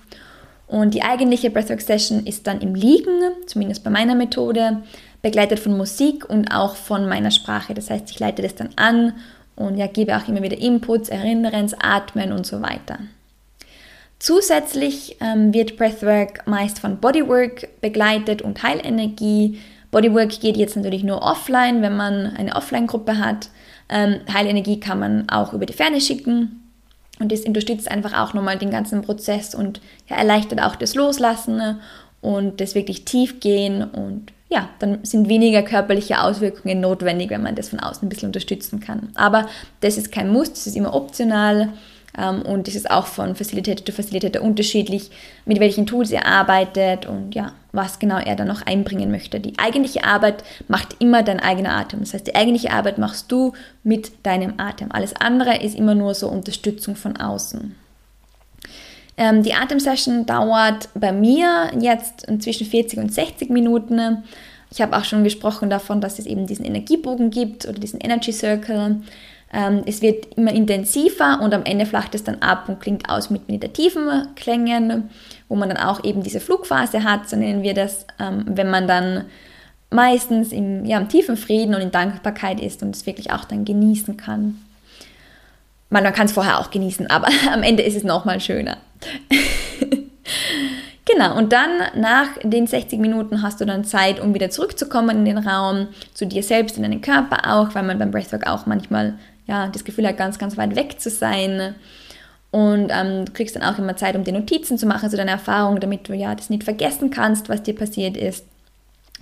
Und 0.67 0.95
die 0.95 1.03
eigentliche 1.03 1.51
Breathwork 1.51 1.81
Session 1.81 2.27
ist 2.27 2.47
dann 2.47 2.61
im 2.61 2.75
Liegen, 2.75 3.21
zumindest 3.47 3.83
bei 3.83 3.91
meiner 3.91 4.15
Methode, 4.15 4.83
begleitet 5.23 5.61
von 5.61 5.77
Musik 5.77 6.29
und 6.29 6.53
auch 6.53 6.77
von 6.77 7.09
meiner 7.09 7.31
Sprache. 7.31 7.75
Das 7.75 7.91
heißt, 7.91 8.11
ich 8.11 8.19
leite 8.19 8.43
das 8.43 8.55
dann 8.55 8.71
an 8.77 9.15
und 9.57 9.77
ja, 9.77 9.87
gebe 9.87 10.17
auch 10.17 10.27
immer 10.29 10.43
wieder 10.43 10.59
Inputs, 10.59 11.09
Erinnerens, 11.09 11.75
Atmen 11.79 12.33
und 12.33 12.47
so 12.47 12.63
weiter. 12.63 12.99
Zusätzlich 14.19 15.17
ähm, 15.21 15.55
wird 15.55 15.77
Breathwork 15.77 16.47
meist 16.47 16.79
von 16.79 16.99
Bodywork 16.99 17.81
begleitet 17.81 18.43
und 18.43 18.63
Heilenergie. 18.63 19.59
Bodywork 19.91 20.41
geht 20.41 20.57
jetzt 20.57 20.77
natürlich 20.77 21.05
nur 21.05 21.23
offline, 21.23 21.83
wenn 21.83 21.97
man 21.97 22.27
eine 22.37 22.55
Offline-Gruppe 22.55 23.19
hat. 23.19 23.49
Ähm, 23.89 24.21
Heilenergie 24.33 24.79
kann 24.79 25.01
man 25.01 25.29
auch 25.31 25.53
über 25.53 25.67
die 25.67 25.73
Ferne 25.73 26.01
schicken 26.01 26.71
und 27.19 27.33
das 27.33 27.41
unterstützt 27.41 27.91
einfach 27.91 28.19
auch 28.19 28.35
nochmal 28.35 28.59
den 28.59 28.71
ganzen 28.71 29.03
Prozess 29.03 29.55
und 29.55 29.81
ja, 30.09 30.17
erleichtert 30.17 30.61
auch 30.63 30.77
das 30.77 30.95
Loslassen 30.95 31.81
und 32.21 32.61
das 32.61 32.75
wirklich 32.75 33.05
tief 33.05 33.41
gehen 33.41 33.85
und 33.85 34.33
ja, 34.51 34.69
dann 34.81 35.05
sind 35.05 35.29
weniger 35.29 35.63
körperliche 35.63 36.21
Auswirkungen 36.23 36.81
notwendig, 36.81 37.31
wenn 37.31 37.43
man 37.43 37.55
das 37.55 37.69
von 37.69 37.79
außen 37.79 38.05
ein 38.05 38.09
bisschen 38.09 38.29
unterstützen 38.29 38.81
kann. 38.81 39.11
Aber 39.15 39.49
das 39.81 39.97
ist 39.97 40.11
kein 40.11 40.31
Muss, 40.31 40.51
das 40.51 40.67
ist 40.67 40.77
immer 40.77 40.93
optional. 40.93 41.73
Ähm, 42.19 42.43
und 42.43 42.67
es 42.67 42.75
ist 42.75 42.91
auch 42.91 43.07
von 43.07 43.37
Facilitator 43.37 43.87
zu 43.87 43.93
Facilitator 43.93 44.43
unterschiedlich, 44.43 45.11
mit 45.47 45.61
welchen 45.61 45.87
Tools 45.87 46.11
er 46.11 46.27
arbeitet 46.27 47.07
und 47.07 47.37
ja, 47.37 47.53
was 47.71 48.01
genau 48.01 48.19
er 48.19 48.35
dann 48.35 48.49
noch 48.49 48.63
einbringen 48.63 49.13
möchte. 49.13 49.39
Die 49.39 49.57
eigentliche 49.57 50.03
Arbeit 50.03 50.43
macht 50.67 50.97
immer 50.99 51.23
dein 51.23 51.39
eigener 51.39 51.77
Atem. 51.77 52.01
Das 52.01 52.13
heißt, 52.13 52.27
die 52.27 52.35
eigentliche 52.35 52.73
Arbeit 52.73 52.99
machst 52.99 53.31
du 53.31 53.53
mit 53.85 54.11
deinem 54.25 54.55
Atem. 54.59 54.91
Alles 54.91 55.15
andere 55.15 55.63
ist 55.63 55.79
immer 55.79 55.95
nur 55.95 56.15
so 56.15 56.29
Unterstützung 56.29 56.97
von 56.97 57.17
außen. 57.17 57.77
Ähm, 59.21 59.43
die 59.43 59.53
Atemsession 59.53 60.25
dauert 60.25 60.89
bei 60.95 61.13
mir 61.13 61.71
jetzt 61.79 62.27
zwischen 62.39 62.67
40 62.67 62.99
und 63.01 63.13
60 63.13 63.51
Minuten. 63.51 64.25
Ich 64.71 64.81
habe 64.81 64.97
auch 64.97 65.05
schon 65.05 65.25
gesprochen 65.25 65.69
davon, 65.69 66.01
dass 66.01 66.19
es 66.19 66.25
eben 66.25 66.47
diesen 66.47 66.65
Energiebogen 66.65 67.29
gibt 67.29 67.69
oder 67.69 67.79
diesen 67.79 68.01
Energy 68.01 68.33
Circle. 68.33 69.03
Ähm, 69.53 69.83
es 69.85 70.01
wird 70.01 70.39
immer 70.39 70.55
intensiver 70.55 71.41
und 71.43 71.53
am 71.53 71.65
Ende 71.65 71.85
flacht 71.85 72.15
es 72.15 72.25
dann 72.25 72.37
ab 72.37 72.71
und 72.71 72.81
klingt 72.81 73.11
aus 73.11 73.29
mit 73.29 73.47
meditativen 73.47 74.29
Klängen, 74.37 75.11
wo 75.51 75.55
man 75.55 75.69
dann 75.69 75.79
auch 75.79 76.03
eben 76.03 76.23
diese 76.23 76.41
Flugphase 76.41 77.05
hat, 77.05 77.29
so 77.29 77.37
nennen 77.37 77.63
wir 77.63 77.75
das, 77.75 78.07
ähm, 78.19 78.45
wenn 78.47 78.71
man 78.71 78.89
dann 78.89 79.27
meistens 79.91 80.51
im, 80.51 80.87
ja, 80.87 80.97
im 80.97 81.11
tiefen 81.11 81.37
Frieden 81.37 81.75
und 81.75 81.83
in 81.83 81.91
Dankbarkeit 81.91 82.59
ist 82.59 82.83
und 82.83 82.97
es 82.97 83.05
wirklich 83.05 83.33
auch 83.33 83.45
dann 83.45 83.67
genießen 83.67 84.17
kann. 84.17 84.63
Man, 85.91 86.05
man 86.05 86.15
kann 86.15 86.27
es 86.27 86.33
vorher 86.33 86.59
auch 86.59 86.71
genießen, 86.71 87.11
aber 87.11 87.29
am 87.53 87.63
Ende 87.63 87.83
ist 87.83 87.97
es 87.97 88.05
nochmal 88.05 88.41
schöner. 88.41 88.79
genau, 91.05 91.37
und 91.37 91.53
dann 91.53 91.71
nach 91.97 92.29
den 92.43 92.67
60 92.67 92.99
Minuten 92.99 93.43
hast 93.43 93.61
du 93.61 93.65
dann 93.65 93.85
Zeit, 93.85 94.21
um 94.21 94.35
wieder 94.35 94.51
zurückzukommen 94.51 95.19
in 95.19 95.25
den 95.25 95.39
Raum, 95.39 95.89
zu 96.15 96.27
dir 96.27 96.43
selbst, 96.43 96.77
in 96.77 96.83
deinen 96.83 97.01
Körper 97.01 97.53
auch, 97.53 97.75
weil 97.75 97.83
man 97.83 97.99
beim 97.99 98.11
Breathwork 98.11 98.47
auch 98.47 98.67
manchmal 98.67 99.19
ja, 99.47 99.69
das 99.69 99.85
Gefühl 99.85 100.07
hat, 100.07 100.17
ganz, 100.17 100.39
ganz 100.39 100.57
weit 100.57 100.77
weg 100.77 101.01
zu 101.01 101.11
sein. 101.11 101.75
Und 102.53 102.91
ähm, 102.91 103.25
du 103.27 103.33
kriegst 103.33 103.55
dann 103.55 103.63
auch 103.63 103.79
immer 103.79 103.97
Zeit, 103.97 104.17
um 104.17 104.25
dir 104.25 104.33
Notizen 104.33 104.77
zu 104.79 104.87
machen 104.87 105.09
zu 105.09 105.17
deiner 105.17 105.33
Erfahrung, 105.33 105.79
damit 105.81 106.09
du 106.09 106.15
ja 106.15 106.35
das 106.35 106.51
nicht 106.51 106.65
vergessen 106.65 107.11
kannst, 107.11 107.49
was 107.49 107.63
dir 107.63 107.75
passiert 107.75 108.17
ist. 108.17 108.45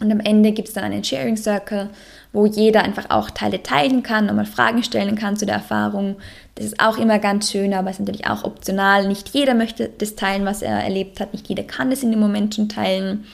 Und 0.00 0.12
am 0.12 0.20
Ende 0.20 0.52
gibt 0.52 0.68
es 0.68 0.74
dann 0.74 0.84
einen 0.84 1.02
Sharing 1.02 1.36
Circle, 1.36 1.90
wo 2.32 2.46
jeder 2.46 2.82
einfach 2.82 3.10
auch 3.10 3.30
Teile 3.30 3.62
teilen 3.62 4.02
kann, 4.02 4.26
nochmal 4.26 4.46
Fragen 4.46 4.82
stellen 4.82 5.16
kann 5.16 5.36
zu 5.36 5.46
der 5.46 5.56
Erfahrung. 5.56 6.16
Das 6.54 6.66
ist 6.66 6.80
auch 6.80 6.98
immer 6.98 7.18
ganz 7.18 7.50
schön, 7.50 7.74
aber 7.74 7.90
es 7.90 7.96
ist 7.96 8.00
natürlich 8.00 8.26
auch 8.26 8.44
optional. 8.44 9.08
Nicht 9.08 9.30
jeder 9.30 9.54
möchte 9.54 9.88
das 9.88 10.14
teilen, 10.14 10.44
was 10.44 10.62
er 10.62 10.78
erlebt 10.78 11.20
hat. 11.20 11.32
Nicht 11.32 11.48
jeder 11.48 11.64
kann 11.64 11.90
das 11.90 12.02
in 12.02 12.10
dem 12.10 12.20
Moment 12.20 12.54
schon 12.54 12.68
teilen. 12.68 13.26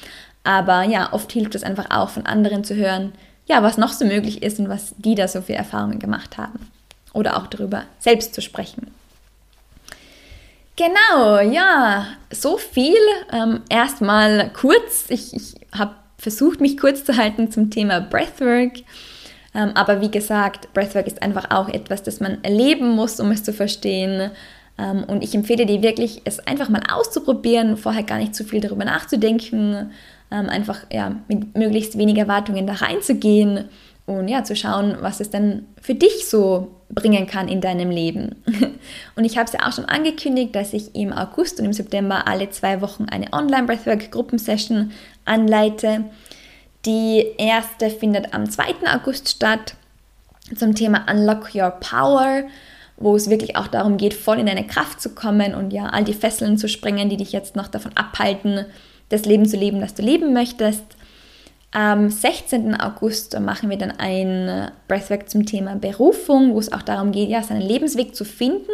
Aber 0.43 0.85
ja, 0.85 1.13
oft 1.13 1.33
hilft 1.33 1.55
es 1.55 1.65
einfach 1.65 1.91
auch 1.91 2.11
von 2.11 2.27
anderen 2.27 2.65
zu 2.65 2.75
hören, 2.75 3.13
ja, 3.47 3.63
was 3.63 3.77
noch 3.77 3.93
so 3.93 4.05
möglich 4.05 4.43
ist 4.43 4.59
und 4.59 4.69
was 4.69 4.95
die 4.97 5.15
da 5.15 5.29
so 5.29 5.43
für 5.43 5.55
Erfahrungen 5.55 5.99
gemacht 5.99 6.39
haben. 6.39 6.71
Oder 7.13 7.37
auch 7.37 7.47
darüber 7.47 7.85
selbst 7.99 8.35
zu 8.35 8.41
sprechen. 8.41 8.91
Genau, 10.77 11.39
ja, 11.41 12.07
so 12.31 12.57
viel. 12.57 12.97
Ähm, 13.33 13.63
erstmal 13.69 14.51
kurz. 14.51 15.05
Ich, 15.09 15.35
ich 15.35 15.55
habe 15.73 15.95
versucht, 16.25 16.61
mich 16.61 16.77
kurz 16.77 17.05
zu 17.05 17.17
halten 17.17 17.53
zum 17.53 17.71
Thema 17.71 18.01
Breathwork. 18.01 18.79
Ähm, 19.55 19.71
aber 19.75 20.01
wie 20.01 20.11
gesagt, 20.11 20.73
Breathwork 20.73 21.07
ist 21.07 21.23
einfach 21.23 21.51
auch 21.51 21.69
etwas, 21.69 22.03
das 22.03 22.19
man 22.19 22.43
erleben 22.43 22.89
muss, 22.89 23.21
um 23.21 23.31
es 23.31 23.45
zu 23.45 23.53
verstehen. 23.53 24.31
Ähm, 24.77 25.05
und 25.05 25.23
ich 25.23 25.35
empfehle 25.35 25.67
dir 25.67 25.83
wirklich, 25.83 26.23
es 26.25 26.41
einfach 26.41 26.69
mal 26.69 26.83
auszuprobieren, 26.93 27.77
vorher 27.77 28.03
gar 28.03 28.19
nicht 28.19 28.35
zu 28.35 28.43
viel 28.43 28.61
darüber 28.61 28.85
nachzudenken, 28.85 29.91
ähm, 30.33 30.49
einfach 30.49 30.87
ja, 30.91 31.15
mit 31.29 31.57
möglichst 31.57 31.97
wenigen 31.97 32.19
Erwartungen 32.19 32.67
da 32.67 32.73
reinzugehen 32.73 33.69
und 34.07 34.29
ja, 34.29 34.43
zu 34.45 34.57
schauen, 34.57 34.97
was 35.01 35.21
es 35.21 35.31
dann 35.31 35.67
für 35.81 35.95
dich 35.95 36.27
so 36.27 36.81
bringen 36.95 37.27
kann 37.27 37.49
in 37.49 37.61
deinem 37.61 37.91
Leben. 37.91 38.37
Und 39.17 39.25
ich 39.25 39.37
habe 39.37 39.47
es 39.47 39.53
ja 39.53 39.67
auch 39.67 39.73
schon 39.73 39.85
angekündigt, 39.85 40.55
dass 40.55 40.73
ich 40.73 40.95
im 40.95 41.13
August 41.13 41.59
und 41.59 41.67
im 41.67 41.73
September 41.73 42.27
alle 42.29 42.51
zwei 42.51 42.81
Wochen 42.81 43.05
eine 43.05 43.33
Online-Breathwork-Gruppensession 43.33 44.93
anleite. 45.25 46.05
Die 46.87 47.25
erste 47.39 47.91
findet 47.91 48.35
am 48.35 48.49
2. 48.49 48.87
August 48.93 49.29
statt 49.29 49.75
zum 50.55 50.75
Thema 50.75 51.07
Unlock 51.11 51.55
Your 51.55 51.71
Power, 51.71 52.45
wo 52.97 53.17
es 53.17 53.31
wirklich 53.31 53.57
auch 53.57 53.67
darum 53.67 53.97
geht, 53.97 54.15
voll 54.15 54.39
in 54.39 54.47
deine 54.47 54.67
Kraft 54.67 55.01
zu 55.01 55.15
kommen 55.15 55.55
und 55.55 55.73
ja, 55.73 55.87
all 55.87 56.05
die 56.05 56.13
Fesseln 56.13 56.59
zu 56.59 56.69
sprengen, 56.69 57.09
die 57.09 57.17
dich 57.17 57.33
jetzt 57.33 57.57
noch 57.57 57.69
davon 57.69 57.93
abhalten, 57.97 58.67
das 59.09 59.25
Leben 59.25 59.47
zu 59.47 59.57
leben, 59.57 59.81
das 59.81 59.95
du 59.95 60.03
leben 60.03 60.33
möchtest. 60.33 60.85
Am 61.75 62.09
16. 62.09 62.81
August 62.81 63.39
machen 63.41 63.69
wir 63.69 63.77
dann 63.77 63.91
ein 63.99 64.71
Breathwork 64.87 65.29
zum 65.29 65.45
Thema 65.45 65.75
Berufung, 65.75 66.55
wo 66.55 66.61
es 66.61 66.73
auch 66.73 66.83
darum 66.83 67.11
geht, 67.11 67.29
ja, 67.29 67.43
seinen 67.43 67.63
Lebensweg 67.63 68.15
zu 68.15 68.25
finden 68.25 68.71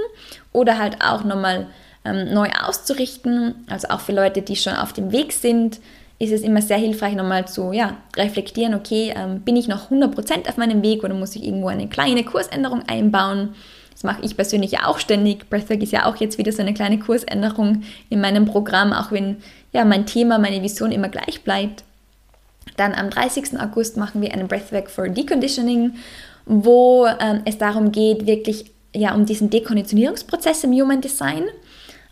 oder 0.53 0.77
halt 0.79 0.99
auch 1.01 1.25
nochmal 1.25 1.69
ähm, 2.05 2.35
neu 2.35 2.51
auszurichten. 2.63 3.55
Also 3.71 3.89
auch 3.89 4.01
für 4.01 4.13
Leute, 4.13 4.43
die 4.43 4.55
schon 4.55 4.75
auf 4.75 4.93
dem 4.93 5.13
Weg 5.13 5.33
sind, 5.33 5.81
ist 6.19 6.31
es 6.31 6.43
immer 6.43 6.61
sehr 6.61 6.77
hilfreich, 6.77 7.15
nochmal 7.15 7.49
zu 7.49 7.73
ja, 7.73 7.97
reflektieren, 8.19 8.75
okay, 8.75 9.15
ähm, 9.17 9.41
bin 9.41 9.57
ich 9.57 9.67
noch 9.67 9.91
100% 9.91 10.47
auf 10.47 10.59
meinem 10.59 10.83
Weg 10.83 11.03
oder 11.03 11.15
muss 11.15 11.35
ich 11.35 11.45
irgendwo 11.45 11.69
eine 11.69 11.89
kleine 11.89 12.23
Kursänderung 12.23 12.83
einbauen? 12.87 13.55
Das 13.93 14.03
mache 14.05 14.21
ich 14.23 14.37
persönlich 14.37 14.73
ja 14.73 14.85
auch 14.85 14.99
ständig. 14.99 15.49
Breathwork 15.49 15.83
ist 15.83 15.93
ja 15.93 16.05
auch 16.05 16.17
jetzt 16.17 16.37
wieder 16.37 16.53
so 16.53 16.61
eine 16.61 16.75
kleine 16.75 16.99
Kursänderung 16.99 17.83
in 18.11 18.21
meinem 18.21 18.45
Programm, 18.45 18.93
auch 18.93 19.11
wenn 19.11 19.39
ja 19.73 19.87
mein 19.87 20.05
Thema, 20.05 20.39
meine 20.39 20.63
Vision 20.63 20.93
immer 20.93 21.09
gleich 21.09 21.43
bleibt. 21.45 21.85
Dann 22.77 22.95
am 22.95 23.11
30. 23.11 23.61
August 23.61 23.97
machen 23.97 24.23
wir 24.23 24.33
einen 24.33 24.49
Breathwork 24.49 24.91
for 24.91 25.09
Deconditioning, 25.09 25.95
wo 26.47 27.07
ähm, 27.07 27.43
es 27.45 27.59
darum 27.59 27.93
geht, 27.93 28.27
wirklich 28.27 28.73
ja, 28.95 29.15
um 29.15 29.25
diesen 29.25 29.51
Dekonditionierungsprozess 29.51 30.65
im 30.65 30.73
Human 30.73 31.01
Design. 31.01 31.45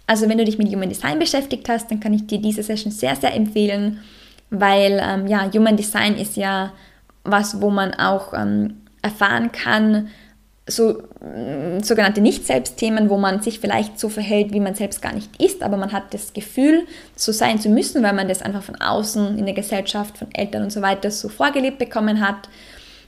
Also 0.06 0.28
wenn 0.28 0.38
du 0.38 0.44
dich 0.44 0.58
mit 0.58 0.72
Human 0.72 0.88
Design 0.88 1.18
beschäftigt 1.18 1.68
hast, 1.68 1.90
dann 1.90 2.00
kann 2.00 2.14
ich 2.14 2.26
dir 2.26 2.40
diese 2.40 2.62
Session 2.62 2.92
sehr, 2.92 3.16
sehr 3.16 3.34
empfehlen, 3.34 4.00
weil 4.50 5.00
ähm, 5.02 5.26
ja, 5.26 5.50
Human 5.52 5.76
Design 5.76 6.16
ist 6.16 6.36
ja 6.36 6.72
was, 7.24 7.60
wo 7.60 7.70
man 7.70 7.94
auch 7.94 8.32
ähm, 8.32 8.82
erfahren 9.02 9.52
kann, 9.52 10.08
so 10.68 11.02
mm, 11.20 11.80
sogenannte 11.82 12.20
Nicht-Selbst-Themen, 12.20 13.10
wo 13.10 13.16
man 13.16 13.42
sich 13.42 13.58
vielleicht 13.58 13.98
so 13.98 14.08
verhält, 14.08 14.52
wie 14.52 14.60
man 14.60 14.74
selbst 14.74 15.02
gar 15.02 15.14
nicht 15.14 15.42
ist, 15.42 15.62
aber 15.62 15.76
man 15.76 15.92
hat 15.92 16.14
das 16.14 16.32
Gefühl, 16.32 16.86
so 17.16 17.32
sein 17.32 17.58
zu 17.58 17.68
müssen, 17.68 18.02
weil 18.02 18.12
man 18.12 18.28
das 18.28 18.42
einfach 18.42 18.62
von 18.62 18.80
außen 18.80 19.38
in 19.38 19.46
der 19.46 19.54
Gesellschaft, 19.54 20.18
von 20.18 20.28
Eltern 20.32 20.62
und 20.62 20.70
so 20.70 20.82
weiter 20.82 21.10
so 21.10 21.28
vorgelebt 21.28 21.78
bekommen 21.78 22.20
hat. 22.20 22.48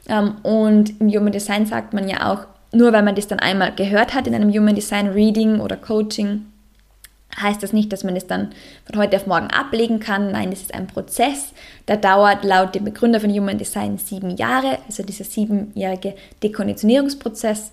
Ähm, 0.09 0.37
und 0.43 1.01
im 1.01 1.09
Human 1.09 1.33
Design 1.33 1.67
sagt 1.67 1.93
man 1.93 2.09
ja 2.09 2.33
auch, 2.33 2.47
nur 2.73 2.93
weil 2.93 3.03
man 3.03 3.15
das 3.15 3.29
dann 3.29 3.41
einmal 3.41 3.75
gehört 3.75 4.15
hat 4.15 4.27
in 4.27 4.35
einem 4.35 4.53
Human 4.53 4.75
Design 4.75 5.09
Reading 5.09 5.61
oder 5.61 5.77
Coaching, 5.77 6.47
heißt 7.41 7.63
das 7.63 7.73
nicht, 7.73 7.93
dass 7.93 8.05
man 8.05 8.17
es 8.17 8.27
dann 8.27 8.51
von 8.85 9.01
heute 9.01 9.17
auf 9.17 9.27
morgen 9.27 9.49
ablegen 9.49 10.01
kann. 10.01 10.33
Nein, 10.33 10.53
es 10.53 10.63
ist 10.63 10.75
ein 10.75 10.87
Prozess, 10.87 11.53
der 11.89 11.97
dauert 11.97 12.45
laut 12.45 12.75
dem 12.75 12.85
Begründer 12.85 13.21
von 13.21 13.31
Human 13.31 13.59
Design 13.59 13.99
sieben 13.99 14.37
Jahre, 14.37 14.79
also 14.87 15.03
dieser 15.03 15.25
siebenjährige 15.25 16.15
Dekonditionierungsprozess. 16.43 17.73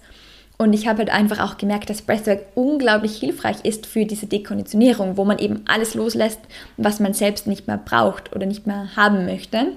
Und 0.58 0.73
ich 0.73 0.88
habe 0.88 0.99
halt 0.99 1.12
einfach 1.12 1.39
auch 1.39 1.58
gemerkt, 1.58 1.89
dass 1.89 2.01
Breathwork 2.01 2.41
unglaublich 2.56 3.17
hilfreich 3.17 3.58
ist 3.63 3.86
für 3.86 4.06
diese 4.06 4.25
Dekonditionierung, 4.25 5.15
wo 5.15 5.23
man 5.23 5.38
eben 5.38 5.62
alles 5.67 5.93
loslässt, 5.93 6.39
was 6.77 6.99
man 6.99 7.13
selbst 7.13 7.45
nicht 7.45 7.67
mehr 7.67 7.77
braucht 7.77 8.36
oder 8.36 8.47
nicht 8.47 8.65
mehr 8.65 8.95
haben 8.95 9.25
möchte. 9.25 9.73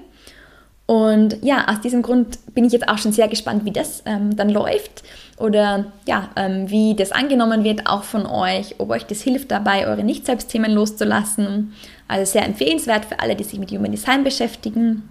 Und 0.85 1.37
ja, 1.41 1.67
aus 1.69 1.79
diesem 1.81 2.01
Grund 2.01 2.39
bin 2.53 2.65
ich 2.65 2.73
jetzt 2.73 2.89
auch 2.89 2.97
schon 2.97 3.13
sehr 3.13 3.27
gespannt, 3.27 3.63
wie 3.65 3.71
das 3.71 4.03
ähm, 4.05 4.35
dann 4.35 4.49
läuft 4.49 5.03
oder 5.41 5.85
ja, 6.05 6.29
ähm, 6.35 6.69
wie 6.69 6.95
das 6.95 7.11
angenommen 7.11 7.63
wird, 7.63 7.87
auch 7.87 8.03
von 8.03 8.25
euch, 8.25 8.75
ob 8.77 8.91
euch 8.91 9.05
das 9.05 9.21
hilft 9.21 9.51
dabei, 9.51 9.87
eure 9.87 10.03
Nicht-Selbst-Themen 10.03 10.71
loszulassen. 10.71 11.73
Also 12.07 12.31
sehr 12.31 12.45
empfehlenswert 12.45 13.05
für 13.05 13.19
alle, 13.19 13.35
die 13.35 13.43
sich 13.43 13.57
mit 13.57 13.71
Human 13.71 13.91
Design 13.91 14.23
beschäftigen. 14.23 15.09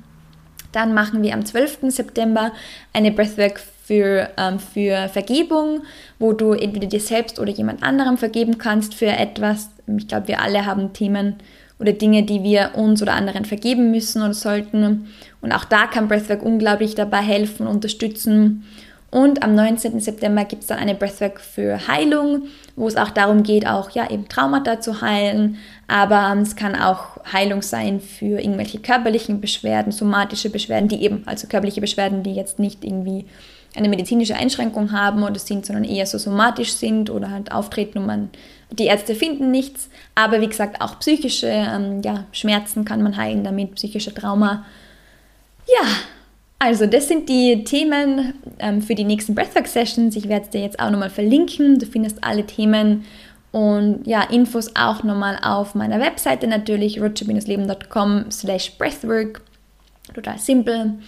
Dann 0.73 0.95
machen 0.95 1.23
wir 1.23 1.35
am 1.35 1.45
12. 1.45 1.91
September 1.91 2.53
eine 2.93 3.11
Breathwork 3.11 3.59
für, 3.59 4.29
ähm, 4.37 4.61
für 4.61 5.09
Vergebung, 5.09 5.83
wo 6.21 6.33
du 6.33 6.53
entweder 6.53 6.87
dir 6.87 7.01
selbst 7.01 7.41
oder 7.41 7.51
jemand 7.51 7.83
anderem 7.83 8.17
vergeben 8.17 8.59
kannst 8.59 8.95
für 8.95 9.07
etwas. 9.07 9.71
Ich 9.97 10.07
glaube, 10.07 10.29
wir 10.29 10.41
alle 10.41 10.65
haben 10.65 10.93
Themen 10.93 11.37
oder 11.81 11.93
Dinge, 11.93 12.23
die 12.23 12.45
wir 12.45 12.73
uns 12.75 13.03
oder 13.03 13.15
anderen 13.15 13.47
vergeben 13.47 13.91
müssen 13.91 14.23
oder 14.23 14.35
sollten. 14.35 15.09
Und 15.41 15.53
auch 15.53 15.65
da 15.65 15.87
kann 15.87 16.09
Breathwork 16.09 16.43
unglaublich 16.43 16.95
dabei 16.95 17.21
helfen, 17.21 17.67
unterstützen. 17.67 18.65
Und 19.11 19.43
am 19.43 19.57
19. 19.57 19.99
September 19.99 20.45
gibt 20.45 20.63
es 20.63 20.69
dann 20.69 20.79
eine 20.79 20.95
Breathwork 20.95 21.41
für 21.41 21.89
Heilung, 21.89 22.45
wo 22.77 22.87
es 22.87 22.97
auch 22.97 23.11
darum 23.11 23.43
geht, 23.43 23.67
auch 23.67 23.91
ja 23.91 24.09
eben 24.09 24.29
Traumata 24.29 24.81
zu 24.81 25.01
heilen, 25.01 25.57
aber 25.89 26.37
es 26.41 26.55
kann 26.55 26.77
auch 26.77 27.19
Heilung 27.33 27.63
sein 27.63 28.01
für 28.01 28.39
irgendwelche 28.41 28.79
körperlichen 28.79 29.41
Beschwerden, 29.41 29.91
somatische 29.91 30.49
Beschwerden, 30.49 30.89
die 30.89 31.03
eben, 31.03 31.25
also 31.27 31.49
körperliche 31.49 31.81
Beschwerden, 31.81 32.23
die 32.23 32.35
jetzt 32.35 32.61
nicht 32.61 32.85
irgendwie 32.85 33.27
eine 33.75 33.89
medizinische 33.89 34.37
Einschränkung 34.37 34.93
haben 34.93 35.25
oder 35.25 35.39
sind, 35.39 35.67
sondern 35.67 35.85
eher 35.85 36.07
so 36.07 36.19
somatisch 36.19 36.73
sind 36.73 37.11
oder 37.11 37.31
halt 37.31 37.51
auftreten 37.51 37.99
und 37.99 38.07
man, 38.07 38.31
die 38.71 38.87
Ärzte 38.87 39.17
finden 39.17 39.51
nichts. 39.51 39.89
Aber 40.15 40.41
wie 40.41 40.49
gesagt, 40.49 40.81
auch 40.81 40.99
psychische 41.01 41.49
ähm, 41.49 42.03
ja, 42.05 42.27
Schmerzen 42.33 42.85
kann 42.85 43.03
man 43.03 43.17
heilen 43.17 43.43
damit, 43.43 43.75
psychische 43.75 44.15
Trauma. 44.15 44.65
Ja, 45.67 45.87
also 46.59 46.87
das 46.87 47.09
sind 47.09 47.29
die 47.29 47.65
Themen 47.65 48.35
ähm, 48.59 48.83
für 48.83 48.95
die 48.95 49.05
nächsten 49.05 49.35
Breathwork-Sessions. 49.35 50.15
Ich 50.17 50.29
werde 50.29 50.45
es 50.45 50.51
dir 50.51 50.61
jetzt 50.61 50.79
auch 50.79 50.91
nochmal 50.91 51.11
verlinken. 51.11 51.79
Du 51.79 51.87
findest 51.87 52.23
alle 52.23 52.45
Themen 52.45 53.05
und 53.53 54.07
ja, 54.07 54.23
Infos 54.23 54.77
auch 54.77 55.03
nochmal 55.03 55.39
auf 55.43 55.75
meiner 55.75 56.01
Webseite 56.01 56.47
natürlich, 56.47 57.01
roger-leben.com 57.01 58.31
slash 58.31 58.77
breathwork. 58.79 59.43
Total 60.15 60.39
simpel. 60.39 60.99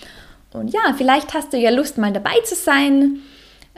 Und 0.53 0.73
ja, 0.73 0.95
vielleicht 0.97 1.35
hast 1.35 1.53
du 1.53 1.59
ja 1.59 1.71
Lust, 1.71 1.99
mal 1.99 2.13
dabei 2.13 2.41
zu 2.45 2.55
sein. 2.55 3.21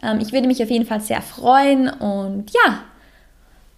Ähm, 0.02 0.20
ich 0.20 0.32
würde 0.32 0.46
mich 0.46 0.62
auf 0.62 0.70
jeden 0.70 0.86
Fall 0.86 1.00
sehr 1.00 1.22
freuen. 1.22 1.88
Und 1.88 2.52
ja, 2.52 2.84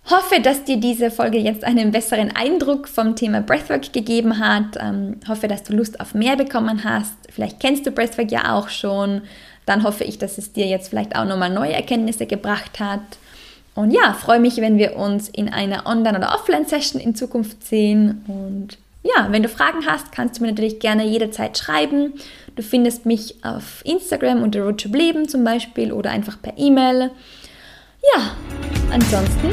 Hoffe, 0.08 0.40
dass 0.40 0.62
dir 0.62 0.76
diese 0.76 1.10
Folge 1.10 1.38
jetzt 1.38 1.64
einen 1.64 1.90
besseren 1.90 2.30
Eindruck 2.36 2.86
vom 2.86 3.16
Thema 3.16 3.40
Breathwork 3.40 3.92
gegeben 3.92 4.38
hat. 4.38 4.78
Ähm, 4.78 5.16
hoffe, 5.26 5.48
dass 5.48 5.64
du 5.64 5.74
Lust 5.74 5.98
auf 6.00 6.14
mehr 6.14 6.36
bekommen 6.36 6.84
hast. 6.84 7.14
Vielleicht 7.28 7.58
kennst 7.58 7.86
du 7.86 7.90
Breathwork 7.90 8.30
ja 8.30 8.54
auch 8.54 8.68
schon. 8.68 9.22
Dann 9.64 9.82
hoffe 9.82 10.04
ich, 10.04 10.18
dass 10.18 10.38
es 10.38 10.52
dir 10.52 10.66
jetzt 10.66 10.90
vielleicht 10.90 11.16
auch 11.16 11.24
nochmal 11.24 11.50
neue 11.50 11.72
Erkenntnisse 11.72 12.26
gebracht 12.26 12.78
hat. 12.78 13.00
Und 13.74 13.90
ja, 13.90 14.12
freue 14.14 14.38
mich, 14.38 14.58
wenn 14.58 14.78
wir 14.78 14.96
uns 14.96 15.28
in 15.28 15.48
einer 15.48 15.86
Online- 15.86 16.18
oder 16.18 16.34
Offline-Session 16.34 17.00
in 17.00 17.16
Zukunft 17.16 17.64
sehen. 17.64 18.24
Und 18.28 18.78
ja, 19.02 19.26
wenn 19.30 19.42
du 19.42 19.48
Fragen 19.48 19.86
hast, 19.86 20.12
kannst 20.12 20.38
du 20.38 20.44
mir 20.44 20.50
natürlich 20.50 20.78
gerne 20.78 21.04
jederzeit 21.04 21.58
schreiben. 21.58 22.14
Du 22.54 22.62
findest 22.62 23.06
mich 23.06 23.44
auf 23.44 23.82
Instagram 23.84 24.44
unter 24.44 24.62
Road 24.62 24.84
Leben 24.84 25.28
zum 25.28 25.42
Beispiel 25.42 25.92
oder 25.92 26.10
einfach 26.10 26.40
per 26.40 26.56
E-Mail. 26.56 27.10
Ja, 28.14 28.32
ansonsten 28.92 29.50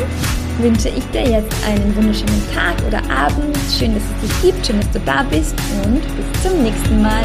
wünsche 0.59 0.89
ich 0.89 1.03
dir 1.11 1.23
jetzt 1.23 1.55
einen 1.65 1.95
wunderschönen 1.95 2.43
Tag 2.53 2.75
oder 2.87 2.99
Abend. 3.09 3.57
Schön, 3.77 3.93
dass 3.95 4.03
es 4.03 4.29
dich 4.29 4.41
gibt, 4.41 4.65
schön, 4.65 4.79
dass 4.79 4.91
du 4.91 4.99
da 4.99 5.23
bist 5.23 5.55
und 5.83 6.01
bis 6.01 6.43
zum 6.43 6.61
nächsten 6.61 7.01
Mal. 7.01 7.23